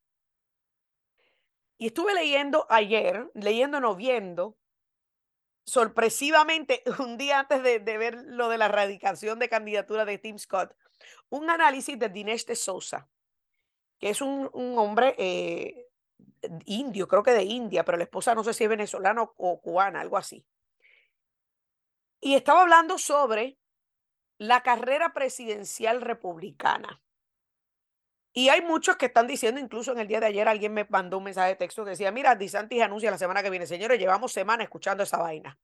Y 1.77 1.85
estuve 1.85 2.15
leyendo 2.15 2.65
ayer, 2.67 3.29
leyendo 3.35 3.79
no 3.79 3.95
viendo, 3.95 4.57
sorpresivamente, 5.67 6.81
un 6.97 7.19
día 7.19 7.41
antes 7.41 7.61
de, 7.61 7.77
ver 7.77 8.23
lo 8.25 8.49
de 8.49 8.57
la 8.57 8.65
erradicación 8.65 9.37
de 9.37 9.49
candidatura 9.49 10.03
de 10.03 10.17
Tim 10.17 10.39
Scott, 10.39 10.75
un 11.29 11.47
análisis 11.51 11.99
de 11.99 12.09
Dinesh 12.09 12.47
de 12.47 12.55
Sousa, 12.55 13.07
que 13.99 14.09
es 14.09 14.19
un, 14.19 14.49
hombre 14.51 15.13
eh, 15.19 15.91
indio, 16.65 17.07
creo 17.07 17.21
que 17.21 17.33
de 17.33 17.43
India, 17.43 17.85
pero 17.85 17.99
la 17.99 18.05
esposa 18.05 18.33
no 18.33 18.43
sé 18.43 18.55
si 18.55 18.63
es 18.63 18.69
venezolana 18.71 19.21
o 19.21 19.61
cubana, 19.61 20.01
algo 20.01 20.17
así. 20.17 20.43
Y 22.19 22.33
estaba 22.33 22.63
hablando 22.63 22.97
sobre 22.97 23.59
la 24.39 24.63
carrera 24.63 25.13
presidencial 25.13 26.01
republicana. 26.01 27.03
Y 28.31 28.49
hay 28.49 28.61
muchos 28.61 28.95
que 28.95 29.07
están 29.07 29.27
diciendo, 29.27 29.59
incluso 29.59 29.91
en 29.91 29.99
el 29.99 30.07
día 30.07 30.19
de 30.19 30.27
ayer 30.27 30.47
alguien 30.47 30.73
me 30.73 30.85
mandó 30.89 31.17
un 31.17 31.23
mensaje 31.23 31.49
de 31.49 31.55
texto 31.55 31.83
que 31.83 31.91
decía, 31.91 32.11
mira, 32.11 32.35
DeSantis 32.35 32.81
anuncia 32.81 33.09
la 33.09 33.17
semana 33.17 33.41
que 33.41 33.49
viene. 33.49 33.65
Señores, 33.65 33.99
llevamos 33.99 34.31
semanas 34.31 34.65
escuchando 34.65 35.03
esa 35.03 35.17
vaina. 35.17 35.57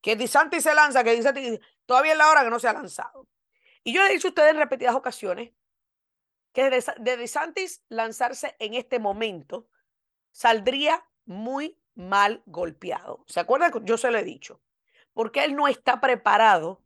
Que 0.00 0.16
DeSantis 0.16 0.62
se 0.62 0.74
lanza, 0.74 1.04
que 1.04 1.10
DeSantis, 1.10 1.60
todavía 1.84 2.12
es 2.12 2.18
la 2.18 2.30
hora 2.30 2.42
que 2.42 2.50
no 2.50 2.58
se 2.58 2.68
ha 2.68 2.72
lanzado. 2.72 3.28
Y 3.84 3.92
yo 3.92 4.02
he 4.02 4.12
dicho 4.12 4.28
a 4.28 4.30
ustedes 4.30 4.52
en 4.52 4.58
repetidas 4.58 4.94
ocasiones 4.94 5.52
que 6.52 6.70
de 6.70 7.16
DeSantis 7.16 7.84
lanzarse 7.88 8.56
en 8.58 8.74
este 8.74 8.98
momento 8.98 9.68
saldría 10.32 11.06
muy 11.26 11.78
mal 11.94 12.42
golpeado. 12.46 13.24
¿Se 13.28 13.40
acuerdan? 13.40 13.72
Yo 13.84 13.98
se 13.98 14.10
lo 14.10 14.18
he 14.18 14.24
dicho. 14.24 14.60
Porque 15.12 15.44
él 15.44 15.54
no 15.54 15.68
está 15.68 16.00
preparado 16.00 16.82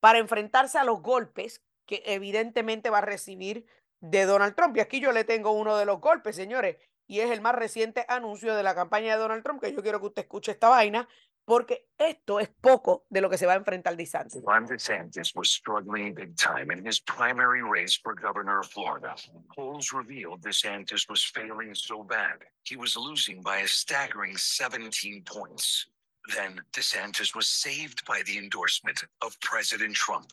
para 0.00 0.18
enfrentarse 0.18 0.78
a 0.78 0.84
los 0.84 1.00
golpes 1.00 1.62
que 1.86 2.02
evidentemente 2.06 2.90
va 2.90 2.98
a 2.98 3.02
recibir 3.02 3.66
de 4.00 4.24
Donald 4.24 4.54
Trump. 4.54 4.76
Y 4.76 4.80
aquí 4.80 5.00
yo 5.00 5.12
le 5.12 5.24
tengo 5.24 5.52
uno 5.52 5.76
de 5.76 5.84
los 5.84 6.00
golpes, 6.00 6.36
señores, 6.36 6.76
y 7.06 7.20
es 7.20 7.30
el 7.30 7.40
más 7.40 7.54
reciente 7.54 8.04
anuncio 8.08 8.54
de 8.54 8.62
la 8.62 8.74
campaña 8.74 9.14
de 9.14 9.20
Donald 9.20 9.42
Trump, 9.42 9.60
que 9.60 9.72
yo 9.72 9.82
quiero 9.82 10.00
que 10.00 10.06
usted 10.06 10.22
escuche 10.22 10.52
esta 10.52 10.68
vaina, 10.68 11.08
porque 11.48 11.88
esto 11.96 12.40
es 12.40 12.50
poco 12.60 13.06
de 13.08 13.22
lo 13.22 13.30
que 13.30 13.38
se 13.38 13.46
va 13.46 13.54
a 13.54 13.56
enfrentar 13.56 13.96
DeSantis. 13.96 14.42
Ron 14.44 14.66
DeSantis 14.66 15.34
was 15.34 15.48
struggling 15.48 16.14
big 16.14 16.36
time 16.36 16.70
in 16.70 16.86
his 16.86 17.00
primary 17.00 17.62
race 17.62 17.98
for 17.98 18.14
governor 18.14 18.60
of 18.60 18.66
Florida. 18.66 19.14
Polls 19.56 19.90
revealed 19.90 20.42
DeSantis 20.42 21.08
was 21.08 21.24
failing 21.24 21.74
so 21.74 22.04
bad, 22.04 22.44
he 22.64 22.76
was 22.76 22.94
losing 22.96 23.40
by 23.42 23.60
a 23.60 23.66
staggering 23.66 24.36
17 24.36 25.22
points. 25.24 25.86
Then 26.34 26.60
DeSantis 26.72 27.34
was 27.34 27.46
saved 27.46 28.04
by 28.04 28.22
the 28.26 28.36
endorsement 28.36 29.02
of 29.22 29.40
President 29.40 29.94
Trump. 29.94 30.30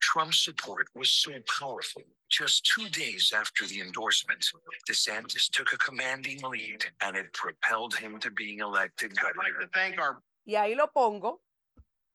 Trump's 0.00 0.42
support 0.42 0.88
was 0.94 1.10
so 1.10 1.32
powerful. 1.60 2.02
Just 2.30 2.64
two 2.64 2.88
days 2.88 3.32
after 3.36 3.66
the 3.66 3.80
endorsement, 3.80 4.44
DeSantis 4.88 5.50
took 5.50 5.72
a 5.72 5.78
commanding 5.78 6.40
lead 6.42 6.84
and 7.02 7.16
it 7.16 7.32
propelled 7.32 7.94
him 7.94 8.18
to 8.20 8.30
being 8.30 8.60
elected 8.60 9.12
I'd 9.18 9.36
like 9.36 9.58
to 9.60 9.68
thank 9.72 9.98
our 9.98 10.22
Y 10.46 10.56
ahí 10.56 10.74
lo 10.74 10.92
pongo, 10.92 11.42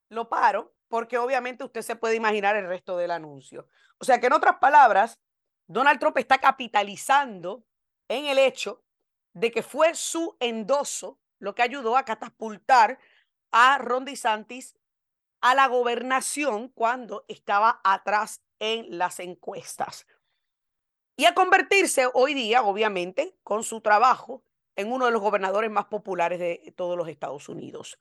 lo 0.10 0.30
paro, 0.30 0.76
porque 0.88 1.18
obviamente 1.18 1.64
usted 1.64 1.82
se 1.82 1.96
puede 1.96 2.16
imaginar 2.16 2.56
el 2.56 2.68
resto 2.68 2.96
del 2.96 3.12
anuncio. 3.12 3.68
O 3.98 4.06
sea 4.06 4.20
que 4.20 4.28
en 4.28 4.34
otras 4.34 4.58
palabras, 4.60 5.20
Donald 5.68 6.00
Trump 6.00 6.18
está 6.18 6.38
capitalizando 6.38 7.64
en 8.08 8.26
el 8.26 8.38
hecho 8.38 8.84
de 9.34 9.52
que 9.52 9.64
fue 9.64 9.96
su 9.96 10.36
endoso 10.40 11.20
lo 11.40 11.56
que 11.56 11.64
ayudó 11.64 11.98
a 11.98 12.06
catapultar 12.06 13.00
a 13.52 13.78
Ron 13.78 14.06
DeSantis 14.06 14.76
a 15.42 15.56
la 15.56 15.68
gobernación 15.68 16.70
cuando 16.70 17.26
estaba 17.28 17.80
atrás 17.84 18.42
en 18.60 18.98
las 18.98 19.20
encuestas. 19.20 20.06
Y 21.16 21.26
a 21.26 21.34
convertirse 21.34 22.10
hoy 22.14 22.34
día, 22.34 22.64
obviamente, 22.64 23.38
con 23.44 23.64
su 23.64 23.82
trabajo, 23.82 24.44
en 24.76 24.92
uno 24.92 25.06
de 25.06 25.12
los 25.12 25.22
gobernadores 25.22 25.70
más 25.70 25.86
populares 25.86 26.40
de 26.40 26.74
todos 26.76 26.98
los 26.98 27.10
Estados 27.10 27.50
Unidos. 27.50 28.00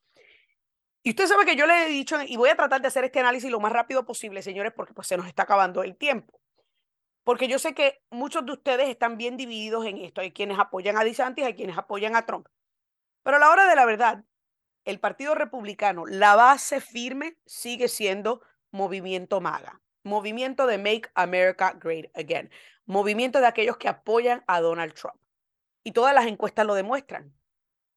Y 1.03 1.11
usted 1.11 1.27
sabe 1.27 1.45
que 1.45 1.57
yo 1.57 1.67
le 1.67 1.87
he 1.87 1.89
dicho, 1.89 2.17
y 2.25 2.37
voy 2.37 2.51
a 2.51 2.57
tratar 2.57 2.81
de 2.81 2.89
hacer 2.89 3.05
este 3.05 3.19
análisis 3.19 3.51
lo 3.51 3.61
más 3.61 3.73
rápido 3.73 4.05
posible, 4.05 4.43
señores, 4.43 4.73
porque 4.77 4.93
pues 4.93 5.09
se 5.09 5.17
nos 5.17 5.27
está 5.27 5.45
acabando 5.45 5.83
el 5.83 5.97
tiempo. 5.97 6.41
Porque 7.25 7.49
yo 7.49 7.59
sé 7.59 7.75
que 7.75 8.01
muchos 8.11 8.47
de 8.47 8.53
ustedes 8.53 8.89
están 8.89 9.17
bien 9.17 9.37
divididos 9.37 9.85
en 9.87 9.99
esto. 9.99 10.21
Hay 10.21 10.33
quienes 10.33 10.59
apoyan 10.59 10.97
a 10.97 11.05
DeSantis, 11.05 11.45
hay 11.45 11.55
quienes 11.55 11.77
apoyan 11.77 12.15
a 12.15 12.25
Trump. 12.25 12.47
Pero 13.23 13.37
a 13.37 13.41
la 13.41 13.51
hora 13.51 13.67
de 13.67 13.75
la 13.75 13.85
verdad, 13.85 14.25
el 14.89 15.01
Partido 15.01 15.35
Republicano, 15.35 16.07
la 16.07 16.35
base 16.35 16.81
firme 16.81 17.37
sigue 17.45 17.89
siendo 17.89 18.41
Movimiento 18.71 19.39
MAGA, 19.39 19.83
Movimiento 20.03 20.67
de 20.67 20.79
Make 20.79 21.11
America 21.15 21.75
Great 21.79 22.07
Again, 22.17 22.51
movimiento 22.87 23.41
de 23.41 23.49
aquellos 23.49 23.77
que 23.77 23.89
apoyan 23.89 24.43
a 24.47 24.63
Donald 24.63 24.95
Trump. 24.95 25.21
Y 25.85 25.93
todas 25.93 26.15
las 26.15 26.27
encuestas 26.27 26.65
lo 26.65 26.73
demuestran. 26.73 27.35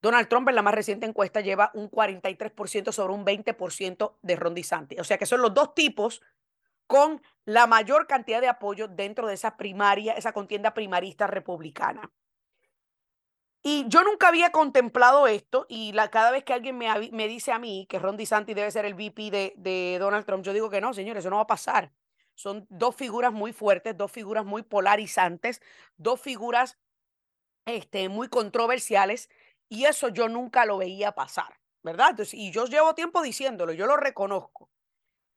Donald 0.01 0.27
Trump 0.27 0.49
en 0.49 0.55
la 0.55 0.63
más 0.63 0.73
reciente 0.73 1.05
encuesta 1.05 1.39
lleva 1.39 1.71
un 1.75 1.89
43% 1.89 2.91
sobre 2.91 3.13
un 3.13 3.25
20% 3.25 4.17
de 4.21 4.35
Ron 4.35 4.53
DeSantis. 4.53 4.99
O 4.99 5.05
sea 5.05 5.17
que 5.17 5.25
son 5.25 5.41
los 5.41 5.53
dos 5.53 5.73
tipos 5.73 6.21
con 6.87 7.21
la 7.45 7.67
mayor 7.67 8.05
cantidad 8.05 8.41
de 8.41 8.49
apoyo 8.49 8.89
dentro 8.89 9.27
de 9.27 9.35
esa 9.35 9.55
primaria, 9.55 10.11
esa 10.13 10.33
contienda 10.33 10.73
primarista 10.73 11.25
republicana. 11.25 12.11
Y 13.64 13.86
yo 13.88 14.03
nunca 14.03 14.28
había 14.28 14.51
contemplado 14.51 15.28
esto 15.28 15.68
y 15.70 15.91
la, 15.91 16.09
cada 16.09 16.32
vez 16.32 16.43
que 16.43 16.53
alguien 16.53 16.78
me, 16.78 17.12
me 17.12 17.28
dice 17.28 17.51
a 17.51 17.59
mí 17.59 17.86
que 17.88 17.99
Ron 17.99 18.18
DeSantis 18.18 18.55
debe 18.55 18.72
ser 18.72 18.86
el 18.86 18.95
VP 18.95 19.30
de, 19.30 19.53
de 19.55 19.97
Donald 19.99 20.26
Trump, 20.26 20.43
yo 20.43 20.53
digo 20.53 20.70
que 20.70 20.82
no, 20.82 20.93
señores, 20.93 21.22
eso 21.22 21.30
no 21.30 21.36
va 21.36 21.43
a 21.43 21.47
pasar. 21.47 21.91
Son 22.34 22.66
dos 22.70 22.95
figuras 22.95 23.32
muy 23.32 23.53
fuertes, 23.53 23.95
dos 23.95 24.12
figuras 24.12 24.45
muy 24.45 24.64
polarizantes, 24.64 25.62
dos 25.97 26.20
figuras 26.20 26.80
este, 27.66 28.09
muy 28.09 28.30
controversiales 28.30 29.30
y 29.70 29.86
eso 29.86 30.09
yo 30.09 30.28
nunca 30.28 30.66
lo 30.66 30.78
veía 30.78 31.12
pasar, 31.12 31.59
¿verdad? 31.84 32.12
Entonces, 32.12 32.34
y 32.34 32.51
yo 32.51 32.66
llevo 32.66 32.95
tiempo 32.95 33.22
diciéndolo, 33.22 33.74
yo 33.74 33.86
lo 33.86 33.95
reconozco. 33.95 34.72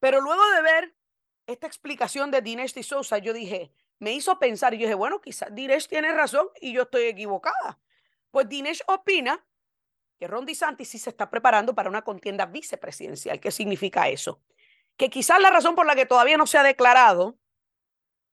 Pero 0.01 0.21
luego 0.21 0.43
de 0.53 0.63
ver 0.63 0.97
esta 1.47 1.67
explicación 1.67 2.31
de 2.31 2.41
Dinesh 2.41 2.83
Sousa, 2.83 3.19
yo 3.19 3.33
dije, 3.33 3.71
me 3.99 4.13
hizo 4.13 4.39
pensar 4.39 4.73
y 4.73 4.79
yo 4.79 4.87
dije, 4.87 4.95
bueno, 4.95 5.21
quizás 5.21 5.55
Dinesh 5.55 5.89
tiene 5.89 6.13
razón 6.13 6.49
y 6.61 6.73
yo 6.73 6.83
estoy 6.83 7.05
equivocada. 7.05 7.79
Pues 8.35 8.49
Dinesh 8.49 8.83
opina 8.89 9.47
que 10.19 10.27
Ron 10.27 10.45
DeSantis 10.45 10.89
sí 10.89 10.99
se 10.99 11.11
está 11.11 11.31
preparando 11.31 11.73
para 11.73 11.89
una 11.89 12.03
contienda 12.03 12.47
vicepresidencial. 12.47 13.39
¿Qué 13.39 13.53
significa 13.53 14.09
eso? 14.09 14.43
Que 14.97 15.09
quizás 15.09 15.39
la 15.39 15.51
razón 15.51 15.77
por 15.77 15.87
la 15.87 15.95
que 15.95 16.05
todavía 16.05 16.37
no 16.37 16.49
se 16.49 16.59
ha 16.59 16.65
declarado 16.65 17.39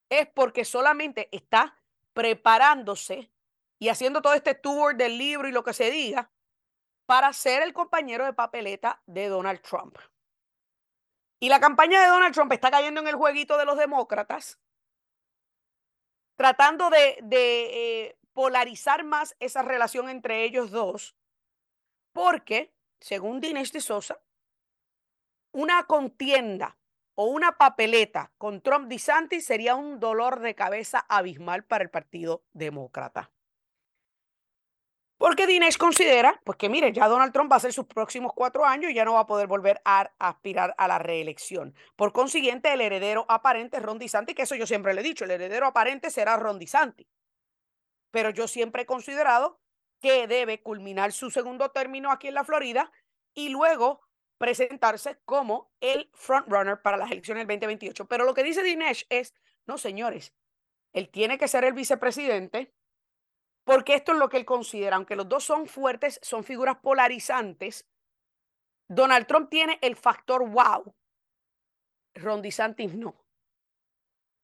es 0.10 0.26
porque 0.26 0.66
solamente 0.66 1.30
está 1.32 1.78
preparándose 2.14 3.32
y 3.78 3.89
haciendo 3.89 4.24
todo 4.24 4.34
este 4.34 4.56
tour 4.56 4.95
del 4.95 5.20
libro 5.20 5.47
y 5.47 5.52
lo 5.52 5.64
que 5.64 5.74
se 5.74 5.91
diga 5.91 6.32
para 7.06 7.32
ser 7.32 7.62
el 7.62 7.72
compañero 7.72 8.26
de 8.26 8.34
papeleta 8.34 9.04
de 9.06 9.28
Donald 9.28 9.62
Trump. 9.62 9.99
Y 11.39 11.47
la 11.47 11.60
campaña 11.60 12.02
de 12.02 12.08
Donald 12.08 12.34
Trump 12.34 12.52
está 12.54 12.72
cayendo 12.72 13.02
en 13.02 13.08
el 13.08 13.16
jueguito 13.16 13.56
de 13.56 13.66
los 13.66 13.78
demócratas, 13.78 14.60
tratando 16.38 16.89
de, 16.89 17.20
eh, 17.30 18.18
polarizar 18.34 19.04
más 19.04 19.36
esa 19.40 19.62
relación 19.62 20.10
entre 20.10 20.44
ellos 20.44 20.72
dos, 20.72 21.16
porque, 22.12 22.74
según 23.00 23.40
Dinesh 23.40 23.72
de 23.72 23.82
Sosa, 23.82 24.20
una 25.54 25.84
contienda 25.86 26.78
o 27.16 27.26
una 27.26 27.58
papeleta 27.58 28.32
con 28.38 28.62
Trump 28.62 28.88
DeSantis 28.88 29.46
sería 29.46 29.76
un 29.76 30.00
dolor 30.00 30.40
de 30.40 30.56
cabeza 30.56 31.06
abismal 31.10 31.64
para 31.64 31.84
el 31.84 31.90
Partido 31.90 32.44
Demócrata. 32.54 33.32
Porque 35.18 35.46
Dinesh 35.46 35.78
considera, 35.78 36.42
pues 36.44 36.58
que 36.58 36.68
mire, 36.68 36.92
ya 36.92 37.08
Donald 37.08 37.32
Trump 37.32 37.52
va 37.52 37.58
a 37.58 37.60
ser 37.60 37.74
sus 37.74 37.86
próximos 37.86 38.32
cuatro 38.34 38.66
años 38.66 38.90
y 38.90 38.96
ya 38.96 39.06
no 39.06 39.14
va 39.14 39.20
a 39.20 39.28
poder 39.28 39.46
volver 39.46 39.80
a 39.86 40.12
aspirar 40.18 40.74
a 40.80 40.88
la 40.88 40.98
reelección. 40.98 41.76
Por 41.96 42.12
consiguiente, 42.12 42.74
el 42.74 42.82
heredero 42.82 43.28
aparente 43.30 43.78
es 43.78 43.84
Ron 43.84 44.00
DeSantis, 44.00 44.36
que 44.36 44.42
eso 44.44 44.56
yo 44.56 44.66
siempre 44.66 44.96
le 44.96 45.02
he 45.02 45.04
dicho, 45.04 45.26
el 45.26 45.32
heredero 45.32 45.68
aparente 45.68 46.10
será 46.10 46.38
Ron 46.38 46.58
DeSantis 46.58 47.06
pero 48.12 48.30
yo 48.30 48.47
siempre 48.47 48.84
he 48.84 48.86
considerado 48.86 49.59
que 49.99 50.28
debe 50.28 50.62
culminar 50.62 51.12
su 51.12 51.32
segundo 51.32 51.72
término 51.72 52.12
aquí 52.12 52.28
en 52.28 52.34
la 52.34 52.43
Florida 52.43 52.91
y 53.34 53.49
luego 53.49 54.01
presentarse 54.38 55.20
como 55.26 55.72
el 55.80 56.09
frontrunner 56.14 56.82
para 56.82 56.97
las 56.97 57.12
elecciones 57.12 57.47
del 57.47 57.59
2028. 57.59 58.07
Pero 58.07 58.26
lo 58.26 58.34
que 58.34 58.43
dice 58.43 58.64
Dinesh 58.64 59.05
es, 59.09 59.34
no 59.68 59.78
señores, 59.78 60.34
él 60.93 61.09
tiene 61.09 61.38
que 61.38 61.47
ser 61.47 61.64
el 61.64 61.74
vicepresidente 61.74 62.74
porque 63.64 63.93
esto 63.93 64.14
es 64.14 64.18
lo 64.18 64.30
que 64.30 64.38
él 64.38 64.45
considera, 64.45 64.95
aunque 64.95 65.16
los 65.16 65.30
dos 65.30 65.43
son 65.43 65.68
fuertes, 65.68 66.20
son 66.24 66.43
figuras 66.43 66.78
polarizantes, 66.78 67.88
Donald 68.88 69.28
Trump 69.28 69.49
tiene 69.49 69.80
el 69.82 69.95
factor 69.95 70.49
wow, 70.49 70.93
Ron 72.16 72.41
DeSantis 72.41 72.93
no. 72.93 73.16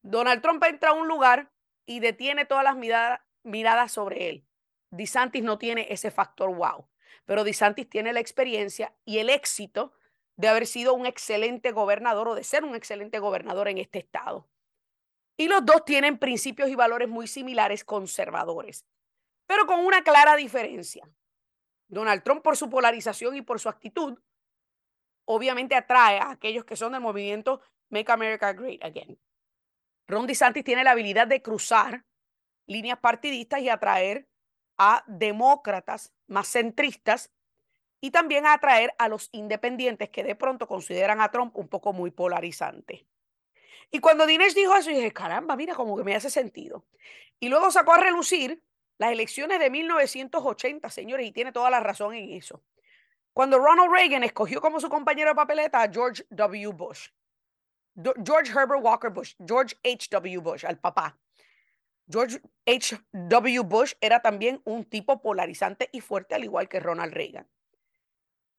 Donald 0.02 0.40
Trump 0.40 0.62
entra 0.64 0.90
a 0.90 0.94
un 0.94 1.08
lugar 1.08 1.52
y 1.84 2.00
detiene 2.00 2.46
todas 2.46 2.64
las 2.64 2.76
miradas, 2.76 3.20
mirada 3.48 3.88
sobre 3.88 4.28
él. 4.28 4.46
DeSantis 4.90 5.42
no 5.42 5.58
tiene 5.58 5.86
ese 5.90 6.10
factor 6.10 6.54
wow, 6.54 6.88
pero 7.24 7.44
DeSantis 7.44 7.88
tiene 7.88 8.12
la 8.12 8.20
experiencia 8.20 8.94
y 9.04 9.18
el 9.18 9.30
éxito 9.30 9.92
de 10.36 10.48
haber 10.48 10.66
sido 10.66 10.94
un 10.94 11.04
excelente 11.04 11.72
gobernador 11.72 12.28
o 12.28 12.34
de 12.34 12.44
ser 12.44 12.64
un 12.64 12.74
excelente 12.74 13.18
gobernador 13.18 13.68
en 13.68 13.78
este 13.78 13.98
estado. 13.98 14.48
Y 15.36 15.48
los 15.48 15.64
dos 15.64 15.84
tienen 15.84 16.18
principios 16.18 16.68
y 16.68 16.74
valores 16.74 17.08
muy 17.08 17.26
similares 17.26 17.84
conservadores, 17.84 18.86
pero 19.46 19.66
con 19.66 19.80
una 19.80 20.02
clara 20.02 20.36
diferencia. 20.36 21.08
Donald 21.88 22.22
Trump 22.22 22.42
por 22.42 22.56
su 22.56 22.70
polarización 22.70 23.36
y 23.36 23.42
por 23.42 23.60
su 23.60 23.68
actitud, 23.68 24.18
obviamente 25.26 25.74
atrae 25.74 26.18
a 26.18 26.30
aquellos 26.30 26.64
que 26.64 26.76
son 26.76 26.92
del 26.92 27.00
movimiento 27.00 27.60
Make 27.90 28.12
America 28.12 28.52
Great 28.52 28.84
Again. 28.84 29.18
Ron 30.06 30.26
DeSantis 30.26 30.64
tiene 30.64 30.84
la 30.84 30.92
habilidad 30.92 31.26
de 31.26 31.42
cruzar 31.42 32.04
líneas 32.68 33.00
partidistas 33.00 33.60
y 33.60 33.68
atraer 33.68 34.28
a 34.76 35.02
demócratas 35.08 36.12
más 36.28 36.46
centristas 36.46 37.32
y 38.00 38.12
también 38.12 38.46
a 38.46 38.52
atraer 38.52 38.94
a 38.98 39.08
los 39.08 39.28
independientes 39.32 40.10
que 40.10 40.22
de 40.22 40.36
pronto 40.36 40.68
consideran 40.68 41.20
a 41.20 41.30
Trump 41.32 41.56
un 41.56 41.66
poco 41.66 41.92
muy 41.92 42.12
polarizante. 42.12 43.06
Y 43.90 43.98
cuando 43.98 44.26
Dinesh 44.26 44.54
dijo 44.54 44.76
eso, 44.76 44.90
dije, 44.90 45.12
caramba, 45.12 45.56
mira, 45.56 45.74
como 45.74 45.96
que 45.96 46.04
me 46.04 46.14
hace 46.14 46.30
sentido. 46.30 46.84
Y 47.40 47.48
luego 47.48 47.70
sacó 47.70 47.94
a 47.94 47.98
relucir 47.98 48.62
las 48.98 49.12
elecciones 49.12 49.58
de 49.58 49.70
1980, 49.70 50.90
señores, 50.90 51.26
y 51.26 51.32
tiene 51.32 51.52
toda 51.52 51.70
la 51.70 51.80
razón 51.80 52.14
en 52.14 52.32
eso. 52.32 52.62
Cuando 53.32 53.58
Ronald 53.58 53.92
Reagan 53.92 54.24
escogió 54.24 54.60
como 54.60 54.80
su 54.80 54.88
compañero 54.88 55.30
de 55.30 55.36
papeleta 55.36 55.82
a 55.82 55.90
George 55.90 56.24
W. 56.30 56.72
Bush, 56.72 57.08
George 58.24 58.52
Herbert 58.52 58.82
Walker 58.82 59.10
Bush, 59.10 59.34
George 59.44 59.76
H.W. 59.84 60.38
Bush, 60.38 60.66
al 60.66 60.78
papá. 60.78 61.18
George 62.10 62.40
H.W. 62.66 63.60
Bush 63.60 63.94
era 64.00 64.20
también 64.20 64.60
un 64.64 64.84
tipo 64.84 65.20
polarizante 65.20 65.90
y 65.92 66.00
fuerte, 66.00 66.34
al 66.34 66.44
igual 66.44 66.68
que 66.68 66.80
Ronald 66.80 67.12
Reagan. 67.12 67.48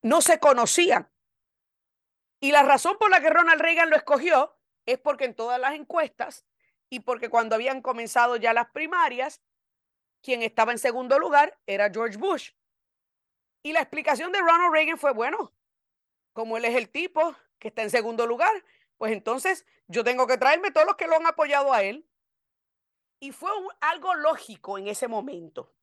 No 0.02 0.22
se 0.22 0.39
conocían. 0.39 1.12
Y 2.39 2.52
la 2.52 2.64
razón 2.64 2.97
por 2.97 3.10
la 3.10 3.22
que 3.22 3.30
Ronald 3.30 3.62
Reagan 3.62 3.89
lo 3.89 3.95
escogió 3.95 4.56
es 4.86 4.97
porque 4.97 5.26
en 5.26 5.36
todas 5.36 5.60
las 5.60 5.74
encuestas 5.74 6.45
y 6.89 7.02
porque 7.02 7.30
cuando 7.30 7.56
habían 7.56 7.82
comenzado 7.82 8.38
ya 8.38 8.54
las 8.54 8.70
primarias, 8.72 9.41
quien 10.22 10.41
estaba 10.41 10.72
en 10.72 10.80
segundo 10.80 11.20
lugar 11.20 11.58
era 11.66 11.89
George 11.91 12.18
Bush. 12.18 12.52
Y 13.64 13.74
la 13.74 13.82
explicación 13.82 14.32
de 14.32 14.39
Ronald 14.39 14.74
Reagan 14.74 14.97
fue, 14.97 15.12
bueno, 15.12 15.54
como 16.34 16.58
él 16.58 16.66
es 16.66 16.76
el 16.76 16.89
tipo 16.89 17.36
que 17.60 17.68
está 17.68 17.82
en 17.82 17.89
segundo 17.89 18.26
lugar, 18.26 18.52
pues 18.97 19.12
entonces 19.12 19.66
yo 19.88 20.04
tengo 20.04 20.28
que 20.28 20.38
traerme 20.38 20.72
todos 20.72 20.88
los 20.88 20.95
que 20.95 21.08
lo 21.08 21.16
han 21.16 21.26
apoyado 21.26 21.74
a 21.74 21.84
él. 21.84 22.09
Y 23.20 23.32
fue 23.32 23.51
algo 23.82 24.15
lógico 24.15 24.78
en 24.78 24.88
ese 24.88 25.07
momento. 25.07 25.74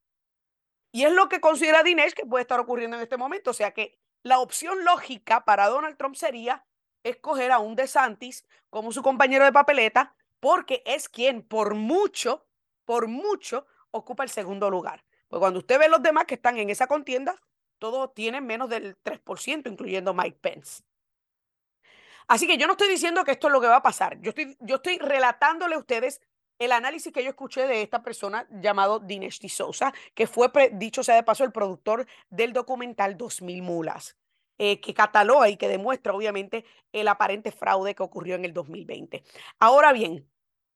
Y 0.93 1.05
es 1.05 1.13
lo 1.13 1.29
que 1.29 1.41
considera 1.41 1.83
Dinesh 1.83 2.15
que 2.15 2.25
puede 2.25 2.43
estar 2.43 2.59
ocurriendo 2.59 2.97
en 2.97 3.03
este 3.03 3.17
momento. 3.17 3.51
O 3.51 3.55
sea 3.55 3.73
que 3.73 3.99
la 4.23 4.39
opción 4.41 4.85
lógica 4.85 5.45
para 5.45 5.69
Donald 5.69 5.97
Trump 5.97 6.17
sería 6.17 6.65
escoger 7.05 7.53
a 7.53 7.59
un 7.59 7.77
DeSantis 7.77 8.45
como 8.71 8.93
su 8.93 9.03
compañero 9.03 9.45
de 9.45 9.53
papeleta, 9.53 10.17
porque 10.41 10.83
es 10.87 11.09
quien 11.09 11.43
por 11.43 11.75
mucho, 11.75 12.47
por 12.85 13.09
mucho, 13.09 13.67
ocupa 13.91 14.25
el 14.25 14.31
segundo 14.31 14.71
lugar. 14.71 15.05
Pues 15.29 15.41
cuando 15.41 15.59
usted 15.59 15.79
ve 15.79 15.89
los 15.89 16.03
demás 16.03 16.25
que 16.25 16.35
están 16.35 16.59
en 16.59 16.71
esa 16.71 16.87
contienda, 16.87 17.41
todos 17.79 18.15
tienen 18.15 18.47
menos 18.47 18.69
del 18.69 18.97
3%, 19.03 19.71
incluyendo 19.71 20.15
Mike 20.15 20.39
Pence. 20.41 20.83
Así 22.29 22.47
que 22.47 22.57
yo 22.57 22.67
no 22.67 22.73
estoy 22.73 22.89
diciendo 22.89 23.25
que 23.25 23.33
esto 23.33 23.47
es 23.47 23.53
lo 23.53 23.61
que 23.61 23.69
va 23.69 23.77
a 23.77 23.83
pasar. 23.83 24.21
Yo 24.21 24.31
estoy, 24.31 24.57
yo 24.61 24.77
estoy 24.77 24.99
relatándole 24.99 25.77
a 25.77 25.79
ustedes 25.79 26.21
el 26.59 26.73
análisis 26.73 27.13
que 27.13 27.23
yo 27.23 27.31
escuché 27.31 27.67
de 27.67 27.83
esta 27.83 28.03
persona 28.03 28.47
llamado 28.51 28.99
Dinesh 28.99 29.47
Sousa, 29.49 29.93
que 30.15 30.27
fue, 30.27 30.51
dicho 30.73 31.03
sea 31.03 31.17
de 31.17 31.23
paso, 31.23 31.45
el 31.45 31.53
productor 31.53 32.07
del 32.31 32.53
documental 32.53 33.17
2000 33.17 33.63
Mulas, 33.63 34.17
eh, 34.59 34.81
que 34.81 34.95
cataloga 34.95 35.49
y 35.49 35.57
que 35.57 35.69
demuestra, 35.69 36.15
obviamente, 36.15 36.65
el 36.93 37.09
aparente 37.09 37.53
fraude 37.53 37.95
que 37.95 38.03
ocurrió 38.03 38.37
en 38.37 38.45
el 38.45 38.53
2020. 38.53 39.23
Ahora 39.59 39.93
bien, 39.93 40.29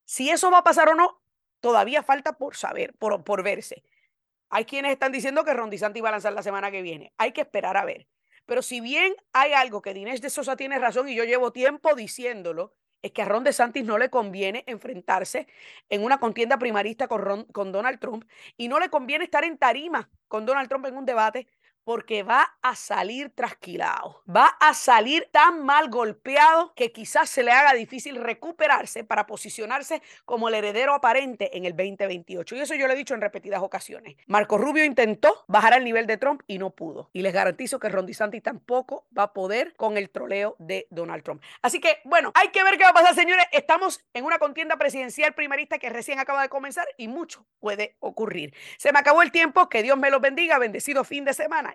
si 0.04 0.30
eso 0.30 0.50
va 0.50 0.58
a 0.58 0.64
pasar 0.64 0.88
o 0.88 0.94
no, 0.94 1.22
todavía 1.60 2.02
falta 2.02 2.34
por 2.34 2.56
saber, 2.56 2.94
por, 2.98 3.24
por 3.24 3.42
verse. 3.42 3.82
Hay 4.50 4.64
quienes 4.64 4.92
están 4.92 5.12
diciendo 5.12 5.44
que 5.44 5.54
Ron 5.54 5.70
DeSantis 5.70 6.02
va 6.02 6.08
a 6.08 6.12
lanzar 6.12 6.32
la 6.32 6.42
semana 6.42 6.70
que 6.70 6.82
viene. 6.82 7.12
Hay 7.16 7.32
que 7.32 7.42
esperar 7.42 7.76
a 7.76 7.84
ver. 7.84 8.08
Pero 8.46 8.62
si 8.62 8.80
bien 8.80 9.14
hay 9.32 9.52
algo 9.52 9.80
que 9.80 9.94
Dinesh 9.94 10.20
de 10.20 10.28
Sosa 10.28 10.56
tiene 10.56 10.78
razón 10.78 11.08
y 11.08 11.14
yo 11.14 11.22
llevo 11.24 11.52
tiempo 11.52 11.94
diciéndolo, 11.94 12.74
es 13.02 13.12
que 13.12 13.22
a 13.22 13.24
Ron 13.24 13.44
DeSantis 13.44 13.84
no 13.84 13.98
le 13.98 14.10
conviene 14.10 14.64
enfrentarse 14.66 15.46
en 15.88 16.04
una 16.04 16.18
contienda 16.18 16.58
primarista 16.58 17.08
con, 17.08 17.44
con 17.46 17.72
Donald 17.72 17.98
Trump 17.98 18.24
y 18.56 18.68
no 18.68 18.78
le 18.78 18.90
conviene 18.90 19.24
estar 19.24 19.44
en 19.44 19.58
tarima 19.58 20.10
con 20.28 20.46
Donald 20.46 20.68
Trump 20.68 20.86
en 20.86 20.96
un 20.96 21.06
debate 21.06 21.46
porque 21.90 22.22
va 22.22 22.56
a 22.62 22.76
salir 22.76 23.30
trasquilado, 23.30 24.22
va 24.32 24.46
a 24.60 24.74
salir 24.74 25.28
tan 25.32 25.64
mal 25.64 25.90
golpeado 25.90 26.72
que 26.76 26.92
quizás 26.92 27.28
se 27.28 27.42
le 27.42 27.50
haga 27.50 27.74
difícil 27.74 28.14
recuperarse 28.14 29.02
para 29.02 29.26
posicionarse 29.26 30.00
como 30.24 30.48
el 30.48 30.54
heredero 30.54 30.94
aparente 30.94 31.56
en 31.56 31.64
el 31.64 31.72
2028. 31.72 32.54
Y 32.54 32.60
eso 32.60 32.76
yo 32.76 32.86
lo 32.86 32.92
he 32.92 32.96
dicho 32.96 33.14
en 33.14 33.20
repetidas 33.20 33.60
ocasiones. 33.60 34.14
Marco 34.28 34.56
Rubio 34.56 34.84
intentó 34.84 35.44
bajar 35.48 35.74
al 35.74 35.82
nivel 35.82 36.06
de 36.06 36.16
Trump 36.16 36.42
y 36.46 36.58
no 36.58 36.70
pudo. 36.70 37.10
Y 37.12 37.22
les 37.22 37.34
garantizo 37.34 37.80
que 37.80 37.88
Ron 37.88 38.06
DeSantis 38.06 38.40
tampoco 38.40 39.08
va 39.18 39.24
a 39.24 39.32
poder 39.32 39.74
con 39.74 39.96
el 39.96 40.10
troleo 40.10 40.54
de 40.60 40.86
Donald 40.90 41.24
Trump. 41.24 41.42
Así 41.60 41.80
que, 41.80 41.98
bueno, 42.04 42.30
hay 42.36 42.50
que 42.50 42.62
ver 42.62 42.78
qué 42.78 42.84
va 42.84 42.90
a 42.90 42.94
pasar, 42.94 43.16
señores. 43.16 43.46
Estamos 43.50 44.04
en 44.14 44.24
una 44.24 44.38
contienda 44.38 44.76
presidencial 44.76 45.34
primarista 45.34 45.80
que 45.80 45.90
recién 45.90 46.20
acaba 46.20 46.42
de 46.42 46.48
comenzar 46.48 46.86
y 46.96 47.08
mucho 47.08 47.44
puede 47.58 47.96
ocurrir. 47.98 48.54
Se 48.78 48.92
me 48.92 49.00
acabó 49.00 49.22
el 49.22 49.32
tiempo. 49.32 49.68
Que 49.68 49.82
Dios 49.82 49.98
me 49.98 50.10
los 50.10 50.20
bendiga. 50.20 50.56
Bendecido 50.60 51.02
fin 51.02 51.24
de 51.24 51.34
semana 51.34 51.74